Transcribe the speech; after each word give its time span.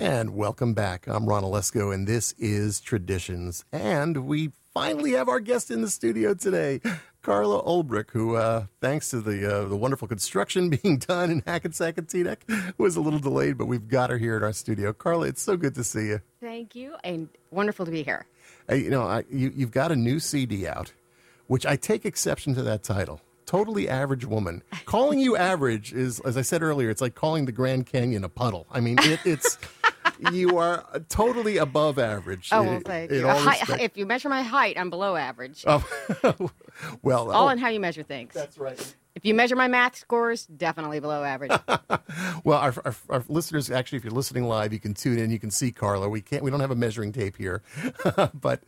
And 0.00 0.36
welcome 0.36 0.74
back. 0.74 1.08
I'm 1.08 1.26
Ron 1.26 1.42
Olesko, 1.42 1.92
and 1.92 2.06
this 2.06 2.32
is 2.38 2.78
Traditions. 2.78 3.64
And 3.72 4.28
we 4.28 4.52
finally 4.72 5.10
have 5.14 5.28
our 5.28 5.40
guest 5.40 5.72
in 5.72 5.82
the 5.82 5.90
studio 5.90 6.34
today, 6.34 6.80
Carla 7.20 7.60
Ulbrich, 7.64 8.12
who, 8.12 8.36
uh, 8.36 8.66
thanks 8.80 9.10
to 9.10 9.20
the 9.20 9.62
uh, 9.62 9.64
the 9.64 9.76
wonderful 9.76 10.06
construction 10.06 10.70
being 10.82 10.98
done 10.98 11.32
in 11.32 11.42
Hackensack 11.44 11.98
and 11.98 12.06
Teaneck, 12.06 12.74
was 12.78 12.94
a 12.94 13.00
little 13.00 13.18
delayed, 13.18 13.58
but 13.58 13.66
we've 13.66 13.88
got 13.88 14.10
her 14.10 14.18
here 14.18 14.36
in 14.36 14.44
our 14.44 14.52
studio. 14.52 14.92
Carla, 14.92 15.26
it's 15.26 15.42
so 15.42 15.56
good 15.56 15.74
to 15.74 15.82
see 15.82 16.06
you. 16.06 16.20
Thank 16.40 16.76
you, 16.76 16.94
and 17.02 17.28
wonderful 17.50 17.84
to 17.84 17.90
be 17.90 18.04
here. 18.04 18.24
Hey, 18.68 18.78
you 18.78 18.90
know, 18.90 19.02
I, 19.02 19.24
you, 19.28 19.52
you've 19.52 19.72
got 19.72 19.90
a 19.90 19.96
new 19.96 20.20
CD 20.20 20.68
out, 20.68 20.92
which 21.48 21.66
I 21.66 21.74
take 21.74 22.06
exception 22.06 22.54
to 22.54 22.62
that 22.62 22.84
title. 22.84 23.20
Totally 23.46 23.88
average 23.88 24.26
woman. 24.26 24.62
Calling 24.84 25.18
you 25.18 25.36
average 25.36 25.92
is, 25.92 26.20
as 26.20 26.36
I 26.36 26.42
said 26.42 26.62
earlier, 26.62 26.88
it's 26.88 27.00
like 27.00 27.16
calling 27.16 27.46
the 27.46 27.52
Grand 27.52 27.86
Canyon 27.86 28.22
a 28.22 28.28
puddle. 28.28 28.66
I 28.70 28.80
mean, 28.80 28.98
it, 29.00 29.20
it's 29.24 29.58
you 30.32 30.58
are 30.58 30.84
totally 31.08 31.56
above 31.58 31.98
average. 31.98 32.48
Oh, 32.52 32.62
well, 32.62 32.80
thank 32.84 33.10
you. 33.10 33.26
Height, 33.26 33.80
if 33.80 33.96
you 33.96 34.06
measure 34.06 34.28
my 34.28 34.42
height, 34.42 34.76
I'm 34.78 34.90
below 34.90 35.16
average. 35.16 35.64
Oh, 35.66 35.84
well, 37.02 37.30
all 37.30 37.46
oh, 37.46 37.48
in 37.50 37.58
how 37.58 37.68
you 37.68 37.80
measure 37.80 38.02
things. 38.02 38.34
That's 38.34 38.58
right. 38.58 38.94
If 39.18 39.24
you 39.24 39.34
measure 39.34 39.56
my 39.56 39.66
math 39.66 39.96
scores, 39.96 40.46
definitely 40.46 41.00
below 41.00 41.24
average. 41.24 41.50
well, 42.44 42.58
our, 42.58 42.72
our, 42.84 42.94
our, 43.08 43.24
listeners, 43.26 43.68
actually, 43.68 43.98
if 43.98 44.04
you're 44.04 44.12
listening 44.12 44.44
live, 44.44 44.72
you 44.72 44.78
can 44.78 44.94
tune 44.94 45.18
in. 45.18 45.32
You 45.32 45.40
can 45.40 45.50
see 45.50 45.72
Carla. 45.72 46.08
We 46.08 46.20
can't. 46.20 46.44
We 46.44 46.52
don't 46.52 46.60
have 46.60 46.70
a 46.70 46.76
measuring 46.76 47.10
tape 47.10 47.36
here, 47.36 47.64
but 48.32 48.62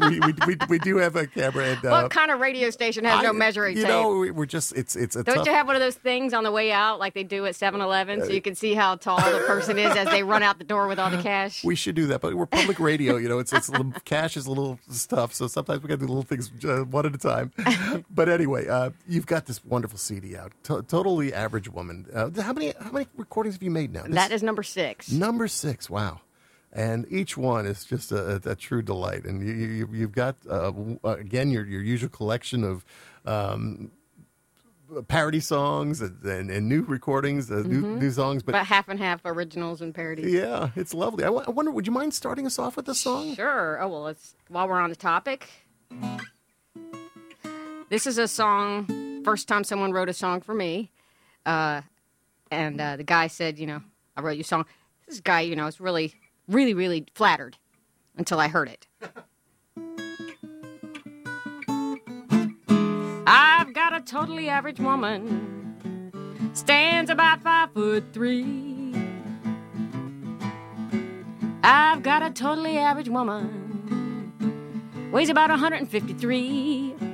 we, 0.00 0.18
we, 0.18 0.34
we, 0.44 0.56
we, 0.68 0.78
do 0.80 0.96
have 0.96 1.14
a 1.14 1.28
camera. 1.28 1.66
And, 1.66 1.84
uh, 1.84 1.90
what 1.90 2.10
kind 2.10 2.32
of 2.32 2.40
radio 2.40 2.70
station 2.70 3.04
has 3.04 3.20
I, 3.20 3.22
no 3.22 3.32
measuring 3.32 3.76
you 3.76 3.84
tape? 3.84 3.92
You 3.92 4.26
know, 4.26 4.32
we're 4.32 4.44
just. 4.44 4.72
It's 4.74 4.96
it's 4.96 5.14
a. 5.14 5.22
Don't 5.22 5.36
tough... 5.36 5.46
you 5.46 5.52
have 5.52 5.68
one 5.68 5.76
of 5.76 5.80
those 5.80 5.94
things 5.94 6.34
on 6.34 6.42
the 6.42 6.50
way 6.50 6.72
out, 6.72 6.98
like 6.98 7.14
they 7.14 7.22
do 7.22 7.46
at 7.46 7.54
7-Eleven, 7.54 8.24
so 8.24 8.32
you 8.32 8.42
can 8.42 8.56
see 8.56 8.74
how 8.74 8.96
tall 8.96 9.18
the 9.18 9.44
person 9.46 9.78
is 9.78 9.96
as 9.96 10.08
they 10.08 10.24
run 10.24 10.42
out 10.42 10.58
the 10.58 10.64
door 10.64 10.88
with 10.88 10.98
all 10.98 11.10
the 11.10 11.22
cash? 11.22 11.62
We 11.62 11.76
should 11.76 11.94
do 11.94 12.08
that, 12.08 12.20
but 12.20 12.34
we're 12.34 12.46
public 12.46 12.80
radio. 12.80 13.18
You 13.18 13.28
know, 13.28 13.38
it's 13.38 13.52
it's 13.52 13.68
little, 13.68 13.92
cash 14.04 14.36
is 14.36 14.46
a 14.46 14.50
little 14.50 14.80
stuff, 14.90 15.32
so 15.32 15.46
sometimes 15.46 15.80
we 15.80 15.88
got 15.88 16.00
to 16.00 16.06
do 16.06 16.08
little 16.08 16.24
things 16.24 16.50
uh, 16.64 16.84
one 16.90 17.06
at 17.06 17.14
a 17.14 17.18
time. 17.18 17.51
but 18.10 18.28
anyway, 18.28 18.66
uh, 18.66 18.90
you've 19.06 19.26
got 19.26 19.46
this 19.46 19.64
wonderful 19.64 19.98
CD 19.98 20.36
out 20.36 20.52
to- 20.64 20.82
totally 20.82 21.32
average 21.34 21.68
woman. 21.68 22.06
Uh, 22.12 22.30
how 22.40 22.52
many 22.52 22.72
how 22.80 22.90
many 22.90 23.06
recordings 23.16 23.54
have 23.54 23.62
you 23.62 23.70
made 23.70 23.92
now? 23.92 24.02
This, 24.02 24.14
that 24.14 24.32
is 24.32 24.42
number 24.42 24.62
six. 24.62 25.10
Number 25.10 25.48
six. 25.48 25.90
Wow. 25.90 26.20
And 26.72 27.06
each 27.10 27.36
one 27.36 27.66
is 27.66 27.84
just 27.84 28.12
a, 28.12 28.40
a 28.46 28.54
true 28.54 28.80
delight. 28.80 29.24
And 29.24 29.46
you, 29.46 29.86
have 29.86 29.94
you, 29.94 30.08
got 30.08 30.36
uh, 30.48 30.72
again 31.04 31.50
your 31.50 31.66
your 31.66 31.82
usual 31.82 32.10
collection 32.10 32.64
of. 32.64 32.84
Um, 33.24 33.92
parody 35.08 35.40
songs 35.40 36.02
and, 36.02 36.22
and, 36.22 36.50
and, 36.50 36.68
new 36.68 36.82
recordings, 36.82 37.50
uh, 37.50 37.54
mm-hmm. 37.54 37.70
new, 37.70 37.96
new 37.98 38.10
songs, 38.10 38.42
but 38.42 38.50
about 38.50 38.66
half 38.66 38.90
and 38.90 38.98
half 38.98 39.22
originals 39.24 39.80
and 39.80 39.94
parodies. 39.94 40.30
Yeah, 40.30 40.68
it's 40.76 40.92
lovely. 40.92 41.24
I, 41.24 41.28
w- 41.28 41.44
I 41.46 41.50
wonder, 41.50 41.70
would 41.70 41.86
you 41.86 41.94
mind 41.94 42.12
starting 42.12 42.44
us 42.44 42.58
off 42.58 42.76
with 42.76 42.86
a 42.90 42.94
song? 42.94 43.34
Sure. 43.34 43.80
Oh 43.80 43.88
well, 43.88 44.02
let's 44.02 44.34
while 44.48 44.68
we're 44.68 44.78
on 44.78 44.90
the 44.90 44.96
topic. 44.96 45.48
This 47.92 48.06
is 48.06 48.16
a 48.16 48.26
song 48.26 49.22
first 49.22 49.46
time 49.48 49.64
someone 49.64 49.92
wrote 49.92 50.08
a 50.08 50.14
song 50.14 50.40
for 50.40 50.54
me, 50.54 50.90
uh, 51.44 51.82
and 52.50 52.80
uh, 52.80 52.96
the 52.96 53.04
guy 53.04 53.26
said, 53.26 53.58
you 53.58 53.66
know, 53.66 53.82
I 54.16 54.22
wrote 54.22 54.36
you 54.36 54.40
a 54.40 54.44
song. 54.44 54.64
This 55.06 55.20
guy, 55.20 55.42
you 55.42 55.54
know, 55.54 55.66
is 55.66 55.78
really, 55.78 56.14
really, 56.48 56.72
really 56.72 57.04
flattered 57.14 57.58
until 58.16 58.40
I 58.40 58.48
heard 58.48 58.70
it. 58.70 58.86
I've 63.26 63.74
got 63.74 63.94
a 63.94 64.00
totally 64.00 64.48
average 64.48 64.80
woman, 64.80 66.50
stands 66.54 67.10
about 67.10 67.42
five 67.42 67.74
foot 67.74 68.04
three. 68.14 68.94
I've 71.62 72.02
got 72.02 72.22
a 72.22 72.30
totally 72.30 72.78
average 72.78 73.10
woman, 73.10 74.32
weighs 75.12 75.28
about 75.28 75.50
153. 75.50 77.11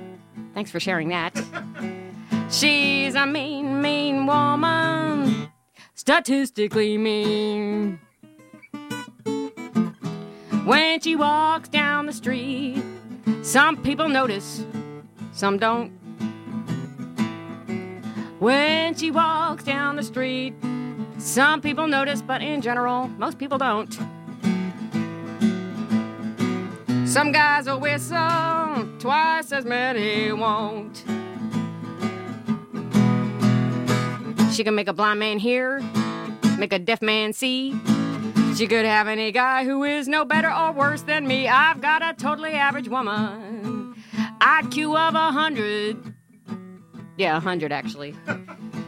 Thanks 0.59 0.73
for 0.73 0.81
sharing 0.81 1.11
that. 1.11 1.41
She's 2.51 3.15
a 3.15 3.25
mean, 3.25 3.81
mean 3.81 4.27
woman, 4.27 5.53
statistically 5.95 6.99
mean. 6.99 8.01
When 10.65 10.99
she 11.01 11.15
walks 11.15 11.69
down 11.69 12.07
the 12.07 12.13
street, 12.13 12.83
some 13.43 13.77
people 13.85 14.09
notice, 14.09 14.67
some 15.31 15.59
don't. 15.59 15.91
When 18.41 18.97
she 18.97 19.13
walks 19.13 19.63
down 19.63 19.95
the 19.95 20.03
street, 20.03 20.55
some 21.19 21.61
people 21.61 21.87
notice, 21.87 22.21
but 22.21 22.43
in 22.43 22.63
general, 22.63 23.07
most 23.17 23.39
people 23.39 23.59
don't. 23.59 23.97
Some 27.19 27.33
guys 27.33 27.67
will 27.67 27.81
whistle, 27.81 28.89
twice 29.01 29.51
as 29.51 29.65
many 29.65 30.31
won't. 30.31 30.99
She 34.53 34.63
can 34.63 34.77
make 34.77 34.87
a 34.87 34.93
blind 34.93 35.19
man 35.19 35.41
hear, 35.41 35.81
make 36.59 36.73
a 36.73 36.79
deaf 36.79 37.03
man 37.03 37.33
see. 37.33 37.77
She 38.55 38.69
could 38.69 38.85
have 38.85 39.09
any 39.09 39.33
guy 39.33 39.65
who 39.65 39.83
is 39.83 40.07
no 40.07 40.25
better 40.25 40.49
or 40.49 40.71
worse 40.71 41.03
than 41.03 41.27
me. 41.27 41.49
I've 41.49 41.81
got 41.81 42.09
a 42.09 42.15
totally 42.15 42.53
average 42.53 42.89
woman. 42.89 43.97
IQ 44.41 44.97
of 44.97 45.17
a 45.17 45.33
hundred. 45.33 45.97
Yeah, 47.17 47.39
a 47.39 47.41
hundred 47.41 47.73
actually. 47.73 48.15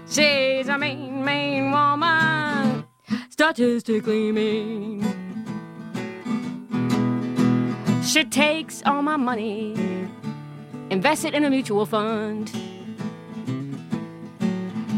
She's 0.09 0.69
a 0.69 0.79
mean, 0.79 1.25
mean 1.25 1.73
woman. 1.73 2.85
Statistically 3.29 4.31
mean. 4.31 5.20
She 8.03 8.25
takes 8.25 8.83
all 8.85 9.03
my 9.03 9.17
money, 9.17 9.75
invests 10.91 11.25
it 11.25 11.35
in 11.35 11.45
a 11.45 11.51
mutual 11.51 11.87
fund. 11.87 12.51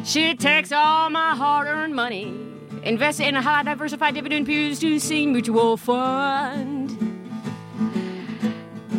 She 0.04 0.34
takes 0.34 0.72
all 0.72 1.10
my 1.10 1.34
hard 1.34 1.66
earned 1.66 1.94
money, 1.94 2.34
invests 2.82 3.20
it 3.20 3.28
in 3.28 3.36
a 3.36 3.42
high 3.42 3.64
diversified 3.64 4.14
dividend 4.14 4.46
producing 4.46 5.32
mutual 5.32 5.76
fund. 5.76 6.90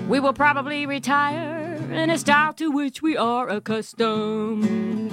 We 0.07 0.19
will 0.19 0.33
probably 0.33 0.85
retire 0.85 1.75
in 1.91 2.09
a 2.09 2.17
style 2.17 2.53
to 2.53 2.69
which 2.71 3.01
we 3.01 3.17
are 3.17 3.49
accustomed. 3.49 5.11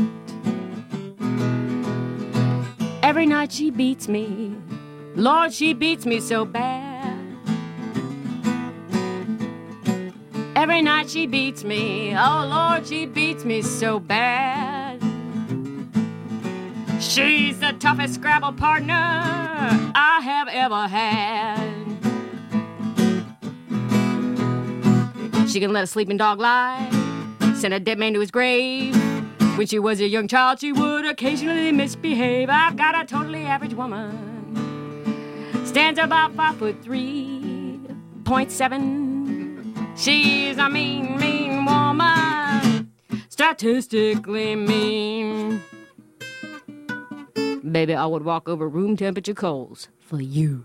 Every 3.02 3.26
night 3.26 3.52
she 3.52 3.70
beats 3.70 4.08
me, 4.08 4.56
Lord, 5.14 5.52
she 5.52 5.74
beats 5.74 6.04
me 6.06 6.20
so 6.20 6.44
bad. 6.44 6.89
Every 10.70 10.82
night 10.82 11.10
she 11.10 11.26
beats 11.26 11.64
me, 11.64 12.14
oh 12.16 12.46
Lord, 12.48 12.86
she 12.86 13.04
beats 13.04 13.44
me 13.44 13.60
so 13.60 13.98
bad. 13.98 15.02
She's 17.00 17.58
the 17.58 17.72
toughest 17.80 18.14
Scrabble 18.14 18.52
partner 18.52 18.94
I 18.94 20.20
have 20.22 20.46
ever 20.46 20.86
had. 20.86 21.74
She 25.50 25.58
can 25.58 25.72
let 25.72 25.82
a 25.82 25.88
sleeping 25.88 26.16
dog 26.16 26.38
lie, 26.38 26.88
send 27.56 27.74
a 27.74 27.80
dead 27.80 27.98
man 27.98 28.14
to 28.14 28.20
his 28.20 28.30
grave. 28.30 28.94
When 29.58 29.66
she 29.66 29.80
was 29.80 30.00
a 30.00 30.06
young 30.06 30.28
child, 30.28 30.60
she 30.60 30.70
would 30.70 31.04
occasionally 31.04 31.72
misbehave. 31.72 32.48
I've 32.48 32.76
got 32.76 32.94
a 32.94 33.04
totally 33.04 33.44
average 33.44 33.74
woman, 33.74 34.54
stands 35.66 35.98
about 35.98 36.32
five 36.36 36.54
foot 36.58 36.80
three 36.80 37.80
point 38.22 38.52
seven. 38.52 39.09
She's 40.00 40.56
a 40.56 40.70
mean, 40.70 41.18
mean 41.18 41.66
woman, 41.66 42.90
statistically 43.28 44.56
mean. 44.56 45.60
Baby, 47.70 47.94
I 47.94 48.06
would 48.06 48.24
walk 48.24 48.48
over 48.48 48.66
room 48.66 48.96
temperature 48.96 49.34
coals 49.34 49.90
for 49.98 50.18
you. 50.18 50.64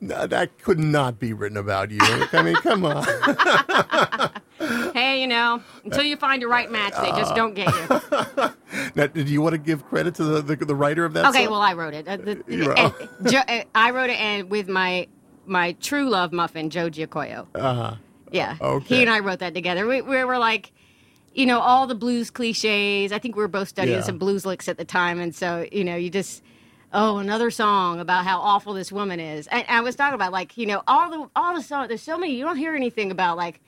No, 0.00 0.26
that 0.26 0.58
could 0.62 0.78
not 0.78 1.20
be 1.20 1.34
written 1.34 1.58
about 1.58 1.90
you. 1.90 2.00
I 2.00 2.42
mean, 2.42 2.54
come 2.56 2.86
on. 2.86 3.04
hey, 4.94 5.20
you 5.20 5.26
know, 5.26 5.62
until 5.84 6.04
you 6.04 6.16
find 6.16 6.40
your 6.40 6.50
right 6.50 6.70
match, 6.70 6.94
they 6.94 7.10
just 7.10 7.34
don't 7.34 7.52
get 7.52 7.68
you. 7.68 8.52
now, 8.94 9.06
did 9.06 9.28
you 9.28 9.40
want 9.42 9.52
to 9.54 9.58
give 9.58 9.84
credit 9.86 10.14
to 10.16 10.24
the 10.24 10.42
the, 10.42 10.56
the 10.64 10.74
writer 10.74 11.04
of 11.04 11.12
that? 11.14 11.26
Okay, 11.26 11.44
song? 11.44 11.52
well, 11.52 11.60
I 11.62 11.74
wrote 11.74 11.94
it. 11.94 12.06
Uh, 12.08 12.16
the, 12.16 12.42
and, 12.48 13.34
uh, 13.34 13.64
I 13.74 13.90
wrote 13.90 14.10
it, 14.10 14.18
and 14.20 14.50
with 14.50 14.68
my 14.68 15.08
my 15.46 15.72
true 15.72 16.08
love 16.08 16.32
muffin, 16.32 16.70
Joe 16.70 16.88
Giacoyo. 16.90 17.46
Uh 17.54 17.74
huh. 17.74 17.94
Yeah. 18.30 18.56
Okay. 18.60 18.96
He 18.96 19.02
and 19.02 19.10
I 19.10 19.20
wrote 19.20 19.40
that 19.40 19.54
together. 19.54 19.86
We, 19.86 20.02
we 20.02 20.22
were 20.24 20.38
like, 20.38 20.70
you 21.34 21.46
know, 21.46 21.58
all 21.58 21.86
the 21.86 21.94
blues 21.96 22.30
cliches. 22.30 23.12
I 23.12 23.18
think 23.18 23.34
we 23.36 23.42
were 23.42 23.48
both 23.48 23.68
studying 23.68 23.98
Yeah. 23.98 24.04
some 24.04 24.18
blues 24.18 24.46
licks 24.46 24.68
at 24.68 24.78
the 24.78 24.84
time, 24.84 25.18
and 25.20 25.34
so 25.34 25.66
you 25.72 25.84
know, 25.84 25.96
you 25.96 26.10
just 26.10 26.42
oh, 26.92 27.18
another 27.18 27.50
song 27.50 28.00
about 28.00 28.24
how 28.24 28.40
awful 28.40 28.74
this 28.74 28.90
woman 28.90 29.20
is. 29.20 29.46
And 29.48 29.64
I 29.68 29.80
was 29.80 29.94
talking 29.96 30.14
about 30.14 30.32
like 30.32 30.56
you 30.56 30.66
know 30.66 30.82
all 30.86 31.10
the 31.10 31.30
all 31.34 31.54
the 31.54 31.62
songs. 31.62 31.88
There's 31.88 32.02
so 32.02 32.18
many 32.18 32.34
you 32.34 32.44
don't 32.44 32.56
hear 32.56 32.74
anything 32.74 33.10
about 33.10 33.36
like 33.36 33.60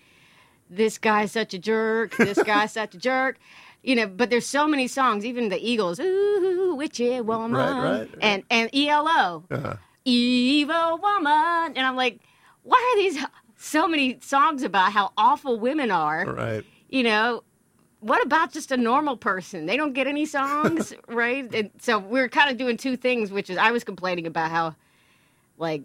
this 0.70 0.98
guy's 0.98 1.32
such 1.32 1.54
a 1.54 1.58
jerk. 1.58 2.16
This 2.16 2.42
guy's 2.42 2.72
such 2.72 2.94
a 2.94 2.98
jerk. 2.98 3.38
You 3.82 3.94
know, 3.96 4.06
but 4.06 4.30
there's 4.30 4.46
so 4.46 4.66
many 4.66 4.86
songs, 4.88 5.24
even 5.24 5.48
the 5.48 5.58
Eagles, 5.58 5.98
ooh, 6.00 6.74
witchy 6.76 7.20
woman, 7.20 7.52
Right, 7.54 7.98
right. 8.00 8.08
and 8.20 8.44
and 8.50 8.70
ELO, 8.74 9.44
Uh-huh. 9.50 9.76
evil 10.04 10.98
woman, 10.98 11.72
and 11.76 11.80
I'm 11.80 11.96
like, 11.96 12.20
why 12.62 12.78
are 12.94 12.98
these 13.02 13.18
so 13.56 13.88
many 13.88 14.18
songs 14.20 14.62
about 14.62 14.92
how 14.92 15.12
awful 15.16 15.58
women 15.58 15.90
are? 15.90 16.24
Right. 16.26 16.64
You 16.88 17.02
know, 17.02 17.42
what 18.00 18.24
about 18.24 18.52
just 18.52 18.70
a 18.72 18.76
normal 18.76 19.16
person? 19.16 19.66
They 19.66 19.76
don't 19.76 19.92
get 19.92 20.06
any 20.06 20.26
songs, 20.26 20.92
right? 21.08 21.52
And 21.54 21.70
so 21.80 21.98
we're 21.98 22.28
kind 22.28 22.50
of 22.50 22.56
doing 22.56 22.76
two 22.76 22.96
things, 22.96 23.30
which 23.32 23.50
is 23.50 23.56
I 23.58 23.70
was 23.72 23.84
complaining 23.84 24.26
about 24.26 24.50
how, 24.50 24.74
like, 25.56 25.82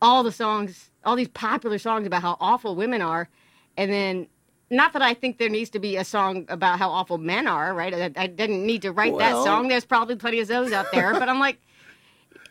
all 0.00 0.22
the 0.22 0.32
songs, 0.32 0.90
all 1.04 1.16
these 1.16 1.28
popular 1.28 1.78
songs 1.78 2.06
about 2.06 2.22
how 2.22 2.36
awful 2.40 2.76
women 2.76 3.02
are, 3.02 3.28
and 3.76 3.90
then. 3.92 4.28
Not 4.70 4.92
that 4.92 5.02
I 5.02 5.14
think 5.14 5.38
there 5.38 5.48
needs 5.48 5.70
to 5.70 5.78
be 5.78 5.96
a 5.96 6.04
song 6.04 6.44
about 6.48 6.78
how 6.78 6.90
awful 6.90 7.16
men 7.18 7.46
are, 7.46 7.72
right? 7.72 7.94
I, 7.94 8.22
I 8.24 8.26
didn't 8.26 8.66
need 8.66 8.82
to 8.82 8.92
write 8.92 9.14
Well- 9.14 9.20
that 9.38 9.44
song. 9.44 9.68
There's 9.68 9.84
probably 9.86 10.16
plenty 10.16 10.40
of 10.40 10.48
those 10.48 10.72
out 10.72 10.86
there, 10.92 11.12
but 11.14 11.28
I'm 11.28 11.38
like, 11.40 11.58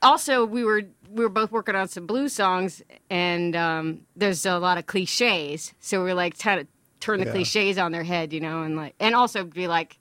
also 0.01 0.45
we 0.45 0.63
were 0.63 0.83
we 1.09 1.23
were 1.23 1.29
both 1.29 1.51
working 1.51 1.73
on 1.75 1.87
some 1.87 2.05
blues 2.05 2.33
songs, 2.33 2.81
and 3.09 3.55
um, 3.55 4.01
there's 4.15 4.45
a 4.45 4.57
lot 4.59 4.77
of 4.77 4.85
cliches, 4.87 5.73
so 5.79 6.03
we 6.03 6.11
are 6.11 6.15
like 6.15 6.37
trying 6.37 6.59
to 6.59 6.67
turn 6.99 7.19
the 7.19 7.25
Yeah. 7.27 7.31
cliches 7.31 7.77
on 7.77 7.91
their 7.93 8.03
head, 8.03 8.33
you 8.33 8.39
know, 8.41 8.63
and 8.63 8.75
like, 8.75 8.93
and 8.99 9.15
also 9.15 9.43
be 9.45 9.67
like, 9.67 9.99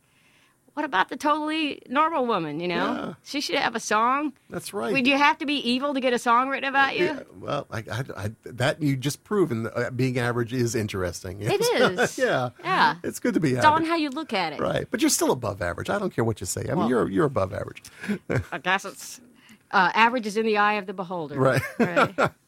what 0.77 0.85
about 0.85 1.09
the 1.09 1.17
totally 1.17 1.81
normal 1.89 2.27
woman? 2.27 2.61
You 2.61 2.69
know, 2.69 2.75
Yeah. 2.75 3.15
she 3.25 3.41
should 3.41 3.55
have 3.57 3.75
a 3.75 3.81
song. 3.81 4.35
That's 4.51 4.75
right. 4.75 4.93
Would 4.93 5.07
you 5.07 5.17
have 5.17 5.39
to 5.39 5.47
be 5.47 5.55
evil 5.55 5.95
to 5.95 6.01
get 6.01 6.13
a 6.13 6.19
song 6.19 6.51
written 6.51 6.69
about 6.69 6.99
you? 6.99 7.07
Yeah, 7.07 7.21
well, 7.41 7.67
I, 7.71 7.79
I, 7.79 8.05
I, 8.25 8.31
that 8.45 8.83
you 8.83 8.95
just 8.95 9.25
proven 9.25 9.63
that 9.63 9.75
uh, 9.75 9.91
being 9.91 10.19
average 10.19 10.53
is 10.53 10.75
interesting. 10.75 11.41
It 11.47 11.63
is. 11.63 12.19
yeah. 12.19 12.51
Yeah. 12.63 12.97
It's 13.03 13.21
good 13.21 13.33
to 13.33 13.41
be 13.41 13.55
It's 13.55 13.65
all 13.65 13.73
on 13.73 13.87
how 13.87 13.97
you 13.97 14.11
look 14.11 14.35
at 14.35 14.53
it. 14.53 14.61
Right, 14.61 14.87
but 14.91 15.01
you're 15.01 15.09
still 15.09 15.31
above 15.31 15.63
average. 15.63 15.89
I 15.89 15.99
don't 15.99 16.15
care 16.15 16.25
what 16.25 16.41
you 16.41 16.47
say. 16.47 16.67
I 16.71 16.75
mean, 16.75 16.89
you're 16.89 17.09
you're 17.09 17.25
above 17.25 17.55
average. 17.55 17.83
I 18.53 18.59
guess 18.59 18.85
it's 18.85 19.23
uh, 19.71 19.91
average 19.95 20.27
is 20.27 20.37
in 20.37 20.45
the 20.45 20.59
eye 20.59 20.75
of 20.75 20.85
the 20.87 20.93
beholder. 20.93 21.37
Right. 21.41 21.63
right. 21.79 22.31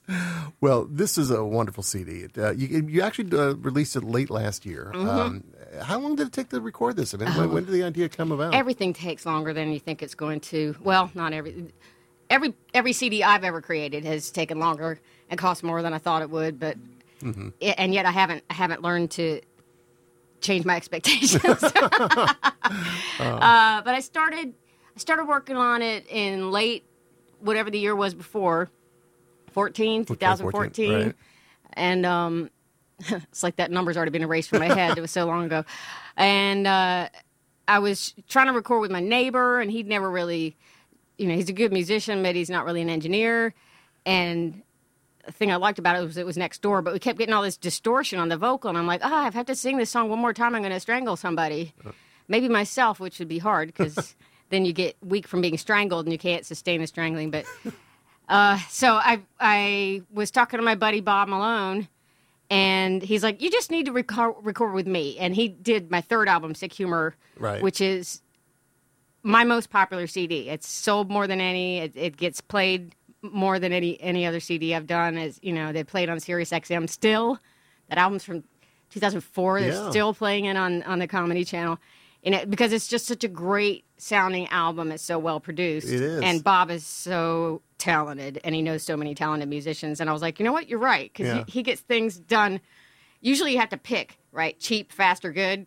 Well, 0.60 0.86
this 0.90 1.18
is 1.18 1.30
a 1.30 1.44
wonderful 1.44 1.82
CD. 1.82 2.22
It, 2.22 2.38
uh, 2.38 2.52
you 2.52 2.86
you 2.88 3.02
actually 3.02 3.36
uh, 3.38 3.54
released 3.56 3.94
it 3.94 4.02
late 4.02 4.30
last 4.30 4.64
year. 4.64 4.90
Mm-hmm. 4.94 5.08
Um, 5.08 5.44
how 5.82 5.98
long 5.98 6.16
did 6.16 6.26
it 6.28 6.32
take 6.32 6.48
to 6.50 6.60
record 6.60 6.96
this? 6.96 7.14
I 7.14 7.18
mean, 7.18 7.28
Oh. 7.32 7.38
when, 7.40 7.52
when 7.52 7.64
did 7.64 7.72
the 7.72 7.82
idea 7.84 8.08
come 8.08 8.32
about? 8.32 8.54
everything 8.54 8.92
takes 8.92 9.24
longer 9.26 9.52
than 9.52 9.72
you 9.72 9.80
think 9.80 10.02
it's 10.02 10.14
going 10.14 10.40
to. 10.40 10.74
Well, 10.82 11.10
not 11.14 11.32
every 11.32 11.68
every 12.30 12.54
every 12.74 12.92
CD 12.92 13.22
I've 13.24 13.44
ever 13.44 13.60
created 13.60 14.04
has 14.04 14.30
taken 14.30 14.58
longer 14.58 15.00
and 15.30 15.38
cost 15.38 15.62
more 15.62 15.82
than 15.82 15.92
I 15.92 15.98
thought 15.98 16.22
it 16.22 16.30
would, 16.30 16.58
but 16.60 16.76
Mm-hmm. 17.22 17.48
i- 17.60 17.74
and 17.78 17.92
yet 17.92 18.06
I 18.06 18.12
haven't 18.12 18.44
I 18.48 18.54
haven't 18.54 18.80
learned 18.82 19.10
to 19.12 19.40
change 20.40 20.64
my 20.64 20.76
expectations. 20.80 21.42
uh, 21.74 22.34
but 23.18 23.94
I 23.94 24.00
started 24.00 24.54
I 24.94 24.98
started 25.00 25.24
working 25.26 25.56
on 25.56 25.82
it 25.82 26.06
in 26.08 26.50
late 26.50 26.84
whatever 27.40 27.70
the 27.70 27.78
year 27.78 27.94
was 27.96 28.14
before 28.14 28.68
14 29.52 30.04
2014 30.04 30.92
right. 30.94 31.14
and 31.74 32.04
um 32.06 32.50
it's 33.08 33.42
like 33.42 33.56
that 33.56 33.70
number's 33.70 33.96
already 33.96 34.10
been 34.10 34.22
erased 34.22 34.50
from 34.50 34.60
my 34.60 34.74
head 34.74 34.96
it 34.98 35.00
was 35.00 35.10
so 35.10 35.24
long 35.24 35.44
ago 35.44 35.64
and 36.16 36.66
uh 36.66 37.08
I 37.68 37.80
was 37.80 38.14
trying 38.28 38.46
to 38.46 38.54
record 38.54 38.80
with 38.80 38.90
my 38.90 39.00
neighbor, 39.00 39.60
and 39.60 39.70
he'd 39.70 39.86
never 39.86 40.10
really, 40.10 40.56
you 41.18 41.26
know, 41.26 41.34
he's 41.34 41.50
a 41.50 41.52
good 41.52 41.70
musician, 41.70 42.22
but 42.22 42.34
he's 42.34 42.48
not 42.48 42.64
really 42.64 42.80
an 42.80 42.88
engineer. 42.88 43.54
And 44.06 44.62
the 45.26 45.32
thing 45.32 45.52
I 45.52 45.56
liked 45.56 45.78
about 45.78 45.94
it 45.96 46.00
was 46.00 46.16
it 46.16 46.24
was 46.24 46.38
next 46.38 46.62
door, 46.62 46.80
but 46.80 46.94
we 46.94 46.98
kept 46.98 47.18
getting 47.18 47.34
all 47.34 47.42
this 47.42 47.58
distortion 47.58 48.18
on 48.18 48.30
the 48.30 48.38
vocal, 48.38 48.70
and 48.70 48.78
I'm 48.78 48.86
like, 48.86 49.02
oh, 49.04 49.14
I 49.14 49.24
have 49.24 49.34
had 49.34 49.46
to 49.48 49.54
sing 49.54 49.76
this 49.76 49.90
song 49.90 50.08
one 50.08 50.18
more 50.18 50.32
time. 50.32 50.54
I'm 50.54 50.62
going 50.62 50.72
to 50.72 50.80
strangle 50.80 51.16
somebody, 51.16 51.74
maybe 52.26 52.48
myself, 52.48 52.98
which 52.98 53.18
would 53.18 53.28
be 53.28 53.38
hard 53.38 53.68
because 53.68 54.16
then 54.48 54.64
you 54.64 54.72
get 54.72 54.96
weak 55.02 55.28
from 55.28 55.42
being 55.42 55.58
strangled 55.58 56.06
and 56.06 56.12
you 56.12 56.18
can't 56.18 56.46
sustain 56.46 56.80
the 56.80 56.86
strangling. 56.86 57.30
But 57.30 57.44
uh, 58.30 58.58
so 58.70 58.94
I 58.94 59.20
I 59.38 60.00
was 60.10 60.30
talking 60.30 60.56
to 60.56 60.64
my 60.64 60.74
buddy 60.74 61.02
Bob 61.02 61.28
Malone 61.28 61.86
and 62.50 63.02
he's 63.02 63.22
like, 63.22 63.40
"You 63.42 63.50
just 63.50 63.70
need 63.70 63.86
to 63.86 63.92
record, 63.92 64.36
record 64.42 64.72
with 64.74 64.86
me." 64.86 65.18
And 65.18 65.34
he 65.34 65.48
did 65.48 65.90
my 65.90 66.00
third 66.00 66.28
album, 66.28 66.54
Sick 66.54 66.72
Humor, 66.72 67.14
Right. 67.38 67.62
which 67.62 67.80
is 67.80 68.22
my 69.22 69.44
most 69.44 69.70
popular 69.70 70.06
CD. 70.06 70.48
It's 70.48 70.68
sold 70.68 71.10
more 71.10 71.26
than 71.26 71.40
any. 71.40 71.78
It, 71.78 71.92
it 71.94 72.16
gets 72.16 72.40
played 72.40 72.94
more 73.22 73.58
than 73.58 73.72
any 73.72 74.00
any 74.00 74.24
other 74.26 74.40
CD 74.40 74.74
I've 74.74 74.86
done. 74.86 75.18
Is 75.18 75.38
you 75.42 75.52
know 75.52 75.72
they 75.72 75.84
played 75.84 76.08
on 76.08 76.20
Sirius 76.20 76.50
XM 76.50 76.88
still. 76.88 77.38
That 77.88 77.98
album's 77.98 78.24
from 78.24 78.44
2004. 78.90 79.60
They're 79.60 79.72
Yeah. 79.72 79.90
still 79.90 80.14
playing 80.14 80.46
it 80.46 80.56
on 80.56 80.82
on 80.84 80.98
the 80.98 81.06
Comedy 81.08 81.44
Channel. 81.44 81.78
And 82.24 82.34
it, 82.34 82.50
because 82.50 82.72
it's 82.72 82.88
just 82.88 83.06
such 83.06 83.22
a 83.22 83.28
great 83.28 83.84
sounding 83.96 84.48
album, 84.48 84.90
it's 84.90 85.02
so 85.04 85.18
well 85.18 85.38
produced. 85.40 85.86
It 85.88 86.00
is. 86.00 86.20
And 86.22 86.42
Bob 86.42 86.70
is 86.70 86.84
so 86.84 87.62
talented, 87.78 88.40
and 88.44 88.54
he 88.54 88.62
knows 88.62 88.82
so 88.82 88.96
many 88.96 89.14
talented 89.14 89.48
musicians. 89.48 90.00
And 90.00 90.10
I 90.10 90.12
was 90.12 90.22
like, 90.22 90.38
you 90.38 90.44
know 90.44 90.52
what, 90.52 90.68
you're 90.68 90.78
right, 90.78 91.10
because 91.12 91.26
Yeah. 91.26 91.44
he, 91.46 91.52
he 91.52 91.62
gets 91.62 91.80
things 91.80 92.18
done. 92.18 92.60
Usually, 93.20 93.52
you 93.52 93.58
have 93.58 93.70
to 93.70 93.76
pick 93.76 94.18
right, 94.32 94.58
cheap, 94.58 94.92
fast, 94.92 95.24
or 95.24 95.32
good 95.32 95.66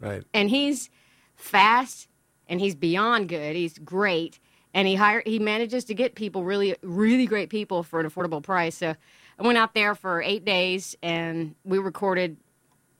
right. 0.00 0.24
and 0.34 0.50
he's 0.50 0.90
fast 1.36 2.08
and 2.48 2.60
he's 2.60 2.74
beyond 2.74 3.28
good. 3.28 3.54
He's 3.54 3.78
great, 3.78 4.38
and 4.74 4.88
he 4.88 4.96
hire 4.96 5.22
he 5.24 5.38
manages 5.38 5.84
to 5.86 5.94
get 5.94 6.14
people 6.14 6.44
really 6.44 6.74
really 6.82 7.26
great 7.26 7.50
people 7.50 7.82
for 7.82 8.00
an 8.00 8.10
affordable 8.10 8.42
price. 8.42 8.76
So 8.76 8.94
I 9.38 9.42
went 9.42 9.58
out 9.58 9.74
there 9.74 9.94
for 9.94 10.20
eight 10.22 10.44
days 10.44 10.96
and 11.02 11.54
we 11.64 11.78
recorded 11.78 12.36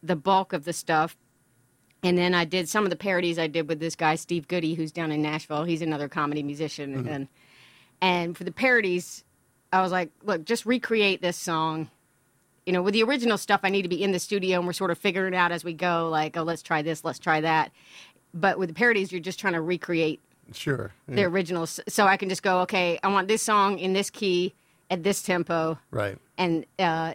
the 0.02 0.16
bulk 0.16 0.52
of 0.52 0.64
the 0.64 0.72
stuff. 0.72 1.16
And 2.02 2.16
then 2.16 2.32
I 2.32 2.46
did 2.46 2.66
some 2.66 2.84
of 2.84 2.90
the 2.90 2.96
parodies 2.96 3.38
I 3.38 3.46
did 3.46 3.68
with 3.68 3.78
this 3.78 3.94
guy 3.94 4.14
Steve 4.14 4.48
Goodie, 4.48 4.74
who's 4.74 4.90
down 4.90 5.12
in 5.12 5.20
Nashville. 5.20 5.64
He's 5.64 5.82
another 5.82 6.08
comedy 6.08 6.42
musician, 6.42 6.96
mm-hmm. 6.96 7.08
and 7.08 7.28
and 8.02 8.36
for 8.36 8.44
the 8.44 8.52
parodies, 8.52 9.24
I 9.72 9.82
was 9.82 9.92
like, 9.92 10.10
look, 10.24 10.44
just 10.44 10.66
recreate 10.66 11.20
this 11.22 11.36
song 11.36 11.90
you 12.66 12.74
know, 12.74 12.82
with 12.82 12.92
the 12.92 13.02
original 13.02 13.38
stuff, 13.38 13.60
I 13.64 13.70
need 13.70 13.82
to 13.82 13.88
be 13.88 14.00
in 14.04 14.12
the 14.12 14.18
studio 14.18 14.58
and 14.58 14.66
we're 14.66 14.74
sort 14.74 14.90
of 14.90 14.98
figuring 14.98 15.32
it 15.32 15.36
out 15.36 15.50
as 15.50 15.64
we 15.64 15.72
go, 15.72 16.08
like, 16.10 16.36
oh, 16.36 16.42
let's 16.42 16.62
try 16.62 16.82
this, 16.82 17.04
let's 17.04 17.18
try 17.18 17.40
that. 17.40 17.72
But 18.34 18.58
with 18.58 18.68
the 18.68 18.74
parodies, 18.74 19.10
you're 19.10 19.20
just 19.20 19.40
trying 19.40 19.54
to 19.54 19.60
recreate 19.62 20.20
Sure. 20.52 20.92
Yeah. 21.08 21.14
the 21.16 21.24
originals. 21.24 21.80
So 21.88 22.06
I 22.06 22.16
can 22.18 22.28
just 22.28 22.42
go, 22.42 22.60
okay, 22.60 23.00
I 23.02 23.08
want 23.08 23.28
this 23.28 23.42
song 23.42 23.78
in 23.78 23.94
this 23.94 24.10
key 24.10 24.54
at 24.90 25.02
this 25.02 25.22
tempo 25.22 25.78
Right. 25.90 26.18
and 26.36 26.66
uh, 26.78 27.14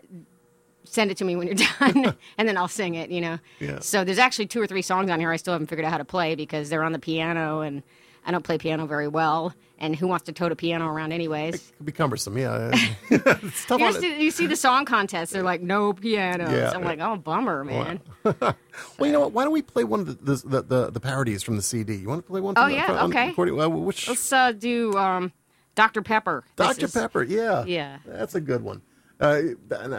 send 0.83 1.11
it 1.11 1.17
to 1.17 1.25
me 1.25 1.35
when 1.35 1.45
you're 1.47 1.55
done, 1.79 2.15
and 2.39 2.49
then 2.49 2.57
I'll 2.57 2.67
sing 2.67 2.95
it, 2.95 3.11
you 3.11 3.21
know. 3.21 3.39
Yeah. 3.59 3.79
So 3.79 4.03
there's 4.03 4.19
actually 4.19 4.47
two 4.47 4.59
or 4.61 4.67
three 4.67 4.81
songs 4.81 5.09
on 5.11 5.19
here 5.19 5.31
I 5.31 5.37
still 5.37 5.53
haven't 5.53 5.67
figured 5.67 5.85
out 5.85 5.91
how 5.91 5.99
to 5.99 6.05
play 6.05 6.33
because 6.35 6.69
they're 6.69 6.83
on 6.83 6.91
the 6.91 6.99
piano 6.99 7.61
and 7.61 7.83
I 8.25 8.31
don't 8.31 8.43
play 8.43 8.57
piano 8.57 8.85
very 8.87 9.07
well. 9.07 9.53
And 9.77 9.95
who 9.95 10.07
wants 10.07 10.25
to 10.25 10.31
tote 10.31 10.51
a 10.51 10.55
piano 10.55 10.87
around 10.87 11.11
anyways? 11.11 11.55
It 11.55 11.77
could 11.77 11.85
be 11.85 11.91
cumbersome. 11.91 12.37
Yeah. 12.37 12.71
it's 13.09 13.65
tough 13.65 13.79
You, 13.79 13.87
it. 13.87 14.19
you 14.19 14.31
see 14.31 14.47
the 14.47 14.55
song 14.55 14.85
contests, 14.85 15.31
they're 15.31 15.43
like, 15.43 15.61
no 15.61 15.93
pianos. 15.93 16.51
Yeah. 16.51 16.71
I'm 16.71 16.83
like, 16.83 16.99
oh, 16.99 17.17
bummer, 17.17 17.63
man. 17.63 18.01
Well, 18.97 19.07
you 19.07 19.13
know 19.13 19.21
what? 19.21 19.31
Why 19.31 19.45
don't 19.45 19.53
we 19.53 19.61
play 19.61 19.85
one 19.85 20.01
of 20.01 20.25
the 20.25 20.35
the, 20.35 20.61
the, 20.61 20.91
the, 20.91 20.99
parodies 20.99 21.43
from 21.43 21.55
the 21.55 21.61
CD? 21.61 21.95
You 21.95 22.09
want 22.09 22.25
to 22.25 22.29
play 22.29 22.41
one? 22.41 22.55
Oh, 22.57 22.67
the- 22.67 22.73
yeah, 22.73 22.91
the 22.91 23.03
okay. 23.05 23.33
Uh, 23.33 23.69
which 23.69 24.09
Let's 24.09 24.33
uh, 24.33 24.51
do 24.51 24.91
um, 24.97 25.31
Dr. 25.75 26.01
Pepper. 26.01 26.43
Dr. 26.57 26.85
is- 26.85 26.91
Pepper? 26.91 27.23
Yeah. 27.23 27.63
Yeah. 27.63 27.99
That's 28.05 28.35
a 28.35 28.41
good 28.41 28.63
one. 28.63 28.81
Uh, 29.17 29.41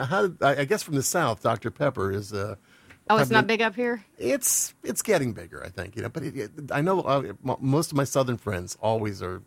how 0.04 0.26
did, 0.26 0.42
I 0.42 0.60
I 0.60 0.64
guess 0.66 0.82
from 0.82 0.96
the 0.96 1.02
South, 1.02 1.42
Dr. 1.42 1.70
Pepper 1.70 2.12
is. 2.12 2.34
Oh, 3.08 3.18
it's 3.18 3.30
not 3.30 3.46
big 3.46 3.62
up 3.62 3.74
here? 3.76 4.04
It's 4.18 4.74
it's 4.82 5.02
getting 5.02 5.32
bigger, 5.32 5.62
I 5.64 5.68
think. 5.68 5.96
You 5.96 6.02
know, 6.02 6.08
but 6.08 6.22
it, 6.24 6.36
it, 6.36 6.50
I 6.72 6.80
know 6.80 7.00
uh, 7.02 7.32
most 7.60 7.92
of 7.92 7.96
my 7.96 8.04
Southern 8.04 8.36
friends 8.36 8.76
always 8.80 9.22
are. 9.22 9.42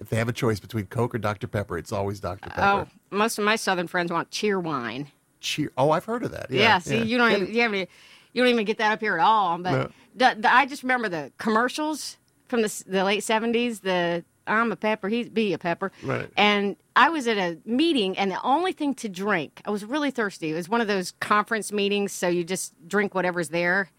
If 0.00 0.10
they 0.10 0.16
have 0.16 0.28
a 0.28 0.32
choice 0.32 0.60
between 0.60 0.86
Coke 0.86 1.14
or 1.14 1.18
Dr. 1.18 1.48
Pepper, 1.48 1.76
it's 1.76 1.90
always 1.90 2.20
Dr. 2.20 2.50
Pepper. 2.50 2.86
Oh, 2.88 3.16
most 3.16 3.36
of 3.38 3.44
my 3.44 3.56
southern 3.56 3.88
friends 3.88 4.12
want 4.12 4.30
Cheerwine. 4.30 5.08
Cheer. 5.40 5.72
Oh, 5.76 5.90
I've 5.90 6.04
heard 6.04 6.22
of 6.22 6.30
that. 6.30 6.50
Yeah, 6.52 6.60
Yeah. 6.62 6.78
see, 6.78 6.96
yeah. 6.98 7.02
you 7.02 7.18
don't 7.18 7.32
even, 7.32 7.52
you, 7.52 7.62
haven't, 7.62 7.88
you 8.32 8.42
don't 8.42 8.48
even 8.52 8.64
get 8.64 8.78
that 8.78 8.92
up 8.92 9.00
here 9.00 9.14
at 9.14 9.20
all. 9.20 9.58
But 9.58 9.72
No. 9.72 9.90
the, 10.14 10.36
the, 10.40 10.52
I 10.54 10.66
just 10.66 10.84
remember 10.84 11.08
the 11.08 11.32
commercials 11.38 12.16
from 12.46 12.62
the, 12.62 12.84
the 12.86 13.02
late 13.02 13.22
70s, 13.24 13.80
the 13.80 14.24
I'm 14.48 14.72
a 14.72 14.76
pepper, 14.76 15.08
he's 15.08 15.28
be 15.28 15.52
a 15.52 15.58
pepper. 15.58 15.92
Right. 16.02 16.30
And 16.36 16.76
I 16.96 17.10
was 17.10 17.26
at 17.28 17.38
a 17.38 17.58
meeting, 17.64 18.16
and 18.18 18.30
the 18.30 18.42
only 18.42 18.72
thing 18.72 18.94
to 18.96 19.08
drink, 19.08 19.62
I 19.64 19.70
was 19.70 19.84
really 19.84 20.10
thirsty. 20.10 20.50
It 20.50 20.54
was 20.54 20.68
one 20.68 20.80
of 20.80 20.88
those 20.88 21.12
conference 21.20 21.72
meetings, 21.72 22.12
so 22.12 22.28
you 22.28 22.44
just 22.44 22.74
drink 22.88 23.14
whatever's 23.14 23.50
there. 23.50 23.90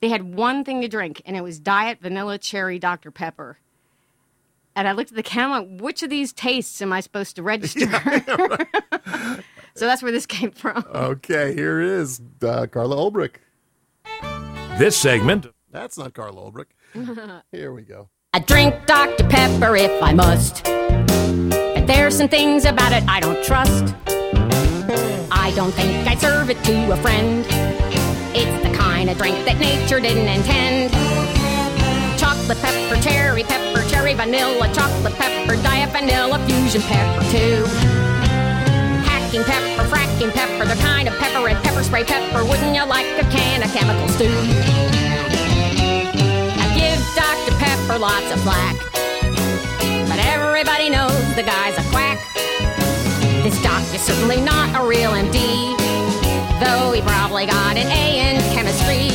They 0.00 0.08
had 0.08 0.34
one 0.34 0.64
thing 0.64 0.80
to 0.82 0.88
drink, 0.88 1.22
and 1.26 1.36
it 1.36 1.42
was 1.42 1.58
Diet 1.58 1.98
Vanilla 2.00 2.38
Cherry 2.38 2.78
Dr. 2.78 3.10
Pepper. 3.10 3.58
And 4.76 4.86
I 4.86 4.92
looked 4.92 5.10
at 5.10 5.16
the 5.16 5.24
camera, 5.24 5.62
which 5.62 6.04
of 6.04 6.10
these 6.10 6.32
tastes 6.32 6.80
am 6.80 6.92
I 6.92 7.00
supposed 7.00 7.34
to 7.34 7.42
register? 7.42 7.80
so 9.74 9.86
that's 9.86 10.04
where 10.04 10.12
this 10.12 10.26
came 10.26 10.52
from. 10.52 10.84
Okay, 10.94 11.52
here 11.54 11.80
it 11.80 11.88
is, 11.88 12.20
uh, 12.42 12.66
Carla 12.66 12.94
Ulbrich. 12.94 13.36
This 14.78 14.96
segment 14.96 15.48
That's 15.72 15.98
not 15.98 16.14
Carla 16.14 16.48
Ulbrich. 16.48 17.42
here 17.52 17.72
we 17.72 17.82
go. 17.82 18.08
I 18.34 18.40
drink 18.40 18.74
Dr. 18.84 19.26
Pepper 19.26 19.74
if 19.74 20.02
I 20.02 20.12
must. 20.12 20.62
But 20.62 21.86
there's 21.86 22.14
some 22.14 22.28
things 22.28 22.66
about 22.66 22.92
it 22.92 23.02
I 23.08 23.20
don't 23.20 23.42
trust. 23.42 23.94
I 25.32 25.50
don't 25.56 25.72
think 25.72 26.06
I'd 26.06 26.20
serve 26.20 26.50
it 26.50 26.62
to 26.64 26.92
a 26.92 26.96
friend. 26.98 27.46
It's 28.36 28.68
the 28.68 28.76
kind 28.76 29.08
of 29.08 29.16
drink 29.16 29.46
that 29.46 29.58
nature 29.58 29.98
didn't 29.98 30.28
intend. 30.28 30.92
Chocolate 32.20 32.58
pepper, 32.60 33.00
cherry 33.00 33.44
pepper, 33.44 33.82
cherry 33.88 34.12
vanilla, 34.12 34.70
chocolate 34.74 35.14
pepper, 35.14 35.56
diet 35.62 35.88
vanilla, 35.90 36.38
fusion 36.44 36.82
pepper 36.82 37.24
too. 37.32 37.64
Hacking 39.08 39.42
pepper, 39.44 39.88
fracking 39.88 40.32
pepper, 40.34 40.66
the 40.66 40.78
kind 40.82 41.08
of 41.08 41.16
pepper 41.16 41.48
and 41.48 41.58
pepper 41.64 41.82
spray 41.82 42.04
pepper. 42.04 42.44
Wouldn't 42.44 42.76
you 42.76 42.84
like 42.84 43.06
a 43.18 43.24
can 43.32 43.62
of 43.62 43.72
chemical 43.72 44.06
stew? 44.08 44.98
Dr. 47.14 47.52
Pepper 47.58 47.98
lots 47.98 48.30
of 48.32 48.40
flack, 48.42 48.76
but 50.08 50.18
everybody 50.18 50.90
knows 50.90 51.12
the 51.34 51.42
guy's 51.42 51.76
a 51.78 51.82
quack. 51.90 52.18
This 53.42 53.60
doc 53.62 53.82
is 53.94 54.00
certainly 54.02 54.40
not 54.40 54.74
a 54.74 54.86
real 54.86 55.12
MD, 55.12 55.76
though 56.60 56.92
he 56.92 57.00
probably 57.02 57.46
got 57.46 57.76
an 57.76 57.86
A 57.86 58.18
in 58.18 58.40
chemistry. 58.52 59.08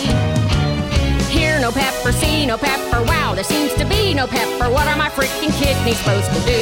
Here, 1.32 1.60
no 1.60 1.72
pepper, 1.72 2.12
see, 2.12 2.46
no 2.46 2.58
pepper. 2.58 3.04
Wow, 3.04 3.34
there 3.36 3.44
seems 3.44 3.74
to 3.76 3.86
be 3.86 4.14
no 4.14 4.28
pepper. 4.28 4.70
What 4.70 4.88
are 4.88 4.98
my 4.98 5.10
freaking 5.10 5.52
kidneys 5.60 5.98
supposed 5.98 6.32
to 6.32 6.40
do? 6.46 6.62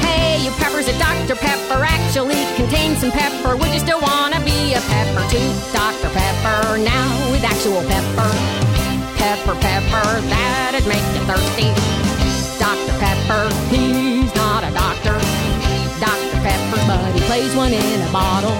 Hey, 0.00 0.42
you 0.44 0.50
peppers 0.52 0.88
at 0.88 0.98
Dr. 0.98 1.38
Pepper 1.40 1.84
actually 1.84 2.44
contains 2.56 2.98
some 2.98 3.10
pepper. 3.10 3.56
Would 3.56 3.72
you 3.72 3.80
still 3.80 4.00
wanna 4.00 4.40
be 4.44 4.74
a 4.74 4.80
pepper 4.80 5.24
too? 5.28 5.52
Dr. 5.72 6.08
Pepper 6.14 6.78
now 6.78 7.30
with 7.30 7.44
actual 7.44 7.82
pepper. 7.88 8.91
Pepper, 9.22 9.54
pepper, 9.60 10.20
that'd 10.26 10.84
make 10.88 11.04
you 11.14 11.22
thirsty. 11.30 11.70
Dr. 12.58 12.92
Pepper, 12.98 13.46
he's 13.70 14.34
not 14.34 14.64
a 14.64 14.70
doctor. 14.74 15.14
Dr. 16.02 16.38
Pepper, 16.42 16.80
but 16.88 17.14
he 17.14 17.20
plays 17.26 17.54
one 17.54 17.72
in 17.72 18.00
a 18.02 18.10
bottle. 18.12 18.50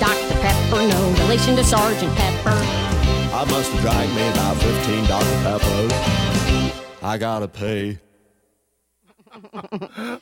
Dr. 0.00 0.34
Pepper, 0.42 0.82
no 0.82 1.10
relation 1.22 1.54
to 1.56 1.62
Sergeant 1.64 2.12
Pepper. 2.16 2.50
I 2.50 3.44
must 3.48 3.70
have 3.70 3.80
drank 3.82 4.12
me 4.14 4.28
about 4.30 4.56
15 4.56 5.04
Dr. 5.04 5.42
Peppers. 5.44 5.92
I 7.02 7.16
gotta 7.18 7.46
pay. 7.48 7.98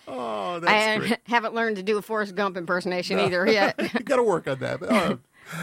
Oh, 0.09 0.61
that's 0.61 0.73
I 0.73 0.99
great. 0.99 1.19
haven't 1.27 1.55
learned 1.55 1.77
to 1.77 1.83
do 1.83 1.99
a 1.99 2.03
Forrest 2.03 2.35
Gump 2.35 2.57
impersonation 2.57 3.19
either 3.19 3.47
yet. 3.47 3.75
you 3.95 4.01
got 4.01 4.17
to 4.17 4.23
work 4.23 4.49
on 4.49 4.59
that. 4.61 4.81
But, 4.81 4.93
oh, 4.93 5.19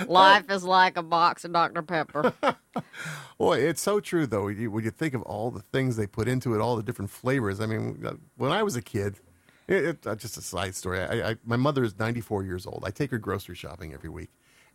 Life 0.07 0.49
is 0.49 0.63
like 0.63 0.97
a 0.97 1.03
box 1.03 1.45
of 1.45 1.53
Dr. 1.53 1.81
Pepper. 1.81 2.33
boy, 3.37 3.57
it's 3.59 3.81
so 3.81 3.99
true, 3.99 4.25
though. 4.25 4.45
When 4.45 4.57
you, 4.57 4.71
when 4.71 4.83
you 4.83 4.91
think 4.91 5.13
of 5.13 5.21
all 5.23 5.51
the 5.51 5.61
things 5.61 5.95
they 5.95 6.07
put 6.07 6.27
into 6.27 6.53
it, 6.53 6.61
all 6.61 6.75
the 6.75 6.83
different 6.83 7.11
flavors. 7.11 7.59
I 7.59 7.65
mean, 7.65 8.03
uh, 8.05 8.13
when 8.37 8.51
I 8.51 8.63
was 8.63 8.75
a 8.75 8.81
kid, 8.81 9.19
it, 9.67 9.85
it, 9.85 10.07
uh, 10.07 10.15
just 10.15 10.37
a 10.37 10.41
side 10.41 10.75
story. 10.75 10.99
I, 10.99 11.31
I, 11.31 11.35
my 11.45 11.57
mother 11.57 11.83
is 11.83 11.97
94 11.97 12.43
years 12.43 12.65
old. 12.65 12.83
I 12.85 12.91
take 12.91 13.11
her 13.11 13.17
grocery 13.17 13.55
shopping 13.55 13.93
every 13.93 14.09
week. 14.09 14.29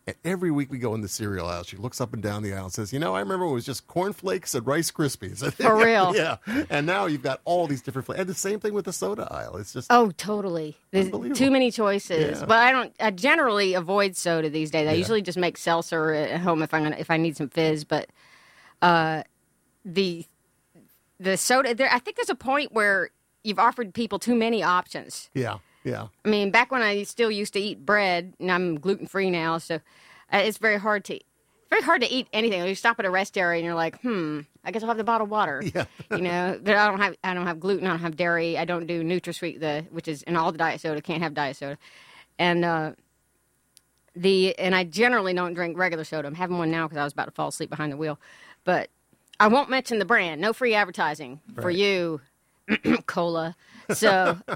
And 0.09 0.17
every 0.25 0.49
week 0.49 0.71
we 0.71 0.79
go 0.79 0.95
in 0.95 1.01
the 1.01 1.07
cereal 1.07 1.45
aisle. 1.47 1.63
She 1.63 1.77
looks 1.77 2.01
up 2.01 2.13
and 2.13 2.23
down 2.23 2.41
the 2.41 2.53
aisle 2.53 2.63
and 2.65 2.73
says, 2.73 2.91
You 2.91 2.97
know, 2.99 3.13
I 3.15 3.19
remember 3.19 3.45
it 3.45 3.51
was 3.51 3.65
just 3.65 3.85
cornflakes 3.87 4.55
and 4.55 4.65
Rice 4.65 4.89
Krispies. 4.91 5.53
For 5.53 5.75
real. 5.75 6.15
yeah. 6.15 6.37
And 6.69 6.87
now 6.87 7.05
you've 7.05 7.21
got 7.21 7.41
all 7.45 7.67
these 7.67 7.81
different 7.83 8.07
flavors. 8.07 8.21
And 8.21 8.29
the 8.29 8.33
same 8.33 8.59
thing 8.59 8.73
with 8.73 8.85
the 8.85 8.93
soda 8.93 9.27
aisle. 9.31 9.57
It's 9.57 9.73
just, 9.73 9.87
Oh, 9.91 10.11
totally. 10.17 10.77
There's 10.91 11.09
too 11.37 11.51
many 11.51 11.69
choices. 11.71 12.39
Yeah. 12.39 12.45
But 12.45 12.57
I 12.57 12.71
don't. 12.71 12.93
I 12.99 13.11
generally 13.11 13.75
avoid 13.75 14.15
soda 14.15 14.49
these 14.49 14.71
days. 14.71 14.87
I 14.89 14.93
usually 14.93 15.21
just 15.21 15.37
make 15.37 15.57
seltzer 15.57 16.11
at 16.13 16.39
home 16.41 16.63
if 16.63 16.73
I'm 16.73 16.83
gonna 16.83 16.95
if 16.97 17.11
I 17.11 17.17
need 17.17 17.37
some 17.37 17.49
fizz. 17.49 17.83
But 17.83 18.09
uh, 18.81 19.23
the 19.85 20.25
the 21.19 21.37
soda. 21.37 21.75
There, 21.75 21.89
I 21.91 21.99
think 21.99 22.17
there's 22.17 22.29
a 22.29 22.35
point 22.35 22.71
where 22.71 23.11
you've 23.43 23.59
offered 23.59 23.93
people 23.93 24.17
too 24.19 24.35
many 24.35 24.63
options. 24.63 25.29
yeah, 25.33 25.57
yeah. 25.83 26.07
I 26.25 26.29
mean, 26.29 26.51
back 26.51 26.71
when 26.71 26.81
I 26.81 27.03
still 27.03 27.31
used 27.31 27.53
to 27.53 27.59
eat 27.59 27.85
bread, 27.85 28.33
and 28.39 28.51
I'm 28.51 28.79
gluten 28.79 29.07
free 29.07 29.29
now, 29.29 29.57
so 29.57 29.75
uh, 29.75 30.37
it's 30.37 30.57
very 30.57 30.77
hard 30.77 31.05
to 31.05 31.19
very 31.69 31.83
hard 31.83 32.01
to 32.01 32.09
eat 32.09 32.27
anything. 32.33 32.65
You 32.65 32.75
stop 32.75 32.99
at 32.99 33.05
a 33.05 33.09
rest 33.09 33.37
area 33.37 33.59
and 33.59 33.65
you're 33.65 33.75
like, 33.75 34.01
hmm, 34.01 34.41
I 34.63 34.71
guess 34.71 34.81
I'll 34.81 34.87
have 34.87 34.97
the 34.97 35.03
bottled 35.03 35.29
water. 35.29 35.63
Yeah. 35.73 35.85
you 36.11 36.21
know, 36.21 36.59
but 36.61 36.75
I 36.75 36.87
don't 36.87 36.99
have 36.99 37.15
I 37.23 37.33
don't 37.33 37.45
have 37.45 37.59
gluten, 37.59 37.85
I 37.85 37.91
don't 37.91 37.99
have 37.99 38.15
dairy, 38.15 38.57
I 38.57 38.65
don't 38.65 38.87
do 38.87 39.03
NutraSweet, 39.03 39.59
the 39.59 39.85
which 39.91 40.07
is 40.07 40.23
in 40.23 40.35
all 40.35 40.51
the 40.51 40.57
diet 40.57 40.81
soda. 40.81 41.01
Can't 41.01 41.21
have 41.21 41.33
diet 41.33 41.57
soda, 41.57 41.77
and 42.39 42.65
uh, 42.65 42.91
the 44.15 44.57
and 44.57 44.73
I 44.73 44.83
generally 44.83 45.33
don't 45.33 45.53
drink 45.53 45.77
regular 45.77 46.03
soda. 46.03 46.27
I'm 46.27 46.33
having 46.35 46.57
one 46.57 46.71
now 46.71 46.87
because 46.87 46.97
I 46.97 47.03
was 47.03 47.13
about 47.13 47.25
to 47.25 47.31
fall 47.31 47.49
asleep 47.49 47.69
behind 47.69 47.91
the 47.91 47.97
wheel, 47.97 48.19
but 48.63 48.89
I 49.39 49.47
won't 49.47 49.69
mention 49.69 49.99
the 49.99 50.05
brand. 50.05 50.41
No 50.41 50.53
free 50.53 50.73
advertising 50.73 51.39
for 51.61 51.69
you, 51.69 52.21
cola. 53.05 53.55
So. 53.93 54.37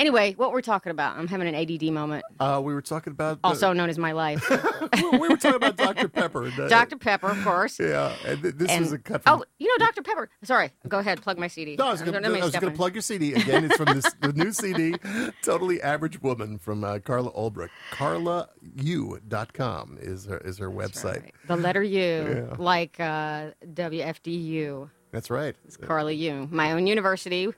Anyway, 0.00 0.32
what 0.38 0.50
we're 0.50 0.62
talking 0.62 0.90
about? 0.90 1.18
I'm 1.18 1.28
having 1.28 1.46
an 1.46 1.54
ADD 1.54 1.92
moment, 1.92 2.24
Uh, 2.40 2.58
we 2.64 2.72
were 2.72 2.80
talking 2.80 3.10
about. 3.10 3.42
the- 3.42 3.48
also 3.48 3.74
known 3.74 3.90
as 3.90 3.98
my 3.98 4.12
life. 4.12 4.48
we 5.02 5.18
were 5.18 5.36
talking 5.36 5.56
about 5.56 5.76
Dr. 5.76 6.08
Pepper. 6.08 6.50
Dr. 6.68 6.96
Pepper, 6.96 7.28
of 7.28 7.44
course. 7.44 7.78
Yeah, 7.78 8.14
and 8.26 8.40
th- 8.42 8.54
this 8.54 8.70
And, 8.70 8.80
was 8.84 8.92
a 8.94 8.98
cut 8.98 9.22
from. 9.24 9.40
oh, 9.40 9.44
you 9.58 9.68
know 9.68 9.84
Dr. 9.84 10.00
Pepper. 10.02 10.30
Sorry, 10.42 10.70
go 10.88 11.00
ahead, 11.00 11.20
plug 11.20 11.36
my 11.38 11.48
CD. 11.48 11.76
No, 11.76 11.88
I 11.88 11.92
was 11.92 12.00
going 12.00 12.14
to 12.14 12.20
me 12.30 12.40
I 12.40 12.44
was 12.44 12.52
step 12.52 12.62
going 12.62 12.70
to 12.70 12.74
in. 12.74 12.78
plug 12.78 12.94
your 12.94 13.02
CD 13.02 13.34
again. 13.34 13.64
It's 13.66 13.76
from 13.76 13.94
this 13.94 14.10
the 14.22 14.32
new 14.32 14.52
CD, 14.52 14.94
"Totally 15.42 15.82
Average 15.82 16.22
Woman" 16.22 16.56
from 16.58 16.82
uh, 16.82 16.98
Carla 17.00 17.30
Ulbrich. 17.32 17.68
CarlaU.com 17.92 19.98
is 20.00 20.24
her 20.24 20.38
is 20.38 20.56
her 20.58 20.70
website. 20.70 21.24
Right. 21.24 21.34
The 21.46 21.56
letter 21.56 21.82
U, 21.82 22.00
Yeah. 22.00 22.54
like 22.58 22.98
uh, 22.98 23.50
WFDU. 23.66 24.88
That's 25.12 25.28
right. 25.28 25.54
It's 25.66 25.76
Carla 25.76 26.12
U, 26.12 26.48
my 26.50 26.72
own 26.72 26.86
university, 26.86 27.48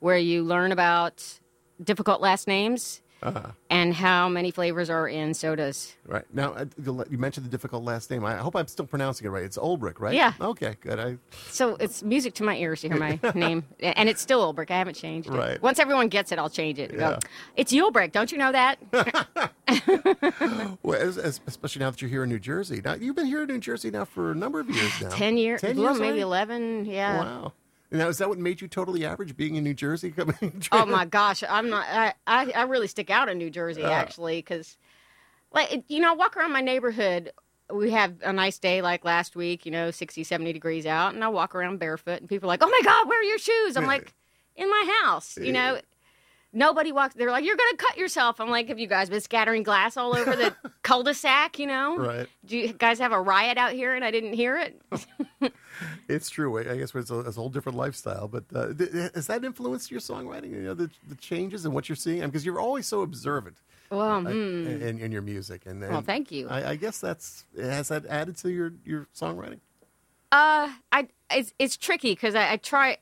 where 0.00 0.18
you 0.18 0.42
learn 0.42 0.72
about 0.72 1.22
difficult 1.82 2.20
last 2.20 2.46
names 2.48 3.00
Uh-huh. 3.22 3.40
and 3.70 3.94
how 3.94 4.28
many 4.28 4.50
flavors 4.50 4.90
are 4.90 5.08
in 5.08 5.32
sodas. 5.32 5.94
Right 6.06 6.24
now, 6.34 6.52
uh, 6.52 6.66
you 7.08 7.16
mentioned 7.16 7.46
the 7.46 7.50
difficult 7.50 7.82
last 7.82 8.10
name. 8.10 8.22
I 8.22 8.36
hope 8.36 8.54
I'm 8.54 8.66
still 8.68 8.84
pronouncing 8.84 9.26
it 9.26 9.30
right. 9.30 9.44
It's 9.44 9.56
Ulbrich, 9.56 9.98
right? 9.98 10.12
Yeah. 10.14 10.34
Okay, 10.38 10.76
good. 10.82 11.00
I 11.00 11.16
So 11.48 11.76
it's 11.80 12.02
music 12.02 12.34
to 12.34 12.44
my 12.44 12.54
ears 12.56 12.82
to 12.82 12.88
hear 12.88 12.98
my 12.98 13.18
name, 13.34 13.64
and 13.80 14.10
it's 14.10 14.20
still 14.20 14.40
Ulbrich. 14.52 14.70
I 14.70 14.76
haven't 14.76 14.96
changed 14.96 15.28
it. 15.30 15.32
Right. 15.32 15.62
Once 15.62 15.78
everyone 15.78 16.08
gets 16.08 16.32
it, 16.32 16.38
I'll 16.38 16.50
change 16.50 16.78
it. 16.78 16.90
Yeah. 16.92 16.98
Go, 17.12 17.18
it's 17.56 17.72
Ulbrich. 17.72 18.12
Don't 18.12 18.30
you 18.30 18.36
know 18.36 18.52
that? 18.52 18.78
well, 20.82 21.00
as, 21.00 21.16
as, 21.18 21.40
especially 21.46 21.80
now 21.80 21.90
that 21.90 22.02
you're 22.02 22.10
here 22.10 22.24
in 22.24 22.28
New 22.28 22.38
Jersey. 22.38 22.82
Now 22.84 22.94
you've 22.94 23.16
been 23.16 23.26
here 23.26 23.42
in 23.42 23.48
New 23.48 23.58
Jersey 23.58 23.90
now 23.90 24.04
for 24.04 24.32
a 24.32 24.34
number 24.34 24.60
of 24.60 24.68
years 24.68 24.92
now. 25.00 25.08
Ten 25.08 25.36
years, 25.38 25.60
Ten 25.62 25.76
well, 25.76 25.90
years, 25.92 26.00
maybe 26.00 26.20
eleven. 26.20 26.84
Yeah. 26.84 27.18
Wow. 27.20 27.52
Now 27.94 28.08
is 28.08 28.18
that 28.18 28.28
what 28.28 28.38
made 28.38 28.60
you 28.60 28.66
totally 28.66 29.06
average, 29.06 29.36
being 29.36 29.54
in 29.54 29.64
New 29.64 29.74
Jersey? 29.74 30.12
Oh 30.72 30.84
my 30.84 31.04
gosh, 31.04 31.44
I'm 31.48 31.70
not. 31.70 31.86
I, 31.88 32.14
I, 32.26 32.50
I 32.50 32.62
really 32.64 32.88
stick 32.88 33.08
out 33.08 33.28
in 33.28 33.38
New 33.38 33.50
Jersey 33.50 33.84
Uh. 33.84 33.90
actually 33.90 34.38
because, 34.38 34.76
like, 35.52 35.84
you 35.88 36.00
know, 36.00 36.12
I 36.12 36.16
walk 36.16 36.36
around 36.36 36.52
my 36.52 36.60
neighborhood. 36.60 37.30
We 37.72 37.92
have 37.92 38.16
a 38.22 38.32
nice 38.32 38.58
day 38.58 38.82
like 38.82 39.04
last 39.04 39.36
week, 39.36 39.64
you 39.64 39.70
know, 39.70 39.90
60, 39.90 40.24
70 40.24 40.52
degrees 40.52 40.86
out, 40.86 41.14
and 41.14 41.22
I 41.22 41.28
walk 41.28 41.54
around 41.54 41.78
barefoot, 41.78 42.20
and 42.20 42.28
people 42.28 42.48
are 42.48 42.52
like, 42.52 42.62
"Oh 42.62 42.68
my 42.68 42.80
God, 42.84 43.08
where 43.08 43.20
are 43.20 43.22
your 43.22 43.38
shoes?" 43.38 43.76
I'm 43.76 43.86
like, 43.86 44.12
"In 44.56 44.68
my 44.68 45.00
house," 45.02 45.38
you 45.40 45.52
know. 45.52 45.80
Nobody 46.54 46.92
walks. 46.92 47.14
They're 47.14 47.30
like, 47.30 47.44
"You're 47.44 47.56
gonna 47.56 47.76
cut 47.76 47.98
yourself." 47.98 48.40
I'm 48.40 48.48
like, 48.48 48.68
"Have 48.68 48.78
you 48.78 48.86
guys 48.86 49.10
been 49.10 49.20
scattering 49.20 49.62
glass 49.64 49.96
all 49.96 50.16
over 50.16 50.36
the 50.36 50.54
cul-de-sac?" 50.82 51.58
You 51.58 51.66
know, 51.66 51.96
Right. 51.98 52.28
Do 52.44 52.56
you 52.56 52.72
guys 52.72 52.98
have 53.00 53.12
a 53.12 53.20
riot 53.20 53.58
out 53.58 53.72
here 53.72 53.94
and 53.94 54.04
I 54.04 54.10
didn't 54.10 54.34
hear 54.34 54.56
it? 54.58 54.80
It's 56.08 56.30
true. 56.30 56.56
I 56.58 56.72
I 56.72 56.76
guess 56.76 56.94
it's 56.94 57.10
a, 57.10 57.20
it's 57.20 57.36
a 57.36 57.40
whole 57.40 57.48
different 57.48 57.76
lifestyle. 57.76 58.28
But 58.28 58.44
uh, 58.54 58.72
th- 58.74 58.90
has 59.14 59.26
that 59.26 59.44
influenced 59.44 59.90
your 59.90 60.00
songwriting? 60.00 60.50
You 60.50 60.62
know, 60.62 60.74
the, 60.74 60.88
the 61.08 61.16
changes 61.16 61.64
and 61.64 61.74
what 61.74 61.88
you're 61.88 61.96
seeing? 61.96 62.20
Because 62.20 62.46
you're 62.46 62.60
always 62.60 62.86
so 62.86 63.02
observant 63.02 63.56
Well, 63.90 64.00
uh, 64.26 64.30
hmm. 64.30 64.66
in, 64.68 64.98
in 65.00 65.10
your 65.12 65.22
music. 65.22 65.66
And, 65.66 65.82
and 65.82 65.90
Well, 65.92 66.02
thank 66.02 66.30
you. 66.30 66.48
I, 66.48 66.70
I 66.70 66.76
guess 66.76 66.98
that's 67.00 67.44
has 67.58 67.88
that 67.88 68.06
added 68.06 68.36
to 68.38 68.50
your 68.52 68.72
your 68.84 69.08
songwriting. 69.16 69.58
Uh, 70.30 70.70
I 70.92 71.08
it's 71.30 71.52
it's 71.58 71.76
tricky 71.76 72.12
because 72.12 72.34
I, 72.36 72.52
I 72.52 72.56
try 72.56 72.98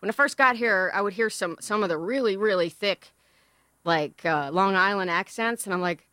when 0.00 0.10
I 0.10 0.12
first 0.12 0.36
got 0.36 0.56
here, 0.56 0.90
I 0.94 1.00
would 1.00 1.12
hear 1.14 1.30
some 1.30 1.56
some 1.60 1.82
of 1.82 1.88
the 1.88 1.96
really 1.98 2.36
really 2.36 2.68
thick, 2.68 3.12
like 3.84 4.24
uh, 4.26 4.50
Long 4.52 4.74
Island 4.74 5.10
accents, 5.10 5.64
and 5.66 5.72
I'm 5.74 5.80
like 5.80 6.06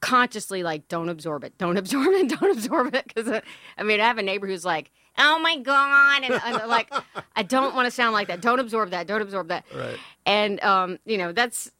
consciously 0.00 0.62
like 0.62 0.86
don't 0.88 1.08
absorb 1.08 1.44
it, 1.44 1.56
don't 1.58 1.76
absorb 1.82 2.08
it, 2.14 2.28
don't 2.28 2.50
absorb 2.56 2.94
it 2.94 3.04
because 3.06 3.28
uh, 3.28 3.40
I 3.76 3.82
mean 3.82 4.00
I 4.00 4.04
have 4.06 4.18
a 4.18 4.22
neighbor 4.22 4.46
who's 4.46 4.64
like 4.64 4.90
oh 5.20 5.38
my 5.40 5.56
god, 5.56 6.22
and, 6.22 6.34
and 6.44 6.68
like 6.68 6.92
I 7.34 7.42
don't 7.42 7.74
want 7.74 7.86
to 7.86 7.90
sound 7.90 8.12
like 8.12 8.28
that, 8.28 8.40
don't 8.40 8.60
absorb 8.60 8.90
that, 8.90 9.06
don't 9.08 9.20
absorb 9.22 9.48
that, 9.48 9.64
Right. 9.74 9.98
and 10.26 10.62
um 10.62 10.98
you 11.04 11.18
know 11.18 11.32
that's 11.32 11.70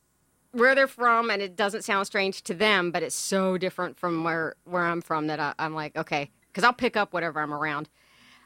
where 0.52 0.74
they're 0.74 0.88
from 0.88 1.30
and 1.30 1.40
it 1.42 1.54
doesn't 1.56 1.82
sound 1.82 2.06
strange 2.06 2.42
to 2.42 2.54
them 2.54 2.90
but 2.90 3.02
it's 3.02 3.14
so 3.14 3.58
different 3.58 3.98
from 3.98 4.24
where 4.24 4.54
where 4.64 4.82
i'm 4.86 5.02
from 5.02 5.26
that 5.26 5.38
I, 5.38 5.52
i'm 5.58 5.74
like 5.74 5.94
okay 5.94 6.30
because 6.50 6.64
i'll 6.64 6.72
pick 6.72 6.96
up 6.96 7.12
whatever 7.12 7.38
i'm 7.40 7.52
around 7.52 7.90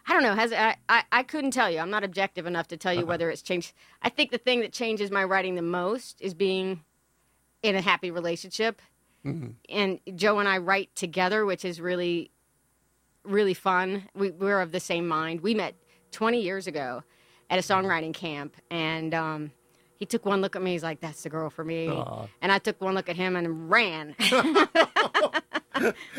i 0.06 0.12
don't 0.12 0.22
know. 0.22 0.34
Has 0.34 0.52
I, 0.52 0.76
I 0.88 1.04
i 1.12 1.22
couldn't 1.22 1.52
tell 1.52 1.70
you. 1.70 1.78
I'm 1.78 1.90
not 1.90 2.04
objective 2.04 2.46
enough 2.46 2.68
to 2.68 2.76
tell 2.76 2.92
you 2.92 3.00
uh-huh. 3.00 3.08
whether 3.08 3.30
it's 3.30 3.42
changed. 3.42 3.72
I 4.02 4.08
think 4.08 4.30
the 4.30 4.38
thing 4.38 4.60
that 4.60 4.72
changes 4.72 5.10
my 5.10 5.24
writing 5.24 5.54
the 5.54 5.62
most 5.62 6.20
is 6.20 6.34
being 6.34 6.82
in 7.62 7.76
a 7.76 7.80
happy 7.80 8.10
relationship. 8.10 8.82
Mm-hmm. 9.24 9.50
And 9.68 10.00
joe 10.16 10.40
and 10.40 10.48
i 10.48 10.58
write 10.58 10.92
together 10.96 11.46
which 11.46 11.64
is 11.64 11.80
really 11.80 12.32
really 13.24 13.54
fun. 13.54 14.08
We, 14.14 14.30
we're 14.30 14.60
of 14.60 14.72
the 14.72 14.80
same 14.80 15.06
mind. 15.06 15.40
We 15.40 15.54
met 15.54 15.74
20 16.12 16.40
years 16.40 16.66
ago 16.66 17.02
at 17.50 17.58
a 17.58 17.62
mm-hmm. 17.62 17.86
songwriting 17.86 18.14
camp 18.14 18.56
and 18.70 19.14
um, 19.14 19.52
he 20.02 20.06
took 20.06 20.26
one 20.26 20.40
look 20.40 20.56
at 20.56 20.62
me. 20.62 20.72
He's 20.72 20.82
like, 20.82 20.98
"That's 21.00 21.22
the 21.22 21.28
girl 21.30 21.48
for 21.48 21.62
me." 21.64 21.86
And 22.42 22.50
I 22.50 22.58
took 22.58 22.80
one 22.80 22.94
look 22.96 23.08
at 23.08 23.14
him 23.14 23.36
and 23.36 23.70
ran. 23.70 24.16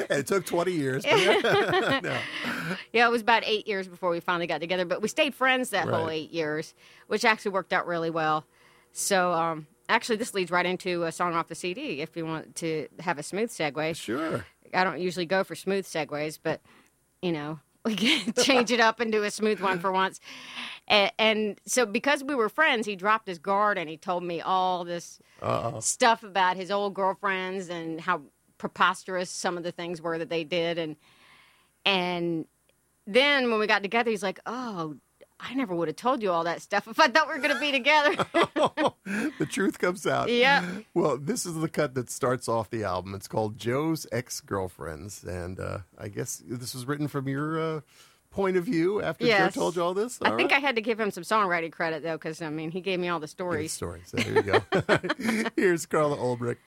It 0.09 0.27
took 0.27 0.45
20 0.45 0.71
years. 0.71 1.03
but- 1.05 2.03
No. 2.03 2.17
yeah, 2.91 3.07
it 3.07 3.11
was 3.11 3.21
about 3.21 3.43
eight 3.45 3.67
years 3.67 3.87
before 3.87 4.09
we 4.09 4.19
finally 4.19 4.47
got 4.47 4.59
together, 4.61 4.83
but 4.85 5.01
we 5.01 5.07
stayed 5.07 5.35
friends 5.35 5.69
that 5.69 5.87
whole 5.87 6.05
Right. 6.07 6.13
eight 6.13 6.31
years, 6.31 6.73
which 7.07 7.23
actually 7.23 7.51
worked 7.51 7.71
out 7.73 7.85
really 7.87 8.09
well. 8.09 8.45
So, 8.93 9.31
um, 9.33 9.67
actually, 9.89 10.15
this 10.17 10.33
leads 10.33 10.49
right 10.51 10.65
into 10.65 11.03
a 11.03 11.11
song 11.11 11.33
off 11.33 11.47
the 11.47 11.55
CD. 11.55 12.01
If 12.01 12.15
you 12.17 12.25
want 12.25 12.55
to 12.57 12.87
have 12.99 13.17
a 13.19 13.23
smooth 13.23 13.49
segue, 13.51 13.95
Sure. 13.95 14.45
I 14.73 14.83
don't 14.83 14.99
usually 14.99 15.25
go 15.25 15.43
for 15.43 15.55
smooth 15.55 15.85
segues, 15.85 16.39
but 16.41 16.61
you 17.21 17.31
know, 17.31 17.59
change 18.41 18.71
it 18.71 18.79
up 18.79 18.99
and 18.99 19.11
do 19.11 19.23
a 19.23 19.31
smooth 19.31 19.59
one 19.59 19.79
for 19.79 19.91
once. 19.91 20.19
And, 20.87 21.11
and 21.19 21.61
so, 21.65 21.85
because 21.85 22.23
we 22.23 22.35
were 22.35 22.49
friends, 22.49 22.85
he 22.85 22.95
dropped 22.95 23.27
his 23.27 23.39
guard 23.39 23.77
and 23.77 23.89
he 23.89 23.97
told 23.97 24.23
me 24.23 24.41
all 24.41 24.85
this 24.85 25.19
stuff 25.81 26.23
about 26.23 26.55
his 26.55 26.71
old 26.71 26.93
girlfriends 26.93 27.69
and 27.69 27.99
how 27.99 28.21
preposterous 28.57 29.29
some 29.29 29.57
of 29.57 29.63
the 29.63 29.71
things 29.71 30.01
were 30.01 30.17
that 30.17 30.29
they 30.29 30.43
did. 30.43 30.77
And 30.77 30.95
and 31.85 32.45
then 33.05 33.49
when 33.51 33.59
we 33.59 33.67
got 33.67 33.83
together, 33.83 34.09
he's 34.09 34.23
like, 34.23 34.39
"Oh." 34.45 34.97
I 35.45 35.53
never 35.55 35.75
would 35.75 35.89
have 35.89 35.97
told 35.97 36.21
you 36.21 36.31
all 36.31 36.45
that 36.45 36.61
stuff 36.61 36.87
if 36.87 36.99
I 36.99 37.07
thought 37.09 37.27
we 37.27 37.33
were 37.33 37.41
going 37.41 37.53
to 37.53 37.59
be 37.59 37.71
together. 37.71 38.15
the 39.39 39.45
truth 39.45 39.77
comes 39.77 40.07
out. 40.07 40.29
Yeah. 40.29 40.65
Well, 40.93 41.17
this 41.17 41.45
is 41.45 41.55
the 41.55 41.67
cut 41.67 41.95
that 41.95 42.09
starts 42.09 42.47
off 42.47 42.69
the 42.69 42.83
album. 42.85 43.13
It's 43.13 43.27
called 43.27 43.57
Joe's 43.57 44.07
Ex 44.11 44.39
Girlfriends. 44.39 45.23
And 45.23 45.59
uh, 45.59 45.79
I 45.97 46.07
guess 46.07 46.41
this 46.47 46.73
was 46.73 46.85
written 46.85 47.07
from 47.09 47.27
your 47.27 47.59
uh, 47.59 47.81
point 48.31 48.55
of 48.57 48.63
view 48.65 49.01
after 49.01 49.25
Yes. 49.25 49.53
Joe 49.53 49.59
told 49.61 49.75
you 49.75 49.83
all 49.83 49.93
this. 49.93 50.19
I 50.21 50.35
think 50.37 50.51
right. 50.51 50.57
I 50.57 50.65
had 50.65 50.75
to 50.75 50.81
give 50.81 50.99
him 50.99 51.11
some 51.11 51.23
songwriting 51.23 51.71
credit 51.71 52.03
though, 52.03 52.15
because 52.17 52.41
I 52.41 52.49
mean, 52.49 52.71
he 52.71 52.79
gave 52.81 52.99
me 52.99 53.09
all 53.09 53.19
the 53.19 53.25
Good 53.25 53.31
stories. 53.31 53.71
story. 53.73 54.01
So 54.05 54.17
there 54.17 54.33
you 54.33 54.41
go. 54.43 55.49
Here's 55.57 55.85
Carla 55.85 56.15
Ulbrich. 56.17 56.57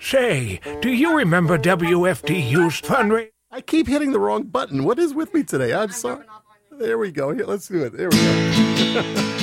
Say, 0.00 0.60
do 0.82 0.90
you 0.90 1.16
remember 1.16 1.56
WFDU's 1.56 2.80
fundraiser? 2.80 3.30
I 3.50 3.60
keep 3.60 3.86
hitting 3.86 4.10
the 4.10 4.18
wrong 4.18 4.42
button. 4.44 4.82
What 4.82 4.98
is 4.98 5.14
with 5.14 5.32
me 5.32 5.44
today? 5.44 5.72
I'm 5.72 5.90
sorry. 5.90 6.24
There 6.78 6.98
we 6.98 7.12
go. 7.12 7.32
Here, 7.32 7.44
let's 7.46 7.68
do 7.68 7.84
it. 7.84 7.92
There 7.96 8.08
we 8.10 8.16
go. 8.16 9.30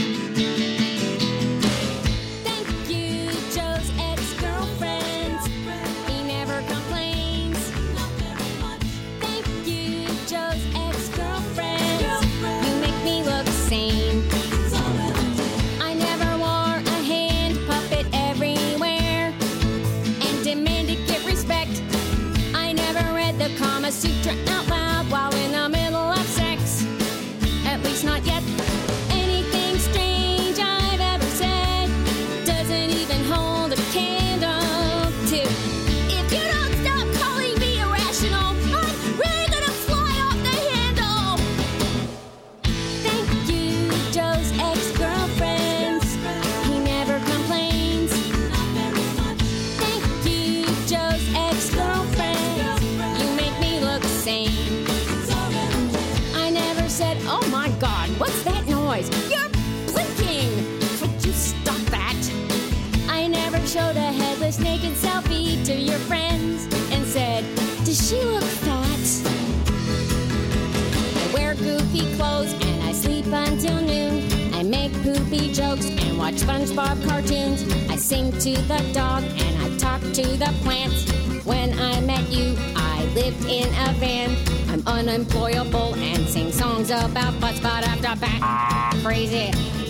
SpongeBob 76.51 77.07
cartoons. 77.07 77.63
I 77.89 77.95
sing 77.95 78.29
to 78.33 78.51
the 78.51 78.91
dog 78.93 79.23
and 79.23 79.57
I 79.63 79.77
talk 79.77 80.01
to 80.01 80.21
the 80.21 80.53
plants. 80.63 81.09
When 81.45 81.79
I 81.79 82.01
met 82.01 82.29
you, 82.29 82.57
I 82.75 83.05
lived 83.15 83.45
in 83.45 83.69
a 83.69 83.93
van. 83.93 84.35
I'm 84.69 84.85
unemployable 84.85 85.95
and 85.95 86.27
sing 86.27 86.51
songs 86.51 86.89
about 86.89 87.39
butts, 87.39 87.61
but 87.61 87.87
after 87.87 88.19
back 88.19 88.93
crazy. 89.01 89.49
I'm 89.55 89.80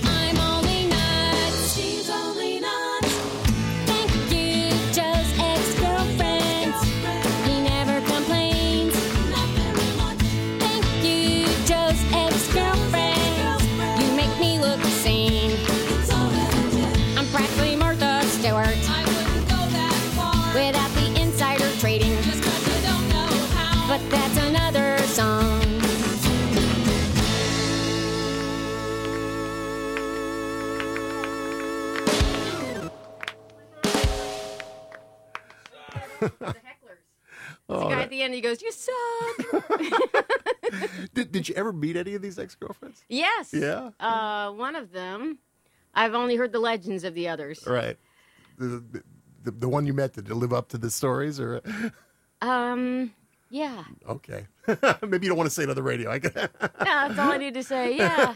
he 38.42 38.48
goes, 38.48 38.62
"You 38.62 38.72
suck." 38.72 39.64
Did, 41.14 41.32
did 41.32 41.50
you 41.50 41.56
ever 41.56 41.74
meet 41.74 41.98
any 41.98 42.16
of 42.16 42.22
these 42.22 42.40
ex 42.40 42.56
girlfriends? 42.56 43.04
yes. 43.10 43.54
Yeah. 43.54 43.90
Uh, 44.00 44.52
one 44.52 44.76
of 44.76 44.92
them. 44.92 45.40
I've 45.94 46.14
only 46.14 46.38
heard 46.38 46.54
the 46.54 46.60
legends 46.60 47.04
of 47.04 47.14
the 47.14 47.28
others. 47.28 47.64
Right. 47.68 47.98
The, 48.58 48.82
the, 49.44 49.52
the 49.52 49.68
one 49.68 49.86
you 49.86 49.94
met, 49.94 50.14
did 50.14 50.30
it 50.30 50.36
live 50.36 50.54
up 50.54 50.70
to 50.70 50.78
the 50.78 50.90
stories? 50.90 51.40
or 51.40 51.62
Um. 52.42 53.14
Yeah. 53.50 53.84
Okay. 54.08 54.48
Maybe 55.02 55.26
you 55.26 55.30
don't 55.30 55.38
want 55.38 55.48
to 55.50 55.54
say 55.54 55.64
it 55.64 55.70
on 55.70 55.76
the 55.76 55.84
radio. 55.84 56.10
I 56.10 56.20
can, 56.20 56.32
Yeah, 56.34 56.48
that's 56.80 57.20
all 57.20 57.34
I 57.34 57.38
need 57.38 57.54
to 57.56 57.64
say. 57.64 57.98
Yeah. 57.98 58.32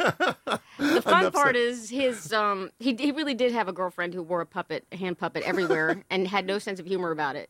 The 0.78 1.02
fun 1.02 1.22
Enough 1.22 1.34
part 1.34 1.56
said. 1.56 1.56
is 1.56 1.90
his. 1.90 2.34
Um. 2.34 2.70
He 2.80 2.94
he 2.96 3.12
really 3.14 3.34
did 3.34 3.54
have 3.54 3.70
a 3.70 3.74
girlfriend 3.74 4.14
who 4.14 4.22
wore 4.22 4.42
a 4.42 4.46
puppet, 4.46 4.86
a 4.92 4.98
hand 4.98 5.18
puppet 5.18 5.44
everywhere, 5.44 6.04
and 6.10 6.28
had 6.28 6.46
no 6.46 6.60
sense 6.60 6.82
of 6.82 6.86
humor 6.86 7.12
about 7.12 7.38
it. 7.38 7.50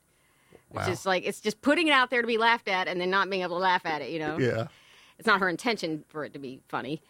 It's 0.78 0.88
just 0.88 1.06
like 1.06 1.24
it's 1.26 1.42
just 1.42 1.62
putting 1.62 1.88
it 1.88 1.92
out 1.92 2.10
there 2.10 2.22
to 2.22 2.28
be 2.28 2.38
laughed 2.38 2.68
at, 2.68 2.88
and 2.88 3.00
then 3.00 3.10
not 3.10 3.30
being 3.30 3.42
able 3.42 3.58
to 3.58 3.62
laugh 3.62 3.86
at 3.86 4.02
it. 4.02 4.10
You 4.12 4.20
know. 4.20 4.38
yeah. 4.40 4.68
it's 5.18 5.28
not 5.28 5.40
her 5.40 5.50
intention 5.50 6.04
for 6.10 6.26
it 6.26 6.34
to 6.34 6.40
be 6.40 6.62
funny. 6.68 7.02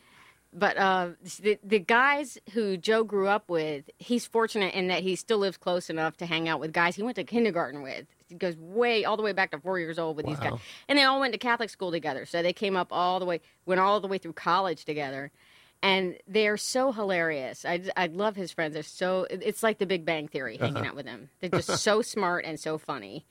But 0.58 0.78
uh, 0.78 1.10
the, 1.42 1.60
the 1.64 1.80
guys 1.80 2.38
who 2.54 2.78
Joe 2.78 3.04
grew 3.04 3.28
up 3.28 3.50
with, 3.50 3.90
he's 4.00 4.26
fortunate 4.26 4.74
in 4.74 4.88
that 4.88 5.04
he 5.04 5.18
still 5.18 5.40
lives 5.40 5.58
close 5.58 5.90
enough 5.90 6.16
to 6.18 6.26
hang 6.26 6.48
out 6.48 6.62
with 6.62 6.72
guys 6.72 6.96
he 6.96 7.04
went 7.04 7.18
to 7.18 7.26
kindergarten 7.26 7.82
with. 7.82 8.06
He 8.30 8.36
goes 8.36 8.56
way 8.56 9.04
all 9.04 9.18
the 9.18 9.24
way 9.24 9.34
back 9.34 9.52
to 9.52 9.60
four 9.60 9.80
years 9.80 10.00
old 10.00 10.16
with 10.16 10.26
these 10.26 10.40
guys, 10.40 10.54
and 10.88 10.98
they 10.98 11.04
all 11.04 11.20
went 11.20 11.34
to 11.34 11.38
Catholic 11.38 11.70
school 11.70 11.92
together. 11.92 12.26
So 12.26 12.42
they 12.42 12.54
came 12.54 12.78
up 12.78 12.88
all 12.92 13.20
the 13.20 13.26
way, 13.26 13.42
went 13.66 13.82
all 13.82 14.00
the 14.00 14.08
way 14.08 14.18
through 14.18 14.34
college 14.34 14.86
together, 14.86 15.30
and 15.84 16.16
they're 16.26 16.58
so 16.58 16.92
hilarious. 16.94 17.66
I 17.66 17.82
I 17.98 18.08
love 18.08 18.36
his 18.38 18.52
friends. 18.52 18.74
They're 18.74 18.84
so 18.84 19.28
it's 19.30 19.62
like 19.62 19.78
the 19.78 19.86
Big 19.86 20.06
Bang 20.06 20.28
Theory 20.30 20.58
hanging 20.58 20.88
out 20.88 20.96
with 20.96 21.06
them. 21.06 21.30
They're 21.42 21.50
just 21.50 21.78
so 21.84 22.02
smart 22.02 22.46
and 22.46 22.60
so 22.60 22.78
funny, 22.78 23.26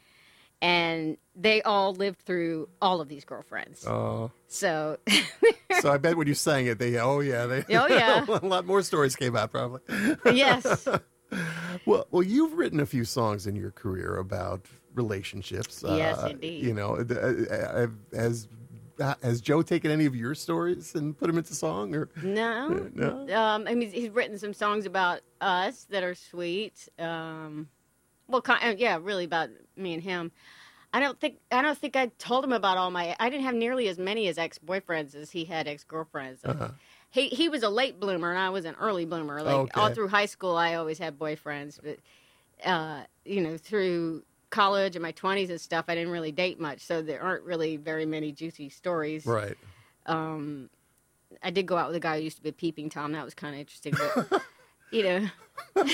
and 0.64 1.18
they 1.36 1.60
all 1.62 1.92
lived 1.94 2.20
through 2.20 2.68
all 2.80 3.00
of 3.02 3.08
these 3.08 3.24
girlfriends. 3.26 3.86
Oh. 3.86 4.30
So 4.46 4.96
So 5.80 5.92
I 5.92 5.98
bet 5.98 6.16
when 6.16 6.26
you 6.26 6.34
sang 6.34 6.66
it, 6.66 6.78
they, 6.78 6.96
oh, 6.98 7.20
yeah. 7.20 7.44
They, 7.46 7.64
Oh, 7.76 7.86
yeah. 7.88 8.24
a 8.26 8.46
lot 8.46 8.64
more 8.64 8.80
stories 8.82 9.14
came 9.14 9.36
out, 9.36 9.50
probably. 9.50 9.80
yes. 10.32 10.88
Well, 11.84 12.06
well, 12.10 12.22
you've 12.22 12.54
written 12.54 12.80
a 12.80 12.86
few 12.86 13.04
songs 13.04 13.46
in 13.46 13.56
your 13.56 13.72
career 13.72 14.16
about 14.16 14.66
relationships. 14.94 15.84
Yes, 15.86 16.18
uh, 16.18 16.28
indeed. 16.30 16.62
You 16.64 16.72
know, 16.72 16.96
uh, 16.96 17.54
uh, 17.54 17.86
has 18.16 18.48
has 19.22 19.40
Joe 19.40 19.60
taken 19.62 19.90
any 19.90 20.06
of 20.06 20.14
your 20.14 20.34
stories 20.36 20.94
and 20.94 21.18
put 21.18 21.26
them 21.26 21.36
into 21.36 21.52
song? 21.54 21.94
Or 21.96 22.08
No. 22.22 22.88
no? 22.94 23.36
Um, 23.36 23.66
I 23.68 23.74
mean, 23.74 23.90
he's 23.90 24.10
written 24.10 24.38
some 24.38 24.54
songs 24.54 24.86
about 24.86 25.20
us 25.40 25.84
that 25.90 26.04
are 26.04 26.14
sweet. 26.14 26.88
Um, 26.98 27.68
well, 28.28 28.42
kind 28.42 28.78
yeah, 28.78 28.98
really 29.00 29.24
about 29.24 29.50
me 29.76 29.94
and 29.94 30.02
him. 30.02 30.32
I 30.92 31.00
don't 31.00 31.18
think 31.18 31.38
I 31.50 31.60
don't 31.60 31.76
think 31.76 31.96
I 31.96 32.06
told 32.18 32.44
him 32.44 32.52
about 32.52 32.78
all 32.78 32.90
my. 32.90 33.16
I 33.18 33.28
didn't 33.28 33.44
have 33.44 33.54
nearly 33.54 33.88
as 33.88 33.98
many 33.98 34.28
as 34.28 34.38
ex 34.38 34.58
boyfriends 34.58 35.14
as 35.16 35.32
he 35.32 35.44
had 35.44 35.66
ex 35.66 35.82
girlfriends. 35.82 36.44
Uh-huh. 36.44 36.68
He 37.10 37.28
he 37.28 37.48
was 37.48 37.64
a 37.64 37.68
late 37.68 37.98
bloomer 37.98 38.30
and 38.30 38.38
I 38.38 38.50
was 38.50 38.64
an 38.64 38.76
early 38.80 39.04
bloomer. 39.04 39.42
Like 39.42 39.76
all 39.76 39.90
through 39.90 40.08
high 40.08 40.26
school, 40.26 40.56
I 40.56 40.74
always 40.74 40.98
had 40.98 41.18
boyfriends, 41.18 41.80
but 41.82 41.98
uh, 42.68 43.02
you 43.24 43.40
know 43.40 43.56
through 43.56 44.22
college 44.50 44.94
and 44.94 45.02
my 45.02 45.10
twenties 45.10 45.50
and 45.50 45.60
stuff, 45.60 45.86
I 45.88 45.96
didn't 45.96 46.12
really 46.12 46.32
date 46.32 46.60
much, 46.60 46.80
so 46.80 47.02
there 47.02 47.20
aren't 47.20 47.42
really 47.42 47.76
very 47.76 48.06
many 48.06 48.30
juicy 48.30 48.68
stories. 48.68 49.26
Right. 49.26 49.56
Um, 50.06 50.70
I 51.42 51.50
did 51.50 51.66
go 51.66 51.76
out 51.76 51.88
with 51.88 51.96
a 51.96 52.00
guy 52.00 52.18
who 52.18 52.24
used 52.24 52.36
to 52.36 52.42
be 52.42 52.52
peeping 52.52 52.88
tom. 52.88 53.12
That 53.12 53.24
was 53.24 53.34
kind 53.34 53.54
of 53.54 53.60
interesting, 53.60 53.94
but 53.98 54.42
you 54.92 55.02
know. 55.02 55.26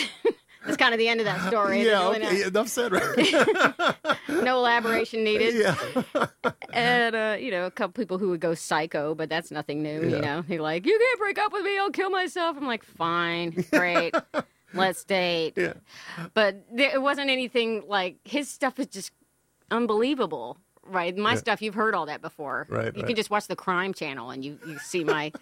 That's 0.64 0.77
kind 0.77 0.92
of 0.92 0.99
the 0.99 1.09
end 1.09 1.20
of 1.20 1.27
that 1.27 1.46
story. 1.49 1.85
yeah. 1.85 2.11
Really 2.11 2.27
Okay. 2.27 2.42
Enough 2.42 2.68
said. 2.68 2.92
Right. 2.92 4.07
no 4.29 4.59
elaboration 4.59 5.25
needed. 5.25 5.55
yeah. 5.55 6.27
and 6.73 7.16
uh, 7.16 7.37
you 7.40 7.51
know, 7.51 7.66
a 7.66 7.70
couple 7.70 8.01
people 8.01 8.18
who 8.18 8.29
would 8.29 8.40
go 8.40 8.55
psycho, 8.55 9.14
but 9.14 9.29
that's 9.29 9.51
nothing 9.51 9.83
new. 9.83 10.03
Yeah. 10.03 10.16
You 10.16 10.23
know, 10.23 10.44
they're 10.46 10.61
like, 10.61 10.85
"You 10.87 10.99
can't 10.99 11.18
break 11.18 11.38
up 11.38 11.53
with 11.53 11.64
me, 11.64 11.79
I'll 11.79 11.90
kill 11.90 12.11
myself." 12.11 12.57
I'm 12.59 12.66
like, 12.66 12.85
"Fine, 12.85 13.64
great, 13.73 14.14
let's 14.75 15.03
date." 15.05 15.55
Yeah. 15.57 15.75
But 16.35 16.64
there, 16.73 16.90
it 16.94 17.01
wasn't 17.03 17.31
anything 17.31 17.85
like 17.88 18.16
his 18.25 18.49
stuff 18.49 18.79
is 18.79 18.87
just 18.88 19.12
unbelievable, 19.70 20.59
right? 20.85 21.16
My 21.16 21.33
Yeah. 21.33 21.37
stuff, 21.38 21.62
you've 21.62 21.75
heard 21.75 21.94
all 21.94 22.07
that 22.07 22.20
before. 22.23 22.66
Right, 22.68 22.94
You 22.94 23.03
right. 23.03 23.07
can 23.07 23.16
just 23.16 23.31
watch 23.31 23.46
the 23.46 23.57
Crime 23.57 23.94
Channel 23.94 24.31
and 24.31 24.44
you 24.44 24.59
you 24.66 24.79
see 24.79 25.05
my. 25.05 25.33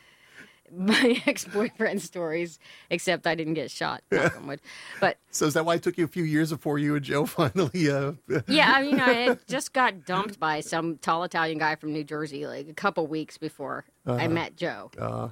My 0.74 1.22
ex 1.26 1.44
boyfriend 1.44 2.02
stories, 2.02 2.58
except 2.90 3.26
I 3.26 3.34
didn't 3.34 3.54
get 3.54 3.70
shot. 3.70 4.02
wood. 4.10 4.60
But 5.00 5.16
So 5.30 5.46
is 5.46 5.54
that 5.54 5.64
why 5.64 5.74
it 5.76 5.82
took 5.82 5.96
you 5.98 6.04
a 6.04 6.08
few 6.08 6.24
years 6.24 6.50
before 6.50 6.78
you 6.78 6.94
and 6.96 7.04
Joe 7.04 7.26
finally? 7.26 7.90
Uh, 7.90 8.12
Yeah, 8.48 8.72
I 8.74 8.82
mean, 8.82 9.00
I 9.00 9.38
just 9.46 9.72
got 9.72 10.04
dumped 10.04 10.38
by 10.40 10.60
some 10.60 10.98
tall 10.98 11.24
Italian 11.24 11.58
guy 11.58 11.74
from 11.76 11.92
New 11.92 12.04
Jersey 12.04 12.46
like 12.46 12.68
a 12.68 12.74
couple 12.74 13.06
weeks 13.06 13.38
before 13.38 13.84
I 14.06 14.28
met 14.28 14.56
Joe. 14.56 14.90
uh, 14.98 15.28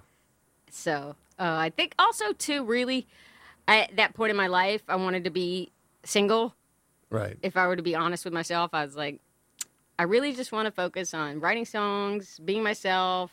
So 0.71 1.17
uh, 1.39 1.43
I 1.59 1.71
think 1.71 1.95
also 1.99 2.33
too, 2.33 2.65
really, 2.65 3.07
I, 3.69 3.81
at 3.83 3.97
that 3.97 4.15
point 4.15 4.31
in 4.31 4.37
my 4.37 4.47
life, 4.49 4.83
I 4.89 4.97
wanted 4.97 5.25
to 5.25 5.31
be 5.31 5.71
single. 6.05 6.55
right. 7.11 7.37
If 7.43 7.57
I 7.57 7.67
were 7.67 7.77
to 7.77 7.83
be 7.83 7.95
honest 7.95 8.25
with 8.25 8.35
myself, 8.35 8.71
I 8.73 8.85
was 8.85 8.97
like, 8.97 9.21
I 9.99 10.03
really 10.03 10.35
just 10.35 10.53
want 10.53 10.67
to 10.67 10.71
focus 10.73 11.15
on 11.15 11.41
writing 11.41 11.65
songs, 11.65 12.39
being 12.45 12.63
myself, 12.63 13.33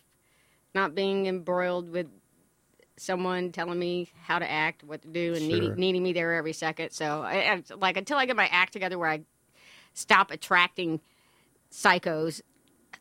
not 0.76 0.96
being 0.96 1.28
embroiled 1.28 1.90
with 1.90 2.08
someone 2.98 3.52
telling 3.52 3.80
me 3.80 4.10
how 4.24 4.40
to 4.40 4.50
act, 4.50 4.84
what 4.84 5.02
to 5.02 5.08
do, 5.08 5.34
and 5.34 5.40
Sure. 5.40 5.48
needing, 5.48 5.76
needing 5.76 6.04
me 6.04 6.14
there 6.14 6.34
every 6.34 6.54
second. 6.54 6.92
So, 6.92 7.22
I, 7.24 7.54
I, 7.54 7.64
like, 7.76 7.98
until 7.98 8.18
I 8.18 8.26
get 8.26 8.36
my 8.36 8.48
act 8.48 8.74
together 8.74 8.98
where 9.00 9.10
I 9.10 9.22
stop 9.94 10.32
attracting 10.32 11.00
psychos, 11.72 12.42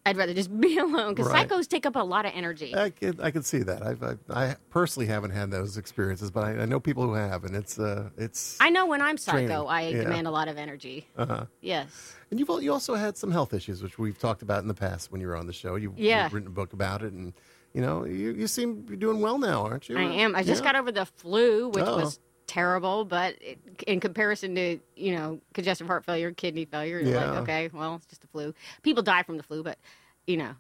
I'd 0.05 0.17
rather 0.17 0.35
just 0.35 0.59
be 0.61 0.79
alone 0.79 1.15
because 1.15 1.31
Right. 1.31 1.49
psychos 1.49 1.69
take 1.69 1.85
up 1.87 1.95
a 1.97 2.01
lot 2.01 2.25
of 2.27 2.33
energy. 2.35 2.75
I 2.75 2.91
can 2.91 3.21
I 3.21 3.31
can 3.31 3.43
see 3.43 3.59
that. 3.59 3.83
I've, 3.83 4.03
I 4.03 4.17
I 4.31 4.57
personally 4.71 5.07
haven't 5.07 5.31
had 5.31 5.51
those 5.51 5.77
experiences, 5.77 6.31
but 6.31 6.43
I, 6.45 6.63
I 6.63 6.65
know 6.65 6.81
people 6.81 7.05
who 7.05 7.13
have, 7.15 7.45
and 7.45 7.55
it's 7.55 7.79
uh 7.79 8.11
it's. 8.17 8.57
I 8.61 8.71
know 8.71 8.87
when 8.87 9.01
I'm 9.03 9.17
psycho, 9.19 9.39
Training, 9.39 9.67
I 9.69 9.89
yeah. 9.91 10.03
demand 10.03 10.27
a 10.27 10.31
lot 10.31 10.49
of 10.49 10.57
energy. 10.57 11.07
uh-huh. 11.17 11.45
Yes. 11.61 12.15
And 12.31 12.41
you've 12.41 12.49
you 12.63 12.73
also 12.73 12.95
had 12.95 13.17
some 13.17 13.31
health 13.31 13.53
issues, 13.53 13.83
which 13.83 13.99
we've 13.99 14.19
talked 14.19 14.41
about 14.43 14.63
in 14.63 14.69
the 14.69 14.75
past 14.75 15.13
when 15.13 15.21
you 15.21 15.27
were 15.27 15.37
on 15.37 15.47
the 15.47 15.53
show. 15.53 15.77
You, 15.77 15.93
Yeah. 15.97 16.25
You've 16.25 16.33
written 16.35 16.49
a 16.49 16.53
book 16.53 16.73
about 16.73 17.03
it, 17.03 17.13
and 17.13 17.35
you 17.75 17.81
know 17.81 18.05
you, 18.05 18.33
you 18.33 18.47
seem 18.47 18.83
be 18.83 18.97
doing 18.97 19.21
well 19.21 19.39
now, 19.39 19.65
aren't 19.65 19.89
you? 19.89 19.99
I 19.99 20.03
am. 20.03 20.35
I 20.35 20.43
just 20.43 20.63
Yeah. 20.63 20.73
got 20.73 20.81
over 20.81 20.93
the 20.93 21.07
flu, 21.07 21.69
which 21.69 21.85
Oh. 21.87 21.97
was 21.97 22.21
terrible, 22.47 23.05
but 23.05 23.35
it, 23.41 23.59
in 23.87 23.99
comparison 24.01 24.55
to 24.57 24.79
you 24.97 25.15
know 25.17 25.41
congestive 25.55 25.87
heart 25.87 26.05
failure, 26.05 26.33
kidney 26.33 26.65
failure, 26.65 26.99
you're 27.01 27.11
Yeah. 27.13 27.31
like, 27.33 27.43
okay, 27.43 27.71
well, 27.73 27.97
it's 27.97 28.07
just 28.07 28.25
a 28.25 28.27
flu. 28.29 28.55
People 28.83 29.03
die 29.03 29.23
from 29.23 29.37
the 29.37 29.43
flu, 29.43 29.63
but 29.63 29.79
you 30.27 30.37
know, 30.37 30.55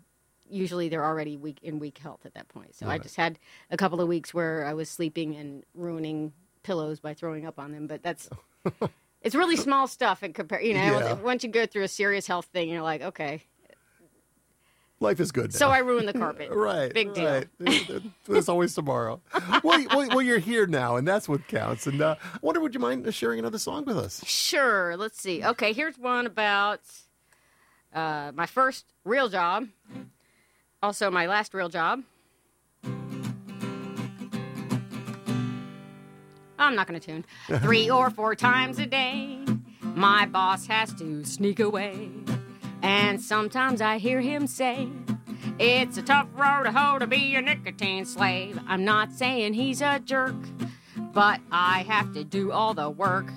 usually 0.48 0.88
they're 0.88 1.04
already 1.04 1.36
weak 1.36 1.58
in 1.62 1.78
weak 1.78 1.98
health 1.98 2.24
at 2.24 2.34
that 2.34 2.48
point. 2.48 2.74
So 2.74 2.86
I 2.88 2.98
just 2.98 3.16
had 3.16 3.38
a 3.70 3.76
couple 3.76 4.00
of 4.00 4.08
weeks 4.08 4.32
where 4.34 4.64
I 4.64 4.74
was 4.74 4.88
sleeping 4.88 5.36
and 5.36 5.64
ruining 5.74 6.32
pillows 6.62 7.00
by 7.00 7.14
throwing 7.14 7.46
up 7.46 7.58
on 7.58 7.72
them, 7.72 7.86
but 7.86 8.02
that's. 8.02 8.28
It's 9.24 9.36
really 9.36 9.54
small 9.54 9.86
stuff 9.86 10.24
in 10.24 10.32
compare. 10.32 10.60
You 10.60 10.74
know, 10.74 10.80
Yeah. 10.80 11.12
once 11.14 11.44
you 11.44 11.48
go 11.48 11.64
through 11.64 11.84
a 11.84 11.88
serious 11.88 12.26
health 12.26 12.46
thing, 12.46 12.68
you're 12.68 12.82
like, 12.82 13.02
okay. 13.02 13.44
Life 15.02 15.18
is 15.18 15.32
good. 15.32 15.52
Now. 15.52 15.58
So 15.58 15.68
I 15.68 15.78
ruined 15.78 16.08
the 16.08 16.12
carpet. 16.12 16.50
Right. 16.62 16.94
Big 16.94 17.12
deal. 17.12 17.24
right. 17.24 18.02
There's 18.26 18.48
always 18.48 18.72
tomorrow. 18.74 19.20
well, 19.64 19.84
well, 19.90 20.08
well, 20.08 20.22
you're 20.22 20.38
here 20.38 20.66
now, 20.66 20.96
and 20.96 21.06
that's 21.08 21.28
what 21.28 21.48
counts. 21.48 21.88
And 21.88 22.00
uh, 22.00 22.14
I 22.22 22.38
wonder, 22.40 22.60
would 22.60 22.72
you 22.72 22.78
mind 22.78 23.12
sharing 23.12 23.40
another 23.40 23.58
song 23.58 23.84
with 23.84 23.98
us? 23.98 24.22
Sure. 24.24 24.96
Let's 24.96 25.20
see. 25.20 25.44
Okay, 25.44 25.72
here's 25.72 25.98
one 25.98 26.26
about 26.26 26.80
uh, 27.92 28.30
my 28.34 28.46
first 28.46 28.86
real 29.04 29.28
job. 29.28 29.66
Also, 30.82 31.10
my 31.10 31.26
last 31.26 31.52
real 31.52 31.68
job. 31.68 32.02
I'm 36.58 36.76
not 36.76 36.86
going 36.86 37.00
to 37.00 37.04
tune. 37.04 37.24
Three 37.60 37.90
or 37.90 38.10
four 38.10 38.36
times 38.36 38.78
a 38.78 38.86
day, 38.86 39.44
my 39.82 40.26
boss 40.26 40.66
has 40.66 40.94
to 40.94 41.24
sneak 41.24 41.58
away. 41.58 42.08
And 42.82 43.20
sometimes 43.20 43.80
I 43.80 43.98
hear 43.98 44.20
him 44.20 44.46
say, 44.46 44.88
It's 45.58 45.96
a 45.96 46.02
tough 46.02 46.28
road 46.34 46.64
to 46.64 46.72
hoe 46.72 46.98
to 46.98 47.06
be 47.06 47.34
a 47.36 47.42
nicotine 47.42 48.04
slave. 48.04 48.58
I'm 48.66 48.84
not 48.84 49.12
saying 49.12 49.54
he's 49.54 49.80
a 49.80 50.00
jerk, 50.00 50.34
but 50.96 51.40
I 51.50 51.84
have 51.84 52.12
to 52.14 52.24
do 52.24 52.50
all 52.50 52.74
the 52.74 52.90
work. 52.90 53.30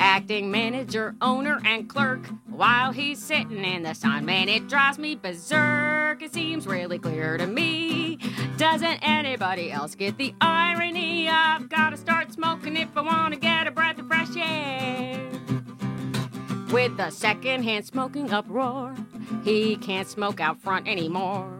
Acting 0.00 0.50
manager, 0.50 1.14
owner, 1.20 1.60
and 1.64 1.88
clerk 1.88 2.26
while 2.48 2.90
he's 2.90 3.22
sitting 3.22 3.64
in 3.64 3.82
the 3.82 3.94
sun. 3.94 4.24
Man, 4.24 4.48
it 4.48 4.66
drives 4.66 4.98
me 4.98 5.14
berserk. 5.14 6.22
It 6.22 6.32
seems 6.32 6.66
really 6.66 6.98
clear 6.98 7.36
to 7.36 7.46
me. 7.46 8.18
Doesn't 8.56 8.98
anybody 9.02 9.70
else 9.70 9.94
get 9.94 10.16
the 10.16 10.34
irony? 10.40 11.28
I've 11.28 11.68
got 11.68 11.90
to 11.90 11.96
start 11.96 12.32
smoking 12.32 12.76
if 12.76 12.96
I 12.96 13.02
want 13.02 13.34
to 13.34 13.40
get 13.40 13.66
a 13.66 13.70
breath 13.70 13.98
of 13.98 14.06
fresh 14.06 14.34
air. 14.36 15.39
With 16.72 16.96
the 16.96 17.10
secondhand 17.10 17.84
smoking 17.84 18.32
uproar, 18.32 18.94
he 19.42 19.76
can't 19.76 20.06
smoke 20.06 20.40
out 20.40 20.60
front 20.60 20.86
anymore. 20.86 21.52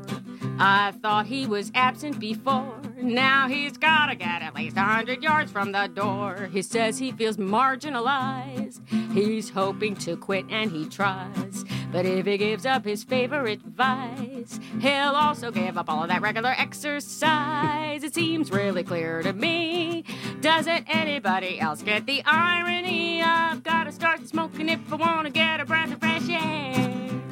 I 0.59 0.93
thought 1.03 1.27
he 1.27 1.47
was 1.47 1.73
absent 1.75 2.21
before. 2.21 2.80
Now 3.03 3.49
he's 3.49 3.79
gotta 3.79 4.15
get 4.15 4.43
at 4.43 4.55
least 4.55 4.77
a 4.77 4.81
hundred 4.81 5.23
yards 5.23 5.51
from 5.51 5.73
the 5.73 5.87
door. 5.87 6.51
He 6.53 6.63
says 6.63 6.99
he 6.99 7.13
feels 7.13 7.39
marginalized. 7.39 8.81
He's 9.13 9.51
hoping 9.51 9.95
to 9.97 10.17
quit 10.17 10.45
and 10.51 10.71
he 10.71 10.87
tries. 10.87 11.65
But 11.91 12.07
if 12.07 12.27
he 12.27 12.37
gives 12.37 12.67
up 12.67 12.85
his 12.85 13.03
favorite 13.03 13.63
vice, 13.63 14.61
he'll 14.81 15.15
also 15.15 15.51
give 15.51 15.79
up 15.79 15.89
all 15.89 16.03
of 16.03 16.09
that 16.09 16.23
regular 16.23 16.55
exercise. 16.57 18.05
It 18.05 18.15
seems 18.15 18.51
really 18.51 18.85
clear 18.85 19.23
to 19.23 19.33
me. 19.33 20.05
Doesn't 20.41 20.85
anybody 20.89 21.59
else 21.59 21.83
get 21.83 22.07
the 22.07 22.23
irony? 22.25 23.23
I've 23.23 23.63
gotta 23.63 23.93
start 23.93 24.29
smoking 24.29 24.69
if 24.69 24.93
I 24.93 24.97
wanna 24.97 25.31
get 25.31 25.61
a 25.61 25.65
breath 25.65 25.93
of 25.93 26.01
fresh 26.01 26.29
air. 26.29 27.30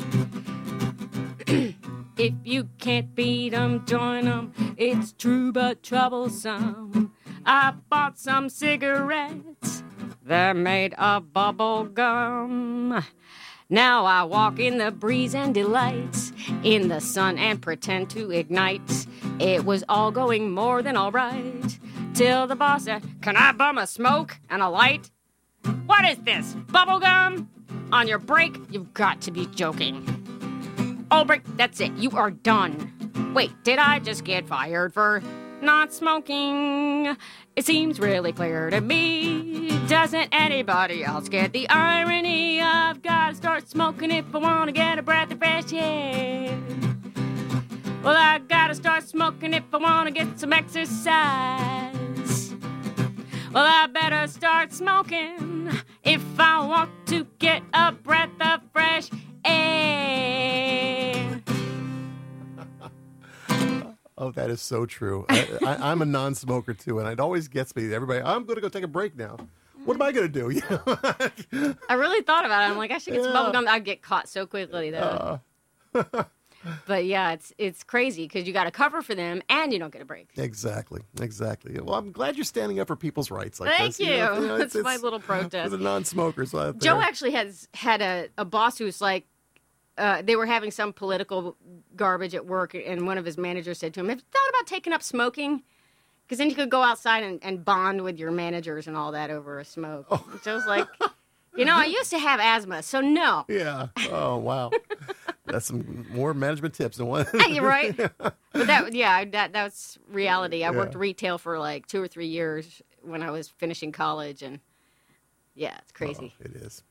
If 2.19 2.35
you 2.43 2.69
can't 2.79 3.15
beat 3.15 3.55
'em, 3.55 3.87
join 3.87 4.27
'em. 4.27 4.53
It's 4.77 5.13
true 5.13 5.53
but 5.53 5.85
troublesome. 5.85 7.13
I 7.47 7.75
bought 7.89 8.19
some 8.19 8.49
cigarettes. 8.49 9.85
They're 10.25 10.53
made 10.53 10.95
of 10.95 11.33
bubble 11.33 11.85
gum. 11.85 13.05
Now 13.71 14.05
I 14.05 14.25
walk 14.25 14.59
in 14.59 14.79
the 14.79 14.91
breeze 14.91 15.35
and 15.35 15.55
delight, 15.55 16.33
in 16.65 16.89
the 16.89 17.01
sun 17.01 17.39
and 17.39 17.63
pretend 17.63 18.11
to 18.11 18.33
ignite. 18.33 19.07
It 19.39 19.65
was 19.65 19.85
all 19.89 20.11
going 20.11 20.51
more 20.51 20.83
than 20.83 20.97
all 20.97 21.13
right. 21.13 21.79
Till 22.15 22.49
the 22.49 22.57
boss 22.57 22.85
said, 22.85 23.05
Can 23.23 23.37
I 23.37 23.53
bum 23.53 23.79
a 23.79 23.87
smoke 23.87 24.41
and 24.51 24.61
a 24.61 24.69
light? 24.69 25.11
What 25.87 26.05
is 26.05 26.19
this? 26.19 26.55
Bubble 26.73 26.99
gum? 26.99 27.49
On 27.93 28.09
your 28.09 28.19
break, 28.19 28.59
you've 28.71 28.93
got 28.93 29.21
to 29.21 29.31
be 29.31 29.47
joking. 29.47 30.28
Ulbrich, 31.11 31.43
that's 31.57 31.81
it. 31.81 31.93
You 31.93 32.11
are 32.13 32.31
done. 32.31 33.33
Wait, 33.35 33.53
did 33.65 33.79
I 33.79 33.99
just 33.99 34.25
get 34.25 34.47
fired 34.47 34.93
for 34.93 35.23
not 35.61 35.93
smoking? 35.93 37.17
It 37.57 37.65
seems 37.65 37.99
really 37.99 38.33
clear 38.33 38.71
to 38.71 38.81
me. 38.81 39.71
Doesn't 39.89 40.29
anybody 40.33 41.05
else 41.05 41.29
get 41.29 41.53
the 41.53 41.69
irony? 41.69 42.61
I've 42.61 43.03
got 43.03 43.31
to 43.31 43.35
start 43.35 43.69
smoking 43.69 44.11
if 44.11 44.35
I 44.35 44.39
want 44.39 44.69
to 44.69 44.73
get 44.73 44.99
a 44.99 45.03
breath 45.03 45.33
of 45.33 45.39
fresh 45.39 45.73
air. 45.73 46.57
Well, 48.03 48.17
I 48.17 48.39
gotta 48.39 48.75
start 48.75 49.09
smoking 49.09 49.53
if 49.53 49.65
I 49.73 49.77
want 49.77 50.07
to 50.07 50.15
get 50.15 50.39
some 50.39 50.53
exercise. 50.53 52.55
Well, 53.53 53.67
I 53.67 53.87
better 53.89 54.27
start 54.29 54.73
smoking 54.73 55.71
if 56.05 56.23
I 56.39 56.65
want 56.65 56.91
to 57.09 57.27
get 57.39 57.63
a 57.75 57.93
breath 57.93 58.31
of 58.41 58.61
fresh 58.73 59.11
air. 59.45 61.41
Oh, 64.21 64.33
that 64.33 64.51
is 64.51 64.61
so 64.61 64.85
true. 64.85 65.25
I, 65.29 65.47
I, 65.65 65.91
I'm 65.93 66.03
a 66.03 66.05
non-smoker 66.05 66.75
too, 66.75 66.99
and 66.99 67.09
it 67.09 67.21
always 67.21 67.47
gets 67.49 67.75
me. 67.77 67.93
Everybody, 67.95 68.21
I'm 68.21 68.45
going 68.45 68.57
to 68.57 68.61
go 68.61 68.69
take 68.69 68.83
a 68.83 68.89
break 68.89 69.17
now. 69.17 69.37
what 69.85 69.95
am 69.95 70.03
I 70.03 70.11
going 70.13 70.31
to 70.31 70.41
do? 70.41 70.51
You 70.55 70.63
know? 71.63 71.75
I 71.89 71.95
really 71.95 72.23
thought 72.23 72.45
about 72.45 72.63
it. 72.63 72.71
I'm 72.73 72.77
like, 72.79 72.91
I 72.91 72.99
should 72.99 73.13
get 73.15 73.23
some 73.23 73.33
Yeah. 73.33 73.39
bubble 73.39 73.53
gum. 73.53 73.69
I'd 73.69 73.85
get 73.85 74.03
caught 74.03 74.29
so 74.29 74.45
quickly 74.47 74.91
though. 74.91 75.41
Uh. 75.95 76.25
but 76.87 77.05
yeah, 77.05 77.33
it's 77.33 77.53
it's 77.59 77.83
crazy 77.85 78.25
because 78.25 78.47
you 78.47 78.53
got 78.53 78.65
to 78.65 78.71
cover 78.71 79.03
for 79.03 79.15
them 79.15 79.43
and 79.49 79.73
you 79.73 79.79
don't 79.79 79.93
get 79.93 80.03
a 80.03 80.05
break. 80.05 80.29
exactly, 80.37 81.03
exactly. 81.21 81.79
Well, 81.81 81.95
I'm 81.97 82.13
glad 82.13 82.37
you're 82.37 82.45
standing 82.45 82.81
up 82.81 82.87
for 82.89 82.97
people's 82.97 83.31
rights 83.31 83.61
like 83.61 83.71
Thank 83.71 83.97
this. 83.97 84.07
know, 84.09 84.39
you. 84.39 84.45
it's- 84.57 84.73
That's 84.73 84.85
my 84.85 84.97
little 84.97 85.21
protest. 85.21 85.71
For 85.71 85.77
the 85.77 85.83
non-smokers 85.83 86.55
out 86.55 86.79
there. 86.81 86.93
Joe 86.93 87.01
actually 87.01 87.33
has 87.33 87.69
had 87.75 88.03
a, 88.03 88.29
a 88.37 88.45
boss 88.45 88.79
who's 88.79 89.01
like, 89.01 89.27
uh, 89.97 90.23
they 90.23 90.37
were 90.37 90.47
having 90.47 90.71
some 90.71 90.93
political 90.93 91.57
garbage 91.97 92.35
at 92.35 92.47
work, 92.47 92.75
and 92.75 93.07
one 93.07 93.19
of 93.19 93.25
his 93.25 93.37
managers 93.39 93.79
said 93.79 93.95
to 93.95 94.01
him, 94.01 94.09
Have 94.09 94.19
you 94.19 94.25
thought 94.31 94.49
about 94.51 94.67
taking 94.67 94.93
up 94.93 95.03
smoking? 95.03 95.63
Because 96.25 96.39
then 96.39 96.51
you 96.51 96.55
could 96.55 96.71
go 96.71 96.83
outside 96.83 97.23
and, 97.25 97.43
and 97.43 97.65
bond 97.65 98.03
with 98.03 98.19
your 98.19 98.31
managers 98.31 98.87
and 98.87 98.97
all 98.97 99.13
that 99.13 99.31
over 99.31 99.59
a 99.59 99.65
smoke. 99.65 100.07
Oh. 100.11 100.25
Joe's 100.45 100.67
like, 100.67 100.87
You 101.57 101.65
know, 101.65 101.75
I 101.75 101.87
used 101.87 102.11
to 102.11 102.19
have 102.19 102.39
asthma, 102.39 102.83
so 102.83 103.01
no. 103.01 103.45
Yeah. 103.49 103.89
Oh 104.13 104.37
wow. 104.37 104.71
That's 105.51 105.67
some 105.67 106.07
more 106.11 106.35
management 106.35 106.75
tips 106.75 106.99
than 106.99 107.07
one. 107.07 107.27
You're 107.49 107.65
right. 107.65 107.99
But 108.51 108.67
that, 108.67 108.93
yeah, 108.93 109.25
that 109.27 109.53
that's 109.53 109.99
reality. 110.11 110.65
I 110.65 110.71
worked 110.71 110.95
retail 110.97 111.39
for 111.39 111.59
like 111.61 111.87
two 111.87 112.03
or 112.03 112.09
three 112.09 112.27
years 112.27 112.83
when 113.03 113.23
I 113.23 113.31
was 113.31 113.49
finishing 113.49 113.93
college, 113.93 114.43
and 114.43 114.59
yeah, 115.55 115.77
it's 115.83 115.93
crazy. 115.93 116.35
Oh, 116.41 116.45
it 116.45 116.57
is. 116.57 116.83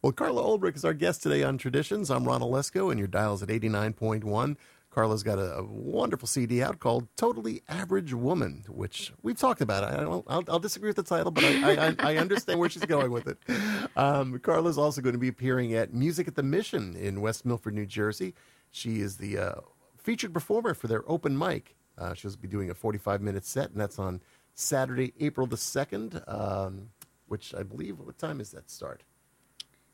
Well, 0.00 0.12
Carla 0.12 0.42
Ulbrich 0.42 0.76
is 0.76 0.84
our 0.84 0.92
guest 0.92 1.24
today 1.24 1.42
on 1.42 1.58
Traditions. 1.58 2.08
I'm 2.08 2.24
Ron 2.24 2.40
Olesko, 2.40 2.90
and 2.90 3.00
your 3.00 3.08
dial's 3.08 3.42
at 3.42 3.48
89.1. 3.48 4.56
Carla's 4.98 5.22
got 5.22 5.38
a, 5.38 5.58
a 5.58 5.62
wonderful 5.62 6.26
CD 6.26 6.60
out 6.60 6.80
called 6.80 7.06
Totally 7.16 7.62
Average 7.68 8.14
Woman, 8.14 8.64
which 8.66 9.12
we've 9.22 9.38
talked 9.38 9.60
about. 9.60 9.84
I 9.84 10.00
don't, 10.00 10.24
I'll, 10.26 10.42
I'll 10.48 10.58
disagree 10.58 10.88
with 10.88 10.96
the 10.96 11.04
title, 11.04 11.30
but 11.30 11.44
I, 11.44 11.90
I, 11.90 11.96
I 12.00 12.16
understand 12.16 12.58
where 12.58 12.68
she's 12.68 12.84
going 12.84 13.12
with 13.12 13.28
it. 13.28 13.38
Um, 13.94 14.36
Carla's 14.40 14.76
also 14.76 15.00
going 15.00 15.12
to 15.12 15.18
be 15.20 15.28
appearing 15.28 15.72
at 15.74 15.94
Music 15.94 16.26
at 16.26 16.34
the 16.34 16.42
Mission 16.42 16.96
in 16.96 17.20
West 17.20 17.46
Milford, 17.46 17.74
New 17.74 17.86
Jersey. 17.86 18.34
She 18.72 18.98
is 18.98 19.18
the 19.18 19.38
uh, 19.38 19.60
featured 19.96 20.34
performer 20.34 20.74
for 20.74 20.88
their 20.88 21.04
open 21.08 21.38
mic. 21.38 21.76
Uh, 21.96 22.14
she'll 22.14 22.34
be 22.34 22.48
doing 22.48 22.68
a 22.68 22.74
45 22.74 23.22
minute 23.22 23.44
set, 23.44 23.70
and 23.70 23.80
that's 23.80 24.00
on 24.00 24.20
Saturday, 24.56 25.14
April 25.20 25.46
the 25.46 25.54
2nd, 25.54 26.24
um, 26.26 26.88
which 27.28 27.54
I 27.54 27.62
believe, 27.62 28.00
what 28.00 28.18
time 28.18 28.40
is 28.40 28.50
that 28.50 28.68
start? 28.68 29.04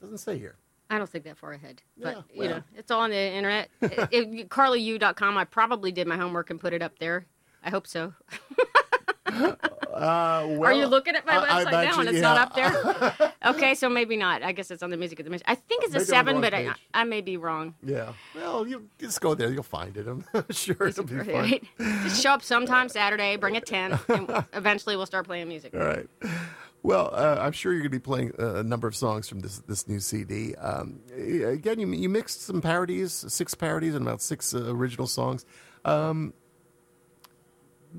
Doesn't 0.00 0.16
say 0.16 0.38
here. 0.38 0.56
I 0.90 0.98
don't 0.98 1.08
think 1.08 1.24
that 1.24 1.38
far 1.38 1.52
ahead, 1.52 1.82
but 1.96 2.24
Yeah, 2.34 2.42
you 2.42 2.48
know, 2.50 2.62
it's 2.76 2.90
all 2.90 3.00
on 3.00 3.10
the 3.10 3.16
internet. 3.16 3.70
it, 3.80 4.48
CarlaU.com. 4.50 5.36
I 5.36 5.44
probably 5.44 5.92
did 5.92 6.06
my 6.06 6.16
homework 6.16 6.50
and 6.50 6.60
put 6.60 6.72
it 6.72 6.82
up 6.82 6.98
there. 6.98 7.26
I 7.62 7.70
hope 7.70 7.86
so. 7.86 8.12
Uh, 9.26 10.44
well, 10.48 10.64
Are 10.64 10.72
you 10.72 10.86
looking 10.86 11.14
at 11.14 11.24
my 11.24 11.34
I- 11.36 11.60
I'm 11.60 11.66
website 11.66 11.84
now 11.84 12.00
and 12.00 12.08
it's 12.08 12.16
yeah. 12.18 12.22
not 12.22 12.38
up 12.38 12.54
there? 12.54 13.32
okay, 13.54 13.74
so 13.74 13.88
maybe 13.88 14.16
not. 14.16 14.42
I 14.42 14.52
guess 14.52 14.70
it's 14.70 14.82
on 14.82 14.90
the 14.90 14.96
Music 14.96 15.18
of 15.20 15.24
the 15.24 15.30
Mission. 15.30 15.44
I 15.48 15.54
think 15.54 15.84
it's 15.84 15.94
a 15.94 15.98
Maybe 15.98 16.02
on 16.02 16.06
the 16.06 16.40
seven, 16.40 16.40
but 16.40 16.54
I. 16.54 16.74
I 16.92 17.04
may 17.04 17.20
be 17.20 17.36
wrong. 17.36 17.74
Yeah. 17.82 18.12
Well, 18.34 18.66
you 18.66 18.88
just 18.98 19.20
go 19.20 19.34
there. 19.34 19.50
You'll 19.52 19.62
find 19.62 19.96
it. 19.96 20.06
I'm 20.06 20.24
sure 20.50 20.76
it'll 20.88 21.04
be 21.04 21.16
fun. 21.18 21.26
Right? 21.28 21.64
Just 21.78 22.22
show 22.22 22.30
up 22.32 22.42
sometime 22.42 22.88
Saturday, 22.88 23.36
bring 23.36 23.56
a 23.56 23.60
tent, 23.60 24.00
and 24.08 24.44
eventually 24.52 24.96
we'll 24.96 25.06
start 25.06 25.26
playing 25.26 25.48
music. 25.48 25.74
All 25.74 25.80
right. 25.80 26.08
Well, 26.84 27.08
uh, 27.14 27.38
I'm 27.40 27.52
sure 27.52 27.72
you're 27.72 27.80
going 27.80 27.92
to 27.92 27.98
be 27.98 28.02
playing 28.02 28.32
a 28.38 28.62
number 28.62 28.86
of 28.86 28.94
songs 28.94 29.26
from 29.26 29.40
this 29.40 29.58
this 29.60 29.88
new 29.88 30.00
CD. 30.00 30.54
Um, 30.56 31.00
again, 31.16 31.80
you 31.80 31.90
you 31.90 32.10
mixed 32.10 32.42
some 32.42 32.60
parodies, 32.60 33.12
six 33.28 33.54
parodies, 33.54 33.94
and 33.94 34.06
about 34.06 34.20
six 34.20 34.54
uh, 34.54 34.66
original 34.70 35.06
songs. 35.06 35.46
Um, 35.86 36.34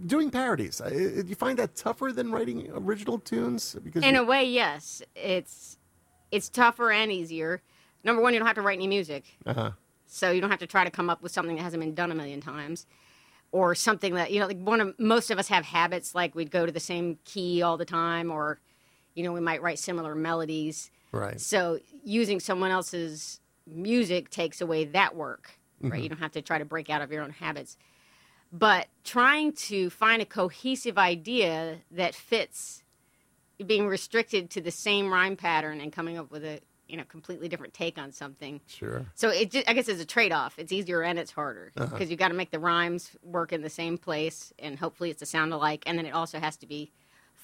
doing 0.06 0.30
parodies, 0.30 0.78
do 0.88 1.24
you 1.28 1.34
find 1.36 1.58
that 1.58 1.76
tougher 1.76 2.12
than 2.12 2.32
writing 2.32 2.70
original 2.76 3.18
tunes? 3.18 3.76
Because 3.84 4.04
In 4.04 4.14
you- 4.14 4.22
a 4.22 4.24
way, 4.24 4.44
yes. 4.46 5.02
It's 5.16 5.80
it's 6.32 6.48
tougher 6.48 6.92
and 6.92 7.12
easier. 7.12 7.64
Number 8.04 8.22
one, 8.22 8.34
you 8.34 8.40
don't 8.40 8.46
have 8.48 8.56
to 8.58 8.62
write 8.62 8.78
any 8.78 8.88
music. 8.88 9.24
uh-huh. 9.48 9.72
so 10.06 10.30
you 10.30 10.42
don't 10.42 10.52
have 10.52 10.60
to 10.60 10.68
try 10.68 10.84
to 10.84 10.92
come 10.92 11.10
up 11.10 11.24
with 11.24 11.32
something 11.32 11.56
that 11.56 11.64
hasn't 11.64 11.82
been 11.82 11.96
done 11.96 12.12
a 12.12 12.16
million 12.16 12.40
times 12.40 12.86
or 13.52 13.74
something 13.74 14.14
that 14.14 14.30
you 14.32 14.40
know 14.40 14.46
like 14.46 14.60
one 14.60 14.80
of 14.80 14.94
most 15.00 15.32
of 15.32 15.40
us 15.40 15.48
have 15.48 15.66
habits 15.66 16.14
like 16.14 16.36
we'd 16.36 16.52
go 16.52 16.68
to 16.68 16.72
the 16.72 16.80
same 16.80 17.18
key 17.26 17.64
all 17.64 17.78
the 17.78 17.86
time 17.86 18.30
or 18.30 18.60
you 19.16 19.24
know 19.24 19.34
we 19.34 19.40
might 19.42 19.62
write 19.62 19.80
similar 19.80 20.14
melodies 20.14 20.92
right. 21.12 21.40
so 21.42 21.80
using 22.04 22.40
someone 22.40 22.70
else's 22.72 23.40
music 23.66 24.30
takes 24.30 24.62
away 24.62 24.86
that 24.86 25.16
work 25.16 25.52
right 25.82 26.02
you 26.04 26.10
don't 26.10 26.20
have 26.20 26.32
to 26.32 26.42
try 26.42 26.58
to 26.58 26.66
break 26.66 26.90
out 26.90 27.02
of 27.02 27.12
your 27.12 27.24
own 27.24 27.32
habits 27.32 27.78
but 28.52 28.88
trying 29.04 29.52
to 29.54 29.90
find 29.90 30.22
a 30.22 30.26
cohesive 30.26 30.98
idea 30.98 31.78
that 31.92 32.14
fits 32.16 32.84
being 33.66 33.88
restricted 33.88 34.50
to 34.52 34.62
the 34.62 34.72
same 34.72 35.12
rhyme 35.12 35.36
pattern 35.36 35.80
and 35.82 35.92
coming 35.94 36.18
up 36.18 36.30
with 36.32 36.44
a 36.44 36.60
you 36.88 36.96
know 36.98 37.04
completely 37.06 37.48
different 37.48 37.74
take 37.74 37.98
on 37.98 38.12
something 38.12 38.62
Sure. 38.68 39.06
so 39.16 39.30
it 39.30 39.50
just, 39.52 39.68
I 39.68 39.74
guess 39.74 39.88
it's 39.88 40.02
a 40.02 40.06
trade 40.06 40.32
off. 40.32 40.60
It's 40.60 40.72
easier 40.72 41.02
and 41.02 41.18
it's 41.18 41.32
harder 41.32 41.72
because 41.74 41.92
Uh-huh. 41.94 42.04
you 42.06 42.16
got 42.16 42.28
to 42.28 42.34
make 42.36 42.52
the 42.52 42.60
rhymes 42.60 43.12
work 43.24 43.52
in 43.54 43.62
the 43.64 43.70
same 43.72 43.98
place, 43.98 44.54
and 44.60 44.78
hopefully 44.78 45.10
it's 45.10 45.22
a 45.24 45.26
sound 45.26 45.52
alike. 45.52 45.82
And 45.88 45.98
then 45.98 46.06
it 46.06 46.14
also 46.14 46.40
has 46.40 46.58
to 46.58 46.68
be 46.68 46.92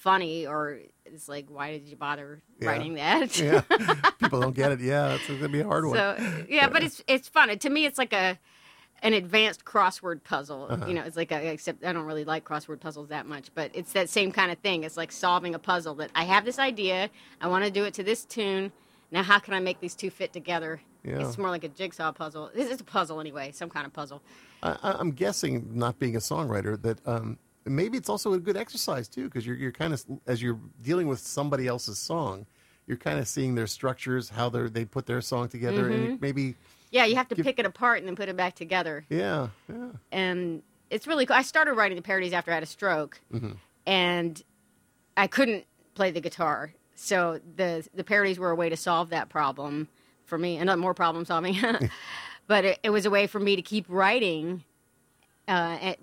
funny, 0.02 0.46
or 0.46 0.80
it's 1.06 1.28
like, 1.28 1.46
why 1.48 1.70
did 1.72 1.88
you 1.88 1.96
bother 1.96 2.42
Yeah. 2.60 2.68
writing 2.68 2.94
that? 2.94 3.38
Yeah. 3.38 3.60
People 4.18 4.40
don't 4.40 4.54
get 4.56 4.72
it. 4.72 4.80
Yeah, 4.80 5.14
it's 5.14 5.26
to 5.26 5.48
be 5.48 5.60
a 5.60 5.64
hard 5.66 5.86
one. 5.86 5.96
so 5.96 6.44
yeah, 6.48 6.68
but 6.68 6.82
it's 6.82 7.02
it's 7.06 7.28
fun. 7.28 7.56
To 7.56 7.70
me, 7.70 7.86
it's 7.86 7.98
like 7.98 8.12
a 8.12 8.38
an 9.02 9.14
advanced 9.14 9.64
crossword 9.64 10.22
puzzle. 10.22 10.68
Uh-huh. 10.70 10.86
You 10.86 10.94
know, 10.94 11.02
it's 11.02 11.16
like 11.16 11.32
a, 11.32 11.50
except 11.52 11.84
I 11.84 11.92
don't 11.92 12.04
really 12.06 12.24
like 12.24 12.44
crossword 12.44 12.80
puzzles 12.80 13.08
that 13.08 13.26
much, 13.26 13.50
but 13.54 13.70
it's 13.74 13.92
that 13.94 14.08
same 14.08 14.30
kind 14.32 14.52
of 14.52 14.58
thing. 14.58 14.84
It's 14.84 14.96
like 14.96 15.10
solving 15.12 15.54
a 15.54 15.58
puzzle 15.58 15.94
that 15.96 16.10
I 16.14 16.24
have 16.24 16.44
this 16.44 16.58
idea, 16.58 17.10
I 17.40 17.48
want 17.48 17.64
to 17.64 17.70
do 17.70 17.84
it 17.84 17.94
to 17.94 18.02
this 18.04 18.24
tune. 18.24 18.70
Now, 19.10 19.22
how 19.24 19.38
can 19.40 19.54
I 19.54 19.60
make 19.60 19.80
these 19.80 19.94
two 19.94 20.08
fit 20.08 20.32
together? 20.32 20.80
Yeah. 21.04 21.18
It's 21.26 21.36
more 21.36 21.50
like 21.50 21.64
a 21.64 21.68
jigsaw 21.68 22.12
puzzle. 22.12 22.50
This 22.54 22.70
is 22.70 22.80
a 22.80 22.84
puzzle 22.84 23.20
anyway, 23.20 23.50
some 23.52 23.68
kind 23.68 23.84
of 23.86 23.92
puzzle. 23.92 24.22
I, 24.62 24.76
I- 24.82 24.92
I'm 25.00 25.10
guessing, 25.10 25.68
not 25.74 25.98
being 25.98 26.14
a 26.16 26.20
songwriter, 26.20 26.80
that 26.82 27.06
um, 27.06 27.38
maybe 27.64 27.96
it's 27.98 28.08
also 28.08 28.32
a 28.32 28.38
good 28.38 28.56
exercise 28.56 29.08
too, 29.08 29.24
because 29.24 29.46
you're 29.46 29.56
you're 29.56 29.72
kind 29.72 29.92
of 29.92 30.04
as 30.26 30.42
you're 30.42 30.58
dealing 30.82 31.06
with 31.08 31.20
somebody 31.20 31.66
else's 31.66 31.98
song, 31.98 32.46
you're 32.86 32.96
kind 32.96 33.18
of 33.18 33.28
seeing 33.28 33.54
their 33.54 33.66
structures, 33.66 34.28
how 34.30 34.48
they 34.48 34.68
they 34.68 34.84
put 34.84 35.06
their 35.06 35.20
song 35.20 35.48
together, 35.48 35.88
and 35.88 35.94
Mm-hmm. 36.02 36.10
you- 36.12 36.18
maybe 36.20 36.54
Yeah, 36.90 37.04
you 37.06 37.16
have 37.16 37.28
to 37.28 37.34
Give- 37.34 37.44
pick 37.46 37.58
it 37.58 37.66
apart 37.66 37.98
and 37.98 38.06
then 38.08 38.16
put 38.16 38.28
it 38.28 38.36
back 38.36 38.54
together. 38.54 39.04
yeah, 39.08 39.48
yeah, 39.68 39.88
And 40.10 40.62
it's 40.90 41.06
really 41.06 41.24
cool. 41.24 41.36
I 41.36 41.42
started 41.42 41.72
writing 41.74 41.96
the 41.96 42.02
parodies 42.02 42.32
after 42.34 42.50
I 42.50 42.54
had 42.54 42.62
a 42.62 42.66
stroke, 42.66 43.20
and 43.86 44.42
I 45.16 45.26
couldn't 45.26 45.64
play 45.94 46.10
the 46.10 46.20
guitar. 46.20 46.72
So 46.94 47.40
the 47.56 47.86
the 47.94 48.04
parodies 48.04 48.38
were 48.38 48.50
a 48.50 48.54
way 48.54 48.68
to 48.68 48.76
solve 48.76 49.10
that 49.10 49.28
problem 49.28 49.88
for 50.24 50.38
me, 50.38 50.56
and 50.56 50.66
not 50.66 50.78
more 50.78 50.94
problem 50.94 51.24
solving. 51.24 51.56
but 52.46 52.64
it, 52.64 52.78
it 52.82 52.90
was 52.90 53.06
a 53.06 53.10
way 53.10 53.26
for 53.26 53.40
me 53.40 53.56
to 53.56 53.62
keep 53.62 53.86
writing 53.88 54.64
uh, 55.48 55.78
at, 55.80 55.98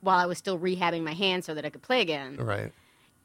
while 0.00 0.18
I 0.18 0.26
was 0.26 0.38
still 0.38 0.58
rehabbing 0.58 1.02
my 1.02 1.12
hand 1.14 1.44
so 1.44 1.54
that 1.54 1.64
I 1.64 1.70
could 1.70 1.82
play 1.82 2.00
again. 2.00 2.36
right, 2.36 2.72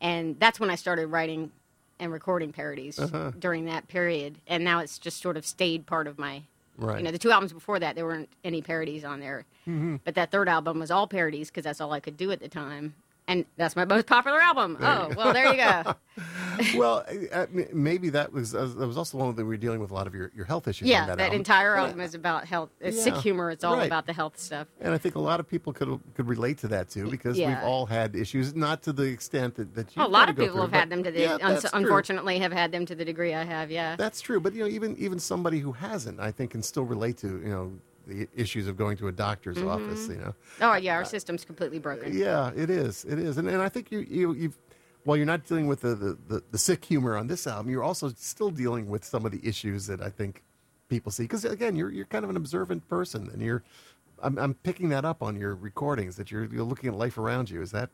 and 0.01 0.39
that's 0.39 0.59
when 0.59 0.69
I 0.69 0.75
started 0.75 1.07
writing 1.07 1.51
and 1.99 2.11
recording 2.11 2.53
parodies 2.53 2.97
Uh-huh. 2.97 3.31
during 3.37 3.65
that 3.65 3.87
period. 3.89 4.37
And 4.47 4.63
now 4.63 4.79
it's 4.79 4.97
just 4.97 5.21
sort 5.21 5.35
of 5.35 5.45
stayed 5.45 5.85
part 5.85 6.07
of 6.07 6.17
my, 6.17 6.43
right. 6.77 6.97
you 6.97 7.03
know, 7.03 7.11
the 7.11 7.17
two 7.19 7.29
albums 7.31 7.51
before 7.51 7.77
that 7.79 7.95
there 7.95 8.05
weren't 8.05 8.29
any 8.43 8.61
parodies 8.61 9.03
on 9.03 9.19
there, 9.19 9.45
Mm-hmm. 9.67 9.97
but 10.05 10.15
that 10.15 10.31
third 10.31 10.47
album 10.49 10.79
was 10.79 10.89
all 10.91 11.05
parodies 11.07 11.49
because 11.49 11.65
that's 11.65 11.81
all 11.81 11.91
I 11.91 11.99
could 11.99 12.15
do 12.17 12.31
at 12.31 12.39
the 12.39 12.47
time. 12.47 12.95
And 13.29 13.45
that's 13.57 13.75
my 13.75 13.85
most 13.85 14.07
popular 14.07 14.39
album. 14.39 14.75
Oh, 14.81 15.13
well, 15.15 15.33
there 15.33 15.53
you 15.53 15.57
go. 15.57 15.93
well, 16.75 17.05
uh, 17.31 17.45
maybe 17.71 18.09
that 18.09 18.33
was 18.33 18.55
uh, 18.55 18.65
that 18.65 18.87
was 18.87 18.97
also 18.97 19.19
one 19.19 19.35
that 19.35 19.43
we 19.43 19.49
were 19.49 19.55
dealing 19.55 19.79
with 19.79 19.91
a 19.91 19.93
lot 19.93 20.07
of 20.07 20.15
your, 20.15 20.31
your 20.35 20.45
health 20.45 20.67
issues. 20.67 20.87
on 20.87 20.89
Yeah, 20.89 21.05
that, 21.05 21.19
that, 21.19 21.33
entire 21.33 21.75
album 21.75 22.01
is 22.01 22.15
about 22.15 22.45
health. 22.45 22.71
It's 22.79 23.03
sick 23.03 23.13
humor. 23.17 23.51
It's 23.51 23.63
all 23.63 23.77
right. 23.77 23.85
about 23.85 24.07
the 24.07 24.13
health 24.13 24.39
stuff. 24.39 24.65
And 24.81 24.95
I 24.95 24.97
think 24.97 25.13
a 25.13 25.19
lot 25.19 25.39
of 25.39 25.47
people 25.47 25.73
could 25.73 25.99
could 26.15 26.27
relate 26.27 26.57
to 26.59 26.67
that 26.69 26.89
too, 26.89 27.07
because 27.07 27.37
we've 27.37 27.63
all 27.63 27.85
had 27.85 28.15
issues, 28.15 28.55
not 28.55 28.81
to 28.83 28.93
the 28.93 29.03
extent 29.03 29.55
that, 29.55 29.75
that 29.75 29.95
you. 29.95 30.01
a 30.01 30.07
lot 30.07 30.27
of 30.27 30.35
people 30.35 30.59
have 30.59 30.71
had 30.71 30.89
them 30.89 31.03
to 31.03 31.11
the, 31.11 31.19
yeah, 31.19 31.37
un- 31.43 31.59
true. 31.59 31.69
unfortunately, 31.73 32.39
have 32.39 32.51
had 32.51 32.71
them 32.71 32.83
to 32.87 32.95
the 32.95 33.05
degree 33.05 33.35
I 33.35 33.43
have. 33.43 33.69
Yeah. 33.69 33.95
That's 33.95 34.21
true, 34.21 34.39
but 34.39 34.53
you 34.53 34.61
know, 34.63 34.69
even 34.69 34.97
even 34.97 35.19
somebody 35.19 35.59
who 35.59 35.73
hasn't, 35.73 36.19
I 36.19 36.31
think, 36.31 36.51
can 36.51 36.63
still 36.63 36.83
relate 36.83 37.17
to 37.17 37.27
you 37.27 37.49
know 37.49 37.73
the 38.09 38.27
issues 38.35 38.67
of 38.67 38.75
going 38.77 38.97
to 38.97 39.07
a 39.07 39.11
doctor's 39.11 39.57
Mm-hmm. 39.57 39.67
office. 39.69 40.07
You 40.09 40.15
know, 40.15 40.35
oh, 40.61 40.75
yeah, 40.75 40.95
our 40.95 41.05
system's 41.05 41.45
completely 41.45 41.79
broken. 41.79 42.17
yeah, 42.17 42.51
it 42.55 42.69
is, 42.69 43.05
it 43.05 43.19
is, 43.19 43.37
and 43.37 43.47
and 43.47 43.61
I 43.61 43.69
think 43.69 43.91
you 43.91 43.99
you 43.99 44.33
you've 44.33 44.57
while 45.03 45.15
you're 45.15 45.25
not 45.25 45.45
dealing 45.45 45.67
with 45.67 45.81
the, 45.81 45.95
the 45.95 46.17
the 46.27 46.43
the 46.51 46.57
sick 46.57 46.83
humor 46.85 47.15
on 47.15 47.27
this 47.27 47.47
album, 47.47 47.71
you're 47.71 47.83
also 47.83 48.09
still 48.09 48.49
dealing 48.51 48.89
with 48.89 49.05
some 49.05 49.25
of 49.25 49.31
the 49.31 49.39
issues 49.47 49.87
that 49.87 50.01
I 50.01 50.09
think 50.09 50.43
people 50.89 51.11
see 51.11 51.23
because 51.23 51.45
again, 51.45 51.75
you're 51.75 51.91
you're 51.91 52.05
kind 52.05 52.23
of 52.23 52.29
an 52.29 52.35
observant 52.37 52.87
person, 52.89 53.29
and 53.31 53.41
you're. 53.41 53.63
I'm, 54.21 54.37
I'm 54.37 54.53
picking 54.53 54.89
that 54.89 55.05
up 55.05 55.23
on 55.23 55.37
your 55.39 55.55
recordings 55.55 56.17
that 56.17 56.29
you're 56.29 56.43
you're 56.53 56.65
looking 56.65 56.89
at 56.89 56.95
life 56.97 57.17
around 57.17 57.49
you. 57.49 57.61
Is 57.61 57.71
that 57.71 57.89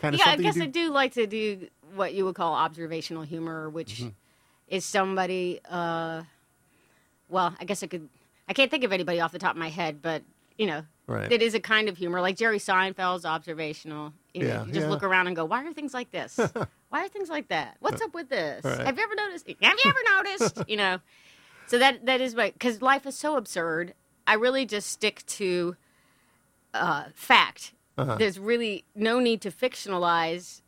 kind 0.00 0.14
of 0.14 0.20
yeah, 0.24 0.32
I 0.32 0.36
guess 0.38 0.56
you 0.56 0.62
I 0.62 0.66
do? 0.66 0.72
do 0.86 0.90
like 0.90 1.12
to 1.12 1.26
do 1.26 1.68
what 1.94 2.14
you 2.14 2.24
would 2.24 2.34
call 2.34 2.54
observational 2.54 3.24
humor, 3.24 3.68
which 3.68 3.98
Mm-hmm. 4.00 4.08
is 4.68 4.86
somebody. 4.86 5.60
Uh, 5.68 6.22
well, 7.28 7.54
I 7.60 7.64
guess 7.66 7.82
I 7.82 7.88
could. 7.88 8.08
I 8.48 8.52
can't 8.52 8.70
think 8.70 8.84
of 8.84 8.92
anybody 8.92 9.20
off 9.20 9.32
the 9.32 9.38
top 9.38 9.52
of 9.52 9.56
my 9.58 9.68
head, 9.70 10.00
but 10.02 10.22
you 10.58 10.66
know, 10.66 10.84
Right. 11.06 11.30
it 11.30 11.40
is 11.42 11.54
a 11.54 11.60
kind 11.60 11.88
of 11.88 11.96
humor. 11.96 12.20
Like 12.20 12.36
Jerry 12.36 12.58
Seinfeld's 12.58 13.24
observational. 13.24 14.12
You, 14.34 14.42
know, 14.42 14.48
Yeah, 14.48 14.64
you 14.64 14.72
just 14.72 14.84
yeah. 14.86 14.90
look 14.90 15.02
around 15.04 15.26
and 15.28 15.36
go, 15.36 15.44
why 15.44 15.64
are 15.64 15.72
things 15.72 15.94
like 15.94 16.10
this? 16.10 16.36
why 16.88 17.04
are 17.04 17.08
things 17.08 17.28
like 17.28 17.48
that? 17.48 17.76
What's 17.80 18.02
up 18.02 18.12
with 18.14 18.28
this? 18.28 18.64
Right. 18.64 18.80
Have 18.86 18.96
you 18.98 19.04
ever 19.04 19.14
noticed? 19.14 19.46
Have 19.60 19.78
you 19.84 19.90
ever 19.90 20.24
noticed? 20.24 20.62
you 20.68 20.76
know, 20.76 20.98
so 21.66 21.78
that 21.78 22.06
that 22.06 22.20
is 22.20 22.34
my 22.34 22.50
because 22.50 22.82
life 22.82 23.06
is 23.06 23.16
so 23.16 23.36
absurd. 23.36 23.94
I 24.26 24.34
really 24.34 24.66
just 24.66 24.88
stick 24.90 25.24
to 25.26 25.76
uh, 26.74 27.04
fact. 27.14 27.72
Uh-huh. 27.98 28.16
There's 28.16 28.38
really 28.38 28.84
no 28.94 29.20
need 29.20 29.40
to 29.42 29.50
fictionalize 29.50 30.60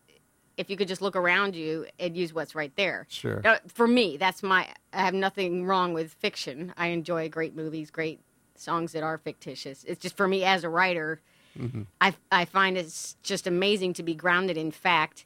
if 0.58 0.68
you 0.68 0.76
could 0.76 0.88
just 0.88 1.00
look 1.00 1.16
around 1.16 1.54
you 1.54 1.86
and 1.98 2.16
use 2.16 2.34
what's 2.34 2.54
right 2.54 2.72
there. 2.76 3.06
Sure. 3.08 3.40
Uh, 3.44 3.58
for 3.68 3.86
me, 3.86 4.16
that's 4.16 4.42
my. 4.42 4.68
I 4.92 5.02
have 5.04 5.14
nothing 5.14 5.64
wrong 5.64 5.94
with 5.94 6.12
fiction. 6.14 6.74
I 6.76 6.88
enjoy 6.88 7.28
great 7.28 7.56
movies, 7.56 7.90
great 7.90 8.20
songs 8.56 8.92
that 8.92 9.02
are 9.02 9.18
fictitious. 9.18 9.84
It's 9.84 10.02
just 10.02 10.16
for 10.16 10.26
me 10.28 10.44
as 10.44 10.64
a 10.64 10.68
writer, 10.68 11.20
mm-hmm. 11.58 11.82
I 12.00 12.14
I 12.30 12.44
find 12.44 12.76
it's 12.76 13.16
just 13.22 13.46
amazing 13.46 13.94
to 13.94 14.02
be 14.02 14.14
grounded 14.14 14.56
in 14.56 14.72
fact 14.72 15.24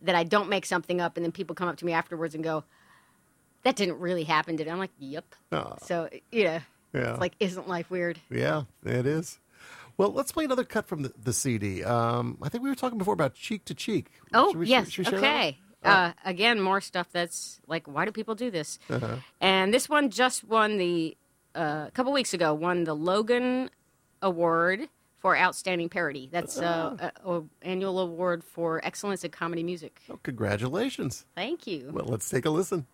that 0.00 0.14
I 0.14 0.22
don't 0.22 0.48
make 0.48 0.64
something 0.64 1.00
up 1.00 1.16
and 1.16 1.24
then 1.24 1.32
people 1.32 1.56
come 1.56 1.68
up 1.68 1.76
to 1.78 1.84
me 1.84 1.92
afterwards 1.92 2.34
and 2.36 2.44
go, 2.44 2.62
"That 3.64 3.74
didn't 3.74 3.98
really 3.98 4.24
happen, 4.24 4.54
did 4.56 4.68
it?" 4.68 4.70
I'm 4.70 4.78
like, 4.78 4.92
"Yep." 5.00 5.34
Aw. 5.52 5.76
So 5.82 6.08
you 6.30 6.44
know, 6.44 6.60
Yeah. 6.94 7.10
it's 7.10 7.20
like, 7.20 7.34
isn't 7.40 7.68
life 7.68 7.90
weird? 7.90 8.20
Yeah, 8.30 8.62
it 8.84 9.06
is. 9.06 9.40
Well, 9.98 10.12
let's 10.12 10.32
play 10.32 10.44
another 10.44 10.64
cut 10.64 10.86
from 10.86 11.02
the, 11.02 11.12
the 11.22 11.32
CD. 11.32 11.82
Um, 11.84 12.38
I 12.40 12.48
think 12.48 12.62
we 12.62 12.70
were 12.70 12.76
talking 12.76 12.98
before 12.98 13.14
about 13.14 13.34
cheek 13.34 13.64
to 13.66 13.74
cheek. 13.74 14.10
Oh 14.32 14.50
Should 14.52 14.58
we- 14.60 14.66
yes, 14.68 14.90
should 14.90 15.06
we 15.06 15.10
share 15.10 15.20
that 15.20 15.26
one? 15.26 15.36
okay. 15.36 15.58
Uh, 15.84 16.12
again, 16.24 16.60
more 16.60 16.80
stuff 16.80 17.08
that's 17.12 17.60
like, 17.66 17.86
why 17.86 18.04
do 18.04 18.10
people 18.12 18.34
do 18.34 18.50
this? 18.50 18.78
And 19.40 19.72
this 19.74 19.88
one 19.88 20.10
just 20.10 20.44
won 20.44 20.76
the 20.78 21.16
uh, 21.54 21.84
a 21.86 21.90
couple 21.92 22.12
weeks 22.12 22.32
ago 22.34 22.54
won 22.54 22.84
the 22.84 22.94
Logan 22.94 23.70
Award 24.22 24.88
for 25.18 25.36
outstanding 25.36 25.88
parody. 25.88 26.28
That's 26.30 26.58
uh, 26.58 27.10
a, 27.24 27.30
a 27.30 27.42
annual 27.62 27.98
award 28.00 28.44
for 28.44 28.84
excellence 28.84 29.24
in 29.24 29.30
comedy 29.30 29.62
music. 29.64 30.00
Oh, 30.10 30.18
congratulations. 30.22 31.26
Thank 31.34 31.66
you. 31.66 31.90
Well, 31.92 32.06
let's 32.06 32.28
take 32.28 32.44
a 32.44 32.50
listen. 32.50 32.86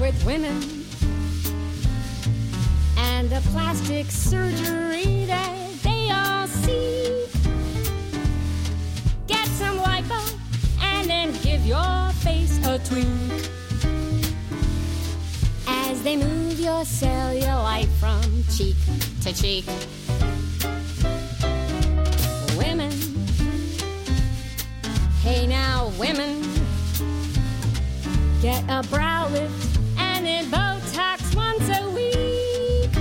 With 0.00 0.24
women? 0.24 0.62
And 2.96 3.28
the 3.28 3.40
plastic 3.50 4.10
surgery 4.10 5.26
that 5.26 5.68
they 5.82 6.10
all 6.10 6.46
see. 6.46 7.26
Get 9.26 9.46
some 9.48 9.78
lipo 9.78 10.38
and 10.80 11.08
then 11.08 11.32
give 11.42 11.66
your 11.66 12.10
face 12.24 12.58
a 12.66 12.78
tweak. 12.78 13.06
As 15.68 16.02
they 16.02 16.16
move 16.16 16.58
your 16.58 16.84
cellulite 16.84 17.88
from 18.00 18.22
cheek 18.56 18.76
to 19.22 19.34
cheek. 19.34 19.66
Women. 22.56 22.90
Hey 25.22 25.46
now, 25.46 25.92
women. 25.98 26.42
Get 28.40 28.64
a 28.70 28.82
brow 28.88 29.28
lift 29.28 29.69
Botox 30.20 31.34
once 31.34 31.66
a 31.70 31.90
week. 31.92 32.92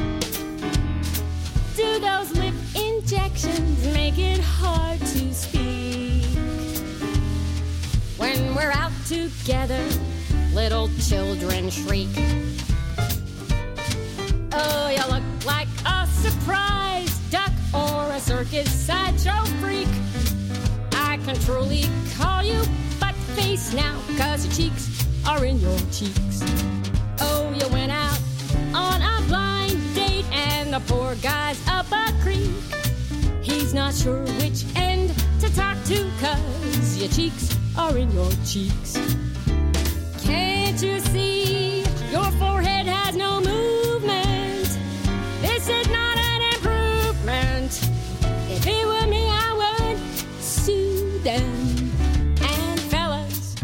Do 1.75 1.99
those 1.99 2.31
lip 2.37 2.53
injections 2.73 3.85
make 3.93 4.17
it 4.17 4.39
hard 4.39 4.99
to 5.01 5.33
speak? 5.33 6.23
When 8.17 8.55
we're 8.55 8.71
out 8.71 8.93
together, 9.05 9.85
little 10.53 10.89
children 11.09 11.69
shriek. 11.69 12.07
Oh, 14.53 14.87
you 14.89 15.05
look 15.13 15.45
like 15.45 15.67
a 15.85 16.07
surprise 16.07 17.19
duck 17.29 17.51
or 17.73 18.11
a 18.13 18.19
circus 18.21 18.71
sideshow 18.71 19.43
freak. 19.59 19.89
I 20.93 21.17
can 21.25 21.35
truly 21.41 21.83
call 22.15 22.43
you 22.43 22.61
butt 22.97 23.15
face 23.35 23.73
now, 23.73 23.99
cause 24.17 24.45
your 24.45 24.53
cheeks 24.53 25.05
are 25.27 25.43
in 25.43 25.59
your 25.59 25.77
cheeks. 25.91 26.28
And 30.71 30.83
the 30.83 30.93
poor 30.93 31.15
guy's 31.15 31.59
up 31.67 31.87
a 31.91 32.13
creek. 32.21 32.51
He's 33.41 33.73
not 33.73 33.93
sure 33.93 34.21
which 34.39 34.65
end 34.75 35.09
to 35.39 35.53
talk 35.55 35.77
to, 35.85 36.11
cause 36.21 36.97
your 36.97 37.09
cheeks 37.09 37.57
are 37.75 37.97
in 37.97 38.11
your 38.11 38.31
cheeks. 38.45 38.93
Can't 40.23 40.79
you 40.81 40.99
see 40.99 41.79
your 42.11 42.29
forehead 42.33 42.85
has 42.85 43.15
no 43.15 43.41
movement? 43.41 44.77
This 45.41 45.67
is 45.69 45.87
not 45.87 46.17
an 46.17 46.41
improvement. 46.53 47.71
If 48.49 48.67
it 48.67 48.85
were 48.85 49.07
me, 49.07 49.27
I 49.27 49.49
would 49.61 49.99
sue 50.39 51.19
them. 51.23 51.91
And 52.41 52.79
fellas, 52.91 53.55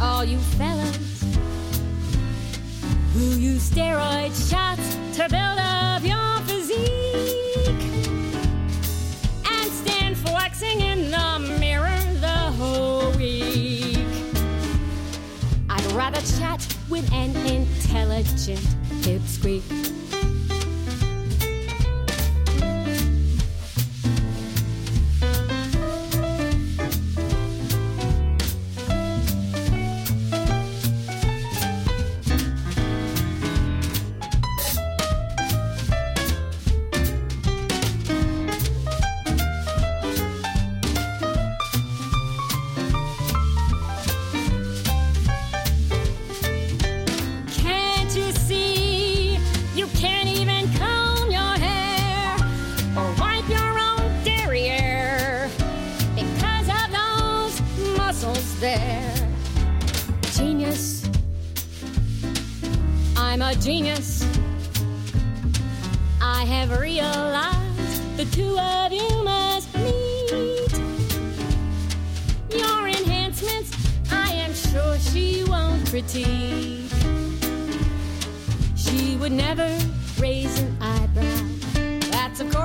all 0.00 0.24
you 0.24 0.38
fellas 0.58 0.83
use 3.44 3.68
steroid 3.68 4.32
shots 4.50 4.94
to 5.14 5.28
build 5.28 5.58
up 5.58 6.02
your 6.02 6.38
physique 6.46 6.78
and 9.44 9.70
stand 9.70 10.16
flexing 10.16 10.80
in 10.80 11.10
the 11.10 11.56
mirror 11.60 12.00
the 12.20 12.40
whole 12.56 13.10
week. 13.18 13.98
I'd 15.68 15.92
rather 15.92 16.22
chat 16.38 16.66
with 16.88 17.06
an 17.12 17.36
intelligent 17.46 18.64
pipsqueak. 19.02 19.62
Can't 19.68 19.93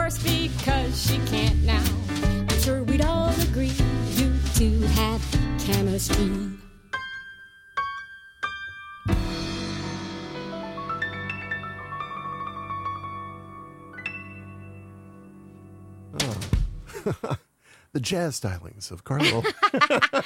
That's 0.10 0.24
because 0.24 1.06
she 1.08 1.20
can't 1.28 1.64
now. 1.64 1.84
I'm 2.24 2.60
sure 2.62 2.82
we'd 2.82 3.06
all 3.06 3.30
agree 3.42 3.72
you 4.16 4.34
two 4.56 4.82
have 4.82 5.22
chemistry. 5.60 6.32
The 17.92 18.00
jazz 18.00 18.40
stylings 18.40 18.92
of 18.92 19.04
Carla. 19.04 19.42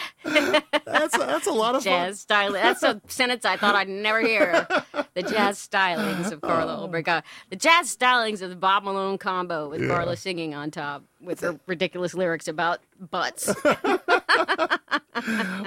that's, 0.86 1.16
a, 1.16 1.18
that's 1.18 1.48
a 1.48 1.52
lot 1.52 1.76
of 1.76 1.84
Jazz 1.84 2.20
styling. 2.20 2.62
That's 2.62 2.84
a 2.84 3.02
sentence 3.08 3.46
I 3.46 3.56
thought 3.56 3.74
I'd 3.74 3.88
never 3.88 4.20
hear. 4.20 4.68
The 5.16 5.24
jazz 5.24 5.58
stylings 5.60 6.32
of 6.32 6.42
Carla. 6.42 6.86
Uh, 6.88 7.22
the 7.50 7.56
jazz 7.56 7.96
stylings 7.96 8.42
of 8.42 8.50
the 8.50 8.56
Bob 8.56 8.84
Malone 8.84 9.18
combo 9.18 9.70
with 9.70 9.88
Carla 9.88 10.16
singing 10.18 10.56
on 10.56 10.72
top 10.72 11.04
with 11.22 11.42
her 11.42 11.60
ridiculous 11.68 12.14
lyrics 12.14 12.48
about 12.48 12.80
butts. 13.00 13.54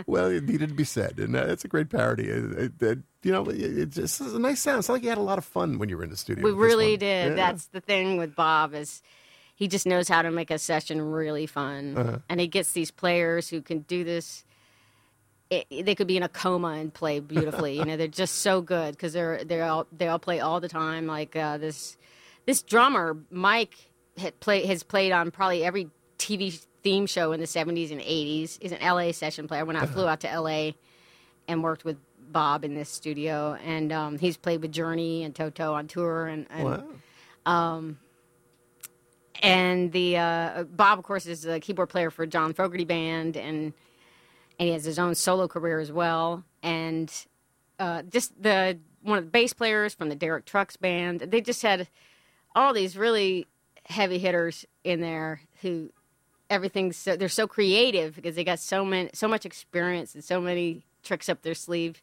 Well, 0.07 0.27
it 0.31 0.45
needed 0.45 0.69
to 0.69 0.75
be 0.75 0.85
said. 0.85 1.19
And 1.19 1.35
uh, 1.35 1.47
it's 1.49 1.65
a 1.65 1.69
great 1.69 1.89
parody. 1.89 2.25
It, 2.29 2.53
it- 2.53 2.83
it- 2.83 2.99
you 3.23 3.33
know, 3.33 3.45
it, 3.49 3.89
just 3.91 4.21
is 4.21 4.35
a 4.35 4.39
nice 4.39 4.61
sound. 4.63 4.79
It's 4.79 4.89
like 4.89 5.03
you 5.03 5.09
had 5.09 5.19
a 5.19 5.23
lot 5.23 5.39
of 5.39 5.45
fun 5.45 5.79
when 5.79 5.89
you 5.89 5.97
were 5.97 6.05
in 6.05 6.11
the 6.11 6.17
studio. 6.17 6.45
We 6.45 6.53
really 6.53 6.97
did. 6.97 7.31
Yeah. 7.31 7.35
That's 7.35 7.67
the 7.67 7.81
thing 7.81 8.19
with 8.19 8.37
Bob 8.37 8.73
is 8.73 9.03
he 9.57 9.67
just 9.67 9.85
knows 9.85 10.09
how 10.09 10.23
to 10.23 10.31
make 10.31 10.53
a 10.53 10.59
session 10.59 11.01
really 11.01 11.47
fun, 11.47 11.97
Uh-huh. 11.97 12.19
and 12.29 12.39
he 12.39 12.47
gets 12.47 12.71
these 12.73 12.93
players 12.93 13.49
who 13.49 13.63
can 13.63 13.81
do 13.81 14.05
this 14.05 14.45
it, 15.51 15.67
they 15.71 15.95
could 15.95 16.07
be 16.07 16.17
in 16.17 16.23
a 16.23 16.29
coma 16.29 16.69
and 16.71 16.93
play 16.93 17.21
beautifully. 17.21 17.77
you 17.79 17.85
know, 17.85 17.97
they're 17.97 18.09
just 18.09 18.37
so 18.37 18.61
good 18.61 18.93
because 18.93 19.13
they're 19.13 19.45
they 19.45 19.61
all 19.61 19.87
they 19.97 20.09
all 20.09 20.19
play 20.19 20.41
all 20.41 20.61
the 20.61 20.69
time. 20.69 21.07
Like 21.07 21.37
uh, 21.37 21.59
this 21.59 21.97
this 22.47 22.63
drummer 22.63 23.17
Mike 23.31 23.91
Baird 24.17 24.39
play 24.41 24.67
has 24.67 24.83
played 24.83 25.13
on 25.13 25.31
probably 25.31 25.65
every 25.65 25.89
TV 26.19 26.65
theme 26.83 27.07
show 27.07 27.33
in 27.33 27.41
the 27.41 27.47
'70s 27.47 27.93
and 27.93 28.01
'80s. 28.01 28.59
He's 28.61 28.73
an 28.73 28.79
LA 28.81 29.13
session 29.13 29.47
player. 29.47 29.65
When 29.65 29.77
I 29.77 29.87
flew 29.87 30.07
out 30.09 30.21
to 30.21 30.41
LA 30.41 30.71
and 31.49 31.63
worked 31.63 31.85
with 31.85 31.97
Bob 32.33 32.65
in 32.65 32.75
this 32.75 32.89
studio, 32.89 33.57
and 33.65 33.93
um, 33.93 34.19
he's 34.19 34.37
played 34.37 34.63
with 34.63 34.73
Journey 34.73 35.23
and 35.23 35.35
Toto 35.35 35.75
on 35.75 35.87
tour, 35.87 36.27
and, 36.27 36.47
and 36.51 36.65
Wow. 36.65 36.85
and 39.43 39.93
the 39.93 40.17
uh, 40.17 40.65
Bob, 40.65 40.99
of 40.99 41.05
course, 41.05 41.27
is 41.27 41.45
a 41.47 41.61
keyboard 41.61 41.89
player 41.89 42.11
for 42.11 42.27
John 42.27 42.53
Fogerty 42.55 42.85
Band, 42.85 43.37
and 43.37 43.73
and 44.59 44.67
he 44.69 44.73
has 44.73 44.85
his 44.85 44.99
own 44.99 45.15
solo 45.15 45.49
career 45.49 45.79
as 45.81 45.93
well. 45.93 46.45
And 46.63 47.13
uh, 47.79 48.03
just 48.03 48.41
the 48.43 48.79
one 49.03 49.19
of 49.19 49.25
the 49.25 49.31
bass 49.31 49.53
players 49.53 49.95
from 49.95 50.09
the 50.09 50.15
Derek 50.17 50.45
Trucks 50.47 50.77
Band. 50.77 51.21
They 51.21 51.41
just 51.41 51.63
had 51.63 51.89
all 52.55 52.73
these 52.73 52.97
really 52.97 53.47
heavy 53.85 54.19
hitters 54.19 54.65
in 54.83 55.01
there 55.01 55.41
who 55.63 55.91
everything's 56.51 56.97
so 56.97 57.17
they're 57.17 57.29
so 57.29 57.47
creative 57.47 58.15
because 58.17 58.35
they 58.35 58.45
got 58.45 58.59
so 58.59 58.85
many 58.85 59.11
so 59.15 59.29
much 59.29 59.45
experience 59.47 60.15
and 60.15 60.25
so 60.25 60.41
many 60.41 60.83
tricks 61.03 61.29
up 61.29 61.43
their 61.43 61.55
sleeve 61.55 62.03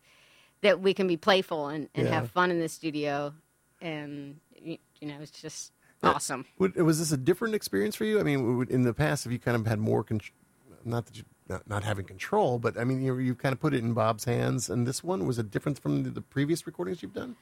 that 0.62 0.80
we 0.80 0.93
can 0.93 1.08
be 1.08 1.18
playful 1.18 1.68
and, 1.68 1.89
and 1.95 2.08
Yeah. 2.08 2.14
have 2.14 2.32
fun 2.32 2.51
in 2.51 2.60
the 2.60 2.70
studio 2.70 3.34
and 3.82 4.39
you, 4.62 4.78
know 5.01 5.16
it's 5.22 5.32
just 5.32 5.74
awesome 6.04 6.45
Would- 6.60 6.76
Was 6.78 6.99
this 6.99 7.12
a 7.12 7.18
different 7.18 7.54
experience 7.56 7.95
for 7.97 8.06
you? 8.06 8.20
I 8.20 8.24
mean, 8.24 8.66
in 8.70 8.84
the 8.84 8.93
past, 8.93 9.24
have 9.26 9.34
you 9.34 9.39
kind 9.39 9.56
of 9.58 9.66
had 9.66 9.80
more 9.80 10.04
control? 10.04 10.38
Not 10.86 11.06
that 11.08 11.18
you 11.18 11.24
not, 11.48 11.68
not 11.68 11.84
having 11.84 12.06
control, 12.06 12.60
but 12.60 12.78
I 12.78 12.84
mean, 12.84 13.02
you 13.02 13.18
you 13.18 13.36
kind 13.36 13.54
of 13.54 13.60
put 13.60 13.74
it 13.74 13.80
in 13.80 13.94
Bob's 13.94 14.26
hands. 14.26 14.70
And 14.70 14.88
this 14.88 15.04
one 15.04 15.26
was 15.26 15.38
a 15.38 15.44
difference 15.44 15.80
from 15.80 16.04
the, 16.04 16.10
the 16.10 16.22
previous 16.22 16.66
recordings 16.66 17.02
you've 17.02 17.14
done? 17.14 17.36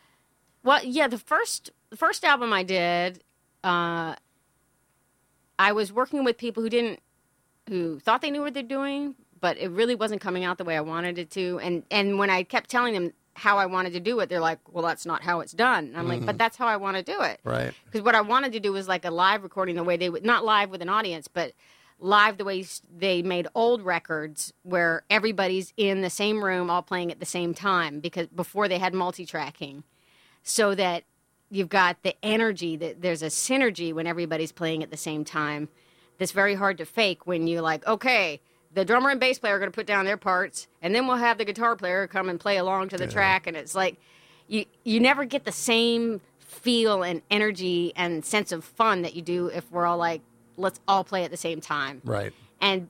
Well, 0.63 0.83
yeah, 0.83 1.07
the 1.07 1.17
first 1.17 1.71
the 1.89 1.97
first 1.97 2.23
album 2.23 2.53
I 2.53 2.63
did, 2.63 3.23
uh, 3.63 4.15
I 5.57 5.71
was 5.71 5.91
working 5.91 6.23
with 6.23 6.37
people 6.37 6.63
who 6.63 6.69
didn't 6.69 6.99
who 7.67 7.99
thought 7.99 8.21
they 8.21 8.31
knew 8.31 8.41
what 8.41 8.53
they're 8.53 8.63
doing, 8.63 9.15
but 9.39 9.57
it 9.57 9.69
really 9.69 9.95
wasn't 9.95 10.21
coming 10.21 10.43
out 10.43 10.57
the 10.57 10.63
way 10.63 10.75
I 10.75 10.81
wanted 10.81 11.17
it 11.17 11.31
to. 11.31 11.59
And 11.61 11.83
and 11.91 12.19
when 12.19 12.29
I 12.29 12.43
kept 12.43 12.69
telling 12.69 12.93
them 12.93 13.13
how 13.33 13.57
I 13.57 13.65
wanted 13.65 13.93
to 13.93 13.99
do 13.99 14.19
it, 14.19 14.29
they're 14.29 14.41
like, 14.41 14.59
"Well, 14.71 14.83
that's 14.83 15.05
not 15.05 15.23
how 15.23 15.39
it's 15.39 15.53
done." 15.53 15.85
And 15.85 15.97
I'm 15.97 16.07
like, 16.07 16.25
"But 16.25 16.37
that's 16.37 16.57
how 16.57 16.67
I 16.67 16.77
want 16.77 16.97
to 16.97 17.03
do 17.03 17.21
it." 17.21 17.39
Right. 17.43 17.73
because 17.85 18.01
what 18.01 18.13
I 18.13 18.21
wanted 18.21 18.51
to 18.53 18.59
do 18.59 18.73
was 18.73 18.87
like 18.87 19.05
a 19.05 19.11
live 19.11 19.43
recording 19.43 19.75
the 19.75 19.83
way 19.83 19.97
they 19.97 20.09
would 20.09 20.25
not 20.25 20.43
live 20.43 20.69
with 20.69 20.81
an 20.81 20.89
audience, 20.89 21.27
but 21.27 21.53
live 22.01 22.37
the 22.37 22.43
way 22.43 22.65
they 22.95 23.21
made 23.21 23.47
old 23.55 23.81
records 23.81 24.51
where 24.63 25.03
everybody's 25.09 25.73
in 25.77 26.01
the 26.01 26.09
same 26.09 26.43
room 26.43 26.69
all 26.69 26.81
playing 26.81 27.11
at 27.11 27.19
the 27.19 27.25
same 27.25 27.53
time 27.53 27.99
because 27.99 28.27
before 28.27 28.67
they 28.67 28.79
had 28.79 28.93
multi-tracking. 28.93 29.83
So 30.43 30.73
that 30.75 31.03
you've 31.49 31.69
got 31.69 32.01
the 32.03 32.15
energy 32.23 32.75
that 32.77 33.01
there's 33.01 33.21
a 33.21 33.27
synergy 33.27 33.93
when 33.93 34.07
everybody's 34.07 34.51
playing 34.51 34.81
at 34.81 34.89
the 34.89 34.97
same 34.97 35.23
time 35.23 35.69
that's 36.17 36.31
very 36.31 36.55
hard 36.55 36.77
to 36.79 36.85
fake 36.85 37.27
when 37.27 37.45
you're 37.45 37.61
like 37.61 37.85
okay 37.85 38.41
the 38.73 38.85
drummer 38.85 39.09
and 39.09 39.19
bass 39.19 39.39
player 39.39 39.55
are 39.55 39.59
going 39.59 39.71
to 39.71 39.75
put 39.75 39.85
down 39.85 40.05
their 40.05 40.17
parts 40.17 40.67
and 40.81 40.95
then 40.95 41.07
we'll 41.07 41.17
have 41.17 41.37
the 41.37 41.45
guitar 41.45 41.75
player 41.75 42.07
come 42.07 42.29
and 42.29 42.39
play 42.39 42.57
along 42.57 42.89
to 42.89 42.97
the 42.97 43.07
track. 43.07 43.47
And 43.47 43.57
it's 43.57 43.75
like 43.75 43.97
you 44.47 44.65
you 44.83 44.99
never 44.99 45.25
get 45.25 45.45
the 45.45 45.51
same 45.51 46.21
feel 46.39 47.03
and 47.03 47.21
energy 47.29 47.93
and 47.95 48.23
sense 48.25 48.51
of 48.51 48.63
fun 48.63 49.01
that 49.01 49.15
you 49.15 49.21
do 49.21 49.47
if 49.47 49.69
we're 49.71 49.85
all 49.85 49.97
like 49.97 50.21
let's 50.61 50.79
all 50.87 51.03
play 51.03 51.23
at 51.23 51.31
the 51.31 51.37
same 51.37 51.59
time 51.61 52.01
Right. 52.05 52.33
and 52.61 52.89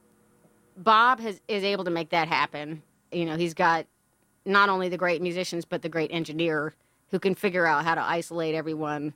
Bob 0.77 1.19
has 1.19 1.39
is 1.47 1.63
able 1.63 1.83
to 1.83 1.91
make 1.91 2.09
that 2.09 2.27
happen. 2.27 2.81
You 3.11 3.25
know, 3.25 3.35
he's 3.35 3.53
got 3.53 3.85
not 4.45 4.69
only 4.69 4.89
the 4.89 4.97
great 4.97 5.21
musicians 5.21 5.65
but 5.65 5.81
the 5.81 5.89
great 5.89 6.11
engineer 6.13 6.73
who 7.11 7.19
can 7.19 7.35
figure 7.35 7.65
out 7.65 7.83
how 7.83 7.93
to 7.95 8.01
isolate 8.01 8.55
everyone, 8.55 9.13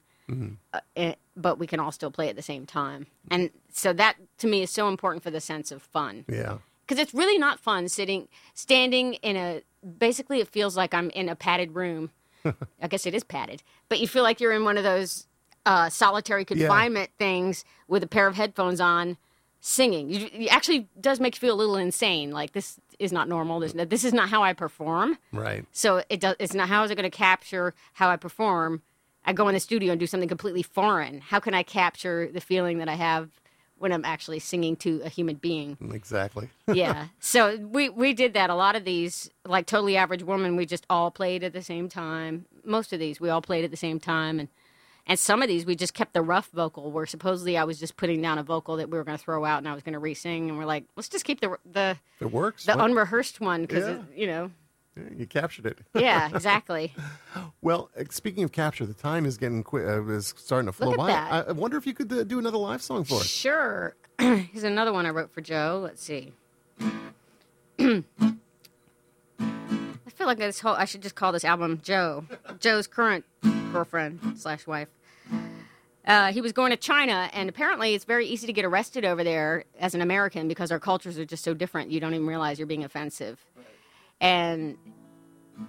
uh, 0.74 0.80
eh, 0.98 1.14
but 1.38 1.58
we 1.60 1.66
can 1.68 1.80
all 1.80 1.92
still 1.92 2.12
play 2.12 2.28
at 2.30 2.36
the 2.36 2.42
same 2.42 2.66
time. 2.66 3.08
And 3.32 3.52
so 3.72 3.94
that 3.94 4.16
to 4.40 4.48
me 4.48 4.64
is 4.64 4.70
so 4.70 4.88
important 4.90 5.24
for 5.24 5.32
the 5.32 5.40
sense 5.40 5.72
of 5.72 5.82
fun 5.82 6.26
Yeah. 6.28 6.58
because 6.86 7.02
it's 7.02 7.14
really 7.14 7.38
not 7.38 7.60
fun 7.60 7.88
sitting 7.90 8.28
standing 8.54 9.14
in 9.16 9.36
a 9.38 9.62
basically 9.98 10.40
it 10.42 10.48
feels 10.48 10.76
like 10.76 10.94
i'm 10.96 11.10
in 11.12 11.30
a 11.30 11.36
padded 11.36 11.76
room 11.76 12.10
i 12.82 12.88
guess 12.88 13.06
it 13.06 13.14
is 13.14 13.24
padded 13.24 13.62
but 13.88 14.00
you 14.00 14.08
feel 14.08 14.24
like 14.24 14.42
you're 14.42 14.52
in 14.52 14.64
one 14.64 14.78
of 14.78 14.84
those 14.84 15.28
uh, 15.66 15.90
solitary 15.90 16.46
confinement 16.46 17.10
things 17.18 17.66
with 17.88 18.04
a 18.04 18.08
pair 18.08 18.28
of 18.28 18.36
headphones 18.36 18.80
on 18.80 19.18
singing 19.62 20.12
it 20.12 20.48
actually 20.52 20.88
does 21.02 21.20
make 21.20 21.36
you 21.36 21.40
feel 21.40 21.56
a 21.56 21.58
little 21.58 21.76
insane 21.76 22.30
like 22.30 22.52
this 22.52 22.80
is 23.00 23.12
not 23.12 23.28
normal 23.28 23.60
this, 23.60 23.74
this 23.74 24.04
is 24.04 24.14
not 24.14 24.30
how 24.30 24.44
i 24.44 24.54
perform 24.54 25.18
Right. 25.34 25.66
so 25.72 26.04
it 26.10 26.20
does 26.20 26.36
it's 26.40 26.54
not 26.54 26.70
how 26.70 26.84
is 26.84 26.92
it 26.92 26.96
going 26.96 27.10
to 27.10 27.18
capture 27.18 27.74
how 27.94 28.10
i 28.10 28.16
perform 28.16 28.84
i 29.26 29.34
go 29.34 29.48
in 29.48 29.56
the 29.56 29.60
studio 29.60 29.92
and 29.92 30.00
do 30.00 30.06
something 30.06 30.30
completely 30.30 30.62
foreign 30.62 31.20
how 31.20 31.40
can 31.40 31.56
i 31.56 31.64
capture 31.64 32.30
the 32.32 32.42
feeling 32.42 32.78
that 32.78 32.88
i 32.88 32.94
have 32.94 33.30
when 33.80 33.92
i'm 33.92 34.06
actually 34.06 34.38
singing 34.38 34.76
to 34.76 35.02
a 35.04 35.10
human 35.10 35.36
being 35.36 35.78
Exactly. 35.92 36.48
yeah. 36.72 37.08
So 37.20 37.58
we 37.58 37.90
we 37.90 38.14
did 38.14 38.34
that. 38.36 38.50
A 38.50 38.56
lot 38.56 38.76
of 38.78 38.86
these, 38.86 39.30
like 39.46 39.66
Totally 39.66 39.98
Average 39.98 40.24
Woman, 40.24 40.56
we 40.56 40.66
just 40.66 40.86
all 40.90 41.12
played 41.12 41.44
at 41.44 41.52
the 41.52 41.62
same 41.62 41.90
time. 41.90 42.46
Most 42.64 42.94
of 42.94 43.00
these 43.00 43.20
we 43.20 43.30
all 43.30 43.42
played 43.42 43.66
at 43.66 43.72
the 43.72 43.78
same 43.78 44.00
time, 44.00 44.40
and 44.40 44.48
and 45.08 45.18
some 45.20 45.42
of 45.42 45.48
these 45.48 45.66
we 45.66 45.76
just 45.76 45.94
kept 45.94 46.14
the 46.14 46.22
rough 46.22 46.50
vocal. 46.52 46.92
Where 46.92 47.06
supposedly 47.06 47.58
I 47.58 47.64
was 47.64 47.80
just 47.80 47.96
putting 47.98 48.22
down 48.22 48.38
a 48.38 48.44
vocal 48.44 48.78
that 48.78 48.90
we 48.90 48.98
were 48.98 49.04
going 49.04 49.18
to 49.18 49.24
throw 49.24 49.46
out, 49.46 49.60
and 49.60 49.68
I 49.68 49.74
was 49.74 49.84
going 49.84 49.94
to 49.94 50.00
re-sing, 50.00 50.50
and 50.50 50.58
we're 50.58 50.66
like, 50.66 50.86
let's 50.96 51.10
just 51.10 51.26
keep 51.26 51.42
the 51.42 51.58
the 51.70 51.98
it 52.20 52.32
works. 52.32 52.66
the 52.66 52.76
what- 52.76 52.86
unrehearsed 52.90 53.40
one 53.42 53.62
because 53.62 53.88
Yeah. 53.88 54.02
you 54.16 54.28
know. 54.28 54.52
you 55.18 55.26
captured 55.26 55.66
it. 55.66 55.80
Yeah, 55.94 56.30
exactly. 56.34 56.94
Well, 57.62 57.90
uh, 58.00 58.04
speaking 58.12 58.44
of 58.44 58.52
capture, 58.52 58.86
the 58.86 58.94
time 58.94 59.26
is 59.26 59.38
getting 59.38 59.62
qui- 59.64 59.84
uh, 59.84 60.02
is 60.04 60.34
starting 60.38 60.68
to 60.68 60.72
flow 60.72 60.92
at 60.92 60.98
by. 60.98 61.08
that. 61.08 61.32
I, 61.34 61.50
I 61.50 61.52
wonder 61.52 61.78
if 61.78 61.86
you 61.86 61.94
could 61.94 62.12
uh, 62.14 62.24
do 62.24 62.40
another 62.40 62.58
live 62.58 62.82
song 62.82 63.04
for 63.04 63.16
us. 63.16 63.26
Sure. 63.26 63.96
Here's 64.20 64.64
another 64.64 64.94
one 64.94 65.06
I 65.06 65.10
wrote 65.10 65.32
for 65.32 65.42
Joe. 65.42 65.82
Let's 65.84 66.02
see. 66.02 66.32
I 67.80 68.04
feel 70.16 70.28
like 70.28 70.38
this 70.38 70.60
whole 70.62 70.74
I 70.76 70.86
should 70.86 71.02
just 71.02 71.16
call 71.16 71.32
this 71.32 71.44
album 71.44 71.82
Joe. 71.84 72.26
Joe's 72.60 72.88
current 72.88 73.26
girlfriend 73.76 74.38
slash 74.38 74.66
wife. 74.66 74.88
Uh, 76.08 76.32
he 76.32 76.40
was 76.40 76.52
going 76.52 76.70
to 76.70 76.78
China, 76.78 77.30
and 77.34 77.50
apparently 77.50 77.94
it's 77.94 78.06
very 78.06 78.26
easy 78.28 78.48
to 78.48 78.54
get 78.54 78.64
arrested 78.64 79.04
over 79.04 79.24
there 79.24 79.66
as 79.80 79.96
an 79.96 80.02
American 80.02 80.48
because 80.48 80.72
our 80.72 80.80
cultures 80.80 81.18
are 81.18 81.26
just 81.26 81.44
so 81.44 81.54
different. 81.54 81.92
You 81.92 82.00
don't 82.00 82.14
even 82.14 82.28
realize 82.28 82.60
you're 82.60 82.68
being 82.68 82.84
offensive. 82.84 83.44
And 84.22 84.78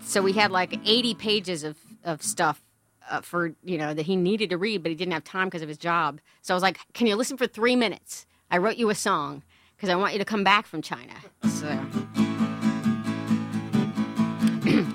so 0.00 0.22
we 0.22 0.34
had 0.34 0.50
like 0.52 0.78
80 0.84 1.14
pages 1.14 1.64
of, 1.64 1.76
of 2.04 2.22
stuff 2.22 2.62
uh, 3.08 3.20
for 3.22 3.54
you 3.62 3.78
know 3.78 3.94
that 3.94 4.04
he 4.04 4.16
needed 4.16 4.50
to 4.50 4.58
read 4.58 4.82
but 4.82 4.90
he 4.90 4.96
didn't 4.96 5.12
have 5.12 5.22
time 5.22 5.46
because 5.46 5.62
of 5.62 5.68
his 5.68 5.78
job 5.78 6.20
so 6.42 6.52
i 6.52 6.56
was 6.56 6.62
like 6.62 6.80
can 6.92 7.06
you 7.06 7.14
listen 7.14 7.36
for 7.36 7.46
three 7.46 7.76
minutes 7.76 8.26
i 8.50 8.58
wrote 8.58 8.76
you 8.78 8.90
a 8.90 8.96
song 8.96 9.44
because 9.76 9.88
i 9.88 9.94
want 9.94 10.12
you 10.12 10.18
to 10.18 10.24
come 10.24 10.42
back 10.42 10.66
from 10.66 10.82
china 10.82 11.12
so 11.44 11.68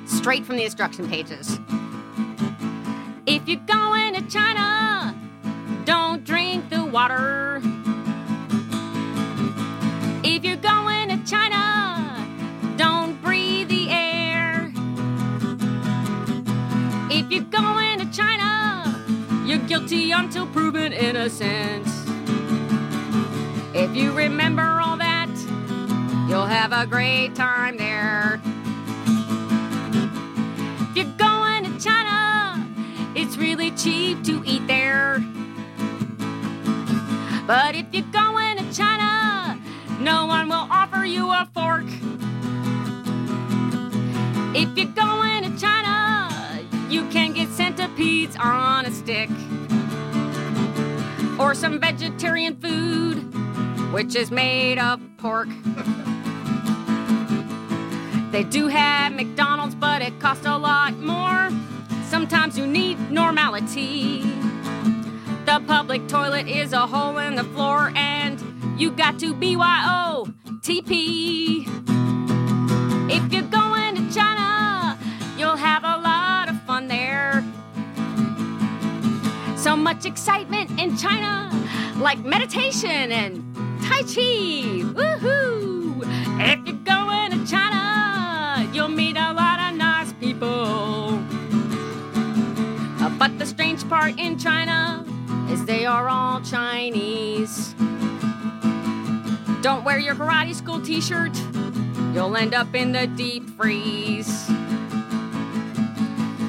straight 0.05 0.43
from 0.45 0.57
the 0.57 0.65
instruction 0.65 1.07
pages 1.07 1.57
if 3.25 3.47
you're 3.47 3.59
going 3.67 4.13
to 4.13 4.21
china 4.27 5.15
don't 5.85 6.23
drink 6.23 6.69
the 6.69 6.83
water 6.83 7.61
if 10.23 10.43
you're 10.43 10.55
going 10.57 11.09
to 11.09 11.17
china 11.25 12.27
don't 12.77 13.21
breathe 13.21 13.69
the 13.69 13.89
air 13.89 14.71
if 17.13 17.29
you're 17.29 17.43
going 17.43 17.99
to 17.99 18.09
China, 18.11 19.03
you're 19.45 19.57
guilty 19.67 20.11
until 20.11 20.47
proven 20.47 20.93
innocent. 20.93 21.85
If 23.75 23.93
you 23.95 24.13
remember 24.13 24.63
all 24.81 24.95
that, 24.95 25.29
you'll 26.29 26.45
have 26.45 26.71
a 26.71 26.85
great 26.85 27.35
time 27.35 27.75
there. 27.75 28.41
If 30.89 30.95
you're 30.95 31.17
going 31.17 31.30
cheap 33.77 34.23
to 34.23 34.43
eat 34.45 34.65
there. 34.67 35.19
But 37.47 37.75
if 37.75 37.87
you're 37.91 38.05
going 38.11 38.57
to 38.57 38.73
China, 38.73 39.59
no 39.99 40.25
one 40.25 40.47
will 40.47 40.67
offer 40.69 41.05
you 41.05 41.29
a 41.29 41.49
fork. 41.53 41.85
If 44.55 44.77
you're 44.77 44.93
going 44.93 45.43
to 45.43 45.59
China, 45.59 46.63
you 46.89 47.07
can 47.09 47.33
get 47.33 47.49
centipedes 47.49 48.35
on 48.39 48.85
a 48.85 48.91
stick. 48.91 49.29
Or 51.39 51.53
some 51.55 51.79
vegetarian 51.79 52.55
food, 52.59 53.15
which 53.93 54.15
is 54.15 54.29
made 54.31 54.77
of 54.77 54.99
pork. 55.17 55.49
They 58.31 58.43
do 58.43 58.67
have 58.67 59.13
McDonald's, 59.13 59.75
but 59.75 60.01
it 60.01 60.19
costs 60.19 60.45
a 60.45 60.57
lot 60.57 60.97
more 60.97 61.30
formality. 63.31 64.19
The 65.45 65.63
public 65.65 66.05
toilet 66.09 66.49
is 66.49 66.73
a 66.73 66.85
hole 66.85 67.17
in 67.17 67.35
the 67.35 67.45
floor, 67.45 67.93
and 67.95 68.37
you 68.77 68.91
got 68.91 69.19
to 69.19 69.33
BYO 69.33 70.25
TP. 70.59 71.65
If 73.09 73.31
you're 73.31 73.43
going 73.43 73.95
to 73.95 74.13
China, 74.13 74.99
you'll 75.37 75.55
have 75.55 75.85
a 75.85 75.97
lot 76.01 76.49
of 76.49 76.61
fun 76.63 76.89
there. 76.89 77.41
So 79.55 79.77
much 79.77 80.05
excitement 80.05 80.77
in 80.77 80.97
China, 80.97 81.49
like 81.99 82.19
meditation 82.19 83.13
and 83.13 83.55
Tai 83.81 84.01
Chi. 84.01 84.83
Woohoo! 84.91 85.80
Part 93.91 94.17
in 94.17 94.39
China 94.39 95.03
is 95.49 95.65
they 95.65 95.85
are 95.85 96.07
all 96.07 96.39
Chinese. 96.39 97.75
Don't 99.61 99.83
wear 99.83 99.99
your 99.99 100.15
karate 100.15 100.55
school 100.55 100.79
t 100.79 101.01
shirt, 101.01 101.37
you'll 102.13 102.37
end 102.37 102.53
up 102.53 102.73
in 102.73 102.93
the 102.93 103.07
deep 103.07 103.49
freeze. 103.49 104.45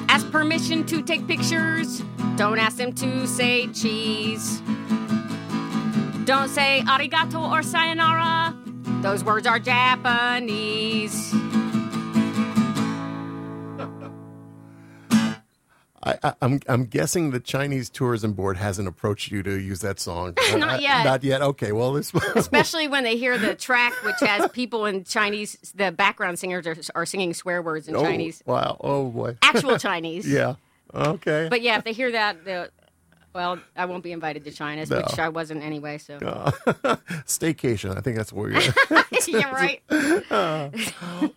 Ask 0.07 0.31
permission 0.31 0.85
to 0.85 1.01
take 1.01 1.27
pictures, 1.27 2.01
don't 2.37 2.59
ask 2.59 2.77
them 2.77 2.93
to 2.93 3.27
say 3.27 3.67
cheese. 3.73 4.61
Don't 6.23 6.47
say 6.47 6.81
arigato 6.85 7.51
or 7.51 7.61
sayonara, 7.61 8.55
those 9.01 9.21
words 9.21 9.45
are 9.45 9.59
Japanese. 9.59 11.35
I, 16.05 16.17
I, 16.21 16.33
I'm 16.41 16.59
I'm 16.67 16.85
guessing 16.85 17.31
the 17.31 17.39
Chinese 17.39 17.89
tourism 17.89 18.33
board 18.33 18.57
hasn't 18.57 18.87
approached 18.87 19.31
you 19.31 19.41
to 19.43 19.59
use 19.59 19.79
that 19.81 19.99
song. 19.99 20.33
Not 20.55 20.75
Uh, 20.75 20.77
yet. 20.81 21.03
Not 21.05 21.23
yet. 21.23 21.41
Okay. 21.41 21.71
Well, 21.71 21.93
this. 21.93 22.13
Especially 22.35 22.87
when 22.87 23.03
they 23.05 23.15
hear 23.17 23.37
the 23.37 23.55
track, 23.55 23.93
which 24.03 24.19
has 24.19 24.49
people 24.51 24.85
in 24.85 25.05
Chinese, 25.05 25.73
the 25.75 25.91
background 25.91 26.39
singers 26.39 26.67
are, 26.67 26.75
are 26.95 27.05
singing 27.05 27.33
swear 27.33 27.61
words 27.61 27.87
in 27.87 27.95
Oh, 27.95 28.03
Chinese, 28.03 28.43
Wow. 28.45 28.77
Oh 28.81 29.09
boy. 29.09 29.37
actual 29.41 29.77
Chinese. 29.79 30.27
Yeah. 30.29 30.55
Okay. 30.93 31.47
But 31.49 31.61
yeah, 31.61 31.77
if 31.77 31.85
they 31.85 31.93
hear 31.93 32.11
that, 32.11 32.37
well, 33.33 33.59
I 33.75 33.85
won't 33.85 34.03
be 34.03 34.11
invited 34.11 34.43
to 34.45 34.51
China, 34.51 34.85
No. 34.85 34.97
which 34.97 35.17
I 35.19 35.29
wasn't 35.29 35.63
anyway. 35.63 35.97
So 35.97 36.17
Staycation. 37.25 37.97
I 37.97 38.01
think 38.01 38.17
that's 38.17 38.31
where 38.33 38.51
you're. 38.51 38.61
yeah, 39.27 39.51
right. 39.51 39.81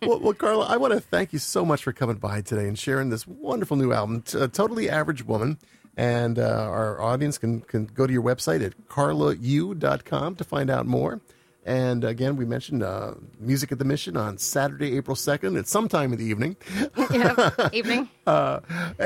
well, 0.01 0.19
well, 0.19 0.33
Carla, 0.33 0.65
I 0.65 0.77
want 0.77 0.93
to 0.93 0.99
thank 0.99 1.33
you 1.33 1.39
so 1.39 1.65
much 1.65 1.83
for 1.83 1.93
coming 1.93 2.17
by 2.17 2.41
today 2.41 2.67
and 2.67 2.77
sharing 2.77 3.09
this 3.09 3.25
wonderful 3.27 3.77
new 3.77 3.91
album, 3.93 4.21
T- 4.21 4.39
uh, 4.39 4.47
Totally 4.47 4.89
Average 4.89 5.25
Woman. 5.25 5.57
And 5.95 6.37
uh, 6.37 6.43
our 6.69 7.01
audience 7.01 7.39
can, 7.39 7.61
can 7.61 7.85
go 7.87 8.05
to 8.05 8.13
your 8.13 8.21
website 8.21 8.63
at 8.63 8.77
carlau.com 8.87 10.35
to 10.35 10.43
find 10.43 10.69
out 10.69 10.85
more. 10.85 11.21
And 11.67 12.05
again, 12.05 12.37
we 12.37 12.45
mentioned 12.45 12.81
uh, 12.81 13.15
Music 13.41 13.73
at 13.73 13.77
the 13.77 13.83
Mission 13.83 14.15
on 14.15 14.37
Saturday, 14.37 14.95
April 14.95 15.17
2nd 15.17 15.59
at 15.59 15.67
some 15.67 15.89
time 15.89 16.13
in 16.13 16.17
the 16.17 16.23
evening. 16.23 16.55
Yeah, 17.11 17.69
evening. 17.73 18.09
Uh, 18.27 18.59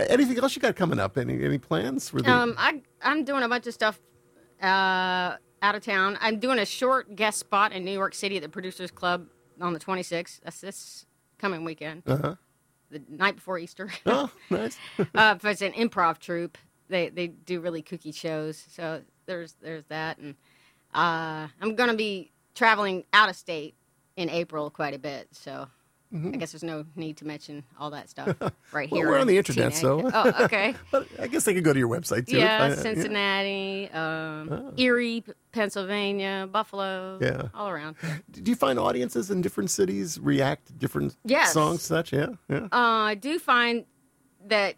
anything 0.09 0.39
else 0.39 0.55
you 0.55 0.62
got 0.62 0.76
coming 0.76 0.99
up? 0.99 1.16
Any 1.16 1.43
any 1.45 1.59
plans? 1.59 2.09
For 2.09 2.24
the, 2.24 2.32
Um, 2.32 2.55
I 2.57 2.82
I'm 3.03 3.24
doing 3.24 3.43
a 3.43 3.47
bunch 3.47 3.68
of 3.68 3.74
stuff 3.76 3.99
uh, 4.62 5.36
out 5.62 5.76
of 5.76 5.84
town. 5.84 6.18
I'm 6.22 6.39
doing 6.39 6.57
a 6.57 6.66
short 6.66 7.16
guest 7.16 7.38
spot 7.38 7.72
in 7.72 7.86
New 7.86 7.91
York 7.91 8.16
City 8.16 8.38
at 8.38 8.41
the 8.41 8.49
Producers 8.49 8.89
Club 8.89 9.28
on 9.59 9.74
the 9.74 9.80
26th. 9.80 10.39
That's 10.43 10.59
this 10.59 11.05
coming 11.38 11.64
weekend, 11.64 12.01
uh-huh. 12.07 12.36
the 12.89 13.03
night 13.09 13.36
before 13.36 13.59
Easter. 13.59 13.91
Oh, 14.07 14.32
nice. 14.49 14.76
uh, 14.97 15.36
but 15.36 15.45
it's 15.45 15.62
an 15.62 15.74
improv 15.74 16.18
troupe. 16.18 16.57
They 16.89 17.09
they 17.09 17.28
do 17.28 17.59
really 17.59 17.84
kooky 17.84 18.14
shows. 18.14 18.57
So 18.72 19.03
there's 19.28 19.55
there's 19.62 19.86
that, 19.89 20.18
and 20.18 20.36
uh, 20.95 21.47
I'm 21.62 21.76
gonna 21.76 21.95
be 21.95 22.32
traveling 22.56 23.06
out 23.14 23.30
of 23.30 23.36
state 23.36 23.76
in 24.16 24.30
April 24.30 24.70
quite 24.70 24.93
a 24.93 24.99
bit. 24.99 25.28
So 25.32 25.68
I 26.14 26.18
guess 26.36 26.52
there's 26.52 26.64
no 26.64 26.84
need 26.97 27.16
to 27.18 27.26
mention 27.26 27.64
all 27.80 27.91
that 27.91 28.10
stuff 28.10 28.28
right 28.74 28.89
Mm-hmm. 28.89 28.95
Well, 28.95 29.02
here. 29.02 29.08
we're 29.10 29.18
on 29.20 29.28
the 29.28 29.38
internet, 29.38 29.74
so- 29.74 30.10
oh, 30.14 30.43
okay. 30.43 30.76
but 30.91 31.08
I 31.18 31.28
guess 31.28 31.45
they 31.45 31.54
could 31.54 31.64
go 31.64 31.72
to 31.72 31.80
your 31.80 31.88
website 31.88 32.28
too. 32.28 32.38
yeah, 32.38 32.76
Cincinnati, 32.76 33.89
um, 33.91 34.74
Erie, 34.78 35.24
Pennsylvania, 35.54 36.49
Buffalo, 36.52 37.18
Yeah. 37.22 37.43
all 37.54 37.70
around. 37.70 37.95
Do 38.32 38.41
you 38.52 38.56
find 38.58 38.78
audiences 38.78 39.32
in 39.32 39.41
different 39.41 39.72
cities 39.72 40.20
react 40.20 40.68
to 40.68 40.74
different 40.74 41.16
Yes. 41.24 41.54
songs? 41.54 41.82
Such, 41.82 42.12
yeah, 42.12 42.28
yeah. 42.49 42.66
Uh, 42.66 42.68
I 43.12 43.16
do 43.16 43.39
find 43.39 43.86
that 44.47 44.76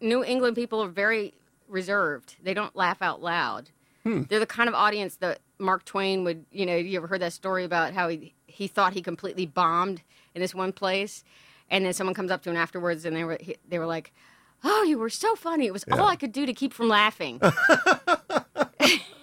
New 0.00 0.22
England 0.22 0.54
people 0.54 0.80
are 0.84 0.88
very 0.88 1.34
reserved. 1.66 2.36
They 2.40 2.54
don't 2.54 2.76
laugh 2.76 3.02
out 3.02 3.20
loud. 3.20 3.70
They're 4.04 4.38
the 4.38 4.46
kind 4.46 4.68
of 4.68 4.74
audience 4.76 5.16
that 5.16 5.40
Mark 5.58 5.84
Twain 5.84 6.24
would, 6.24 6.44
you 6.50 6.66
know, 6.66 6.76
you 6.76 6.96
ever 6.98 7.06
heard 7.06 7.20
that 7.22 7.32
story 7.32 7.64
about 7.64 7.92
how 7.94 8.08
he, 8.08 8.34
he 8.46 8.66
thought 8.68 8.92
he 8.92 9.02
completely 9.02 9.46
bombed 9.46 10.02
in 10.34 10.40
this 10.40 10.54
one 10.54 10.72
place? 10.72 11.24
And 11.70 11.84
then 11.84 11.92
someone 11.92 12.14
comes 12.14 12.30
up 12.30 12.42
to 12.42 12.50
him 12.50 12.56
afterwards 12.56 13.04
and 13.04 13.14
they 13.16 13.24
were, 13.24 13.38
he, 13.40 13.56
they 13.68 13.78
were 13.78 13.86
like, 13.86 14.12
Oh, 14.64 14.82
you 14.82 14.98
were 14.98 15.10
so 15.10 15.36
funny. 15.36 15.66
It 15.66 15.72
was 15.72 15.84
all 15.92 16.06
I 16.06 16.16
could 16.16 16.32
do 16.32 16.44
to 16.44 16.52
keep 16.52 16.72
from 16.72 16.88
laughing. 16.88 17.40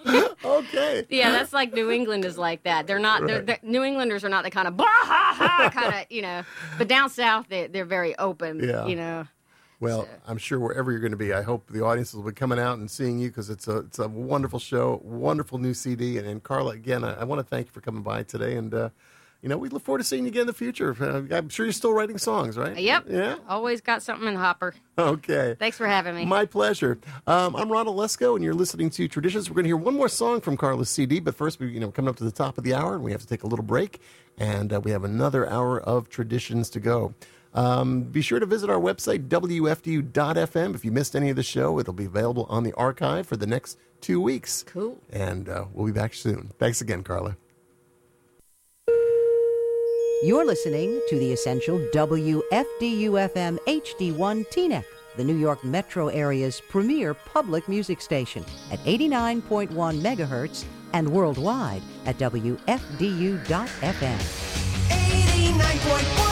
Okay. 0.45 1.05
Yeah, 1.09 1.31
that's 1.31 1.51
like 1.53 1.73
New 1.73 1.89
England 1.89 2.23
is 2.23 2.37
like 2.37 2.63
that. 2.63 2.85
They're 2.85 2.99
not. 2.99 3.25
They're, 3.25 3.41
they're- 3.41 3.59
New 3.63 3.83
Englanders 3.83 4.23
are 4.23 4.29
not 4.29 4.43
the 4.43 4.51
kind 4.51 4.67
of 4.67 4.77
bah 4.77 4.85
ha 4.87 5.33
ha 5.35 5.69
kind 5.73 5.93
of 5.95 6.05
you 6.11 6.21
know. 6.21 6.43
But 6.77 6.87
down 6.87 7.09
south, 7.09 7.47
they 7.49 7.65
they're 7.67 7.83
very 7.85 8.15
open. 8.17 8.59
Yeah. 8.63 8.85
You 8.85 8.95
know. 8.95 9.25
Well, 9.79 10.07
I'm 10.25 10.37
sure 10.37 10.59
wherever 10.59 10.91
you're 10.91 11.01
going 11.01 11.11
to 11.11 11.17
be, 11.17 11.33
I 11.33 11.41
hope 11.41 11.69
the 11.69 11.83
audience 11.83 12.13
will 12.13 12.23
be 12.23 12.31
coming 12.31 12.59
out 12.59 12.77
and 12.77 12.89
seeing 12.89 13.19
you 13.19 13.27
because 13.27 13.49
it's 13.49 13.67
a 13.67 13.79
it's 13.79 13.99
a 13.99 14.07
wonderful 14.07 14.59
show, 14.59 15.01
wonderful 15.03 15.57
new 15.57 15.73
CD. 15.73 16.17
And, 16.17 16.27
and 16.27 16.41
Carla, 16.41 16.71
again, 16.71 17.03
I, 17.03 17.21
I 17.21 17.23
want 17.25 17.39
to 17.39 17.43
thank 17.43 17.67
you 17.67 17.71
for 17.71 17.81
coming 17.81 18.01
by 18.01 18.23
today. 18.23 18.55
And 18.55 18.73
uh, 18.73 18.89
you 19.41 19.49
know, 19.49 19.57
we 19.57 19.69
look 19.69 19.83
forward 19.83 19.99
to 19.99 20.03
seeing 20.03 20.23
you 20.23 20.29
again 20.29 20.41
in 20.41 20.47
the 20.47 20.53
future. 20.53 20.95
Uh, 20.99 21.35
I'm 21.35 21.49
sure 21.49 21.65
you're 21.67 21.73
still 21.73 21.93
writing 21.93 22.17
songs, 22.17 22.57
right? 22.57 22.75
Yep. 22.75 23.05
Yeah. 23.09 23.35
Always 23.47 23.79
got 23.79 24.01
something 24.01 24.27
in 24.27 24.35
hopper. 24.35 24.73
Okay. 24.97 25.55
Thanks 25.59 25.77
for 25.77 25.85
having 25.85 26.15
me. 26.15 26.25
My 26.25 26.45
pleasure. 26.45 26.97
Um, 27.27 27.55
I'm 27.55 27.71
Ron 27.71 27.85
Olesko, 27.85 28.35
and 28.35 28.43
you're 28.43 28.55
listening 28.55 28.89
to 28.91 29.07
Traditions. 29.07 29.49
We're 29.49 29.55
going 29.55 29.65
to 29.65 29.69
hear 29.69 29.77
one 29.77 29.93
more 29.93 30.09
song 30.09 30.41
from 30.41 30.57
Carla's 30.57 30.89
CD, 30.89 31.19
but 31.19 31.35
first, 31.35 31.59
we 31.59 31.67
you 31.67 31.79
know 31.79 31.91
coming 31.91 32.09
up 32.09 32.15
to 32.15 32.23
the 32.23 32.31
top 32.31 32.57
of 32.57 32.63
the 32.63 32.73
hour, 32.73 32.95
and 32.95 33.03
we 33.03 33.11
have 33.11 33.21
to 33.21 33.27
take 33.27 33.43
a 33.43 33.47
little 33.47 33.65
break, 33.65 34.01
and 34.37 34.73
uh, 34.73 34.79
we 34.79 34.89
have 34.91 35.03
another 35.03 35.47
hour 35.47 35.79
of 35.79 36.09
traditions 36.09 36.69
to 36.71 36.79
go. 36.79 37.13
Um, 37.55 38.03
be 38.03 38.21
sure 38.21 38.39
to 38.39 38.45
visit 38.45 38.69
our 38.69 38.79
website 38.79 39.29
wfdu.fm. 39.29 40.75
If 40.75 40.85
you 40.85 40.91
missed 40.91 41.15
any 41.15 41.29
of 41.29 41.37
the 41.37 41.43
show, 41.43 41.79
it'll 41.79 41.93
be 41.93 42.05
available 42.05 42.45
on 42.49 42.63
the 42.63 42.73
archive 42.73 43.25
for 43.25 43.37
the 43.37 43.47
next 43.47 43.79
two 44.01 44.19
weeks. 44.19 44.63
Cool. 44.63 44.99
And 45.09 45.47
uh, 45.47 45.65
we'll 45.73 45.87
be 45.87 45.93
back 45.93 46.13
soon. 46.13 46.51
Thanks 46.59 46.81
again, 46.81 47.01
Carla. 47.01 47.37
You're 50.23 50.45
listening 50.45 51.01
to 51.09 51.17
the 51.19 51.31
essential 51.31 51.77
WFDU-FM 51.93 53.57
HD1 53.67 54.47
Teaneck, 54.49 54.85
the 55.17 55.23
New 55.23 55.37
York 55.37 55.63
metro 55.63 56.07
area's 56.07 56.61
premier 56.69 57.13
public 57.13 57.69
music 57.69 58.01
station 58.01 58.43
at 58.71 58.79
89.1 58.79 59.69
megahertz 59.69 60.65
and 60.93 61.07
worldwide 61.07 61.83
at 62.05 62.17
WFDU.FM. 62.17 63.45
89.1 64.89 66.24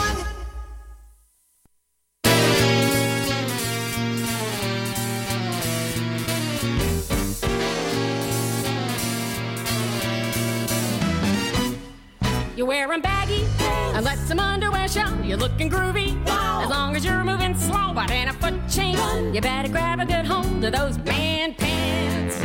You're 12.56 12.68
wearing 12.68 13.00
baggy 13.00 13.44
and 13.58 14.04
let 14.04 14.16
some 14.16 14.38
underwear 14.38 14.86
show. 14.86 15.12
You're 15.24 15.38
looking 15.38 15.68
groovy 15.68 16.16
as 16.28 16.70
long 16.70 16.94
as 16.94 17.04
you're 17.04 17.24
moving 17.24 17.52
slow. 17.56 17.92
But 17.92 18.12
in 18.12 18.28
a 18.28 18.32
foot 18.32 18.54
chain, 18.68 19.34
you 19.34 19.40
better 19.40 19.68
grab 19.68 19.98
a 19.98 20.06
good 20.06 20.24
hold 20.24 20.64
of 20.64 20.72
those 20.72 20.96
man 20.98 21.54
pants. 21.54 22.38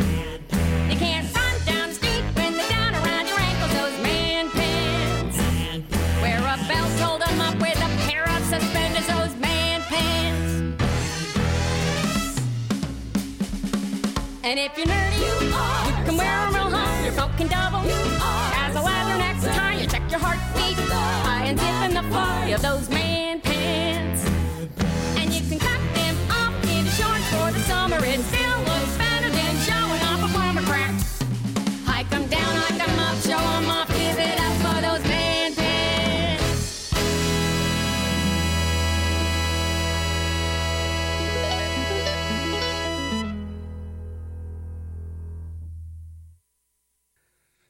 You 0.92 0.98
can't 0.98 1.28
run 1.36 1.54
down 1.66 1.90
the 1.90 1.96
street 1.96 2.24
when 2.34 2.54
they're 2.54 2.70
down 2.70 2.96
around 2.96 3.28
your 3.28 3.40
ankles. 3.40 3.72
Those 3.74 4.02
man 4.02 4.50
pants. 4.50 5.38
Wear 6.24 6.40
a 6.40 6.58
belt, 6.68 7.00
hold 7.00 7.22
'em 7.22 7.40
up 7.42 7.56
with 7.62 7.78
a 7.78 7.90
pair 8.10 8.24
of 8.24 8.44
suspenders. 8.46 9.06
Those 9.06 9.36
man 9.36 9.82
pants. 9.84 10.84
And 14.44 14.60
if 14.60 14.76
you're 14.76 14.88
nerdy, 14.88 15.20
you, 15.20 15.52
can 16.06 16.18
wear 16.18 16.36
'em 16.48 16.56
real 16.56 16.70
high. 16.72 17.04
You're 17.04 17.14
poking 17.14 17.48
double. 17.48 17.80
As 17.80 18.54
a 18.54 18.59
your 20.12 20.20
heartbeat. 20.20 20.78
High 21.26 21.46
and 21.46 21.60
zip 21.60 21.90
in 21.90 21.94
the 21.94 22.04
fly 22.10 22.48
of 22.48 22.62
those 22.62 22.90
man 22.90 23.42
pants. 23.42 24.26
And 25.18 25.32
you 25.32 25.42
can 25.48 25.60
cut 25.60 25.80
them 25.94 26.16
off 26.32 26.54
into 26.64 26.92
shorts 26.92 27.28
for 27.30 27.52
the 27.52 27.60
summer. 27.60 27.98
It 28.04 28.39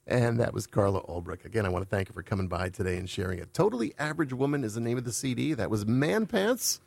And 0.10 0.39
that 0.39 0.53
was 0.53 0.66
Carla 0.66 1.01
Ulbrich. 1.03 1.45
Again, 1.45 1.66
I 1.66 1.70
want 1.70 1.86
to 1.86 1.89
thank 1.89 2.10
you 2.10 2.14
for 2.14 2.24
coming 2.24 2.47
by 2.47 2.70
today 2.70 2.97
and 2.97 3.07
sharing 3.07 3.38
it. 3.38 3.53
Totally 3.53 3.93
Average 3.99 4.34
Woman 4.34 4.64
is 4.64 4.74
the 4.74 4.82
name 4.82 4.97
of 4.97 5.03
the 5.05 5.14
CD. 5.14 5.53
That 5.53 5.70
was 5.70 5.86
Man 5.86 6.26
Pants 6.26 6.82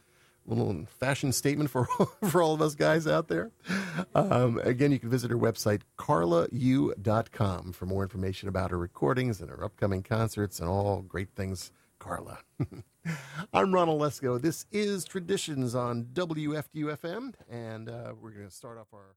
a 0.51 0.55
little 0.55 0.85
fashion 0.87 1.33
statement 1.33 1.71
for 1.71 1.87
for 2.29 2.43
all 2.43 2.53
of 2.53 2.61
us 2.61 2.75
guys 2.75 3.07
out 3.07 3.29
there. 3.29 3.53
Um, 4.15 4.61
again, 4.65 4.91
you 4.91 4.99
can 4.99 5.09
visit 5.09 5.31
her 5.31 5.37
website 5.37 5.83
carlau.com 5.97 7.73
for 7.73 7.87
more 7.87 8.03
information 8.03 8.49
about 8.49 8.73
her 8.73 8.79
recordings 8.79 9.41
and 9.41 9.51
her 9.51 9.63
upcoming 9.63 10.03
concerts 10.03 10.59
and 10.59 10.69
all 10.69 11.03
great 11.03 11.31
things. 11.37 11.71
Carla. 11.99 12.39
I'm 13.55 13.73
Ron 13.73 13.87
Olesko. 13.87 14.43
This 14.43 14.67
is 14.73 15.05
Traditions 15.05 15.77
on 15.77 16.07
WFDU 16.13 16.97
FM, 16.97 17.35
and 17.49 17.89
uh, 17.89 18.15
we're 18.21 18.33
going 18.33 18.49
to 18.49 18.53
start 18.53 18.77
off 18.77 18.89
our. 18.93 19.15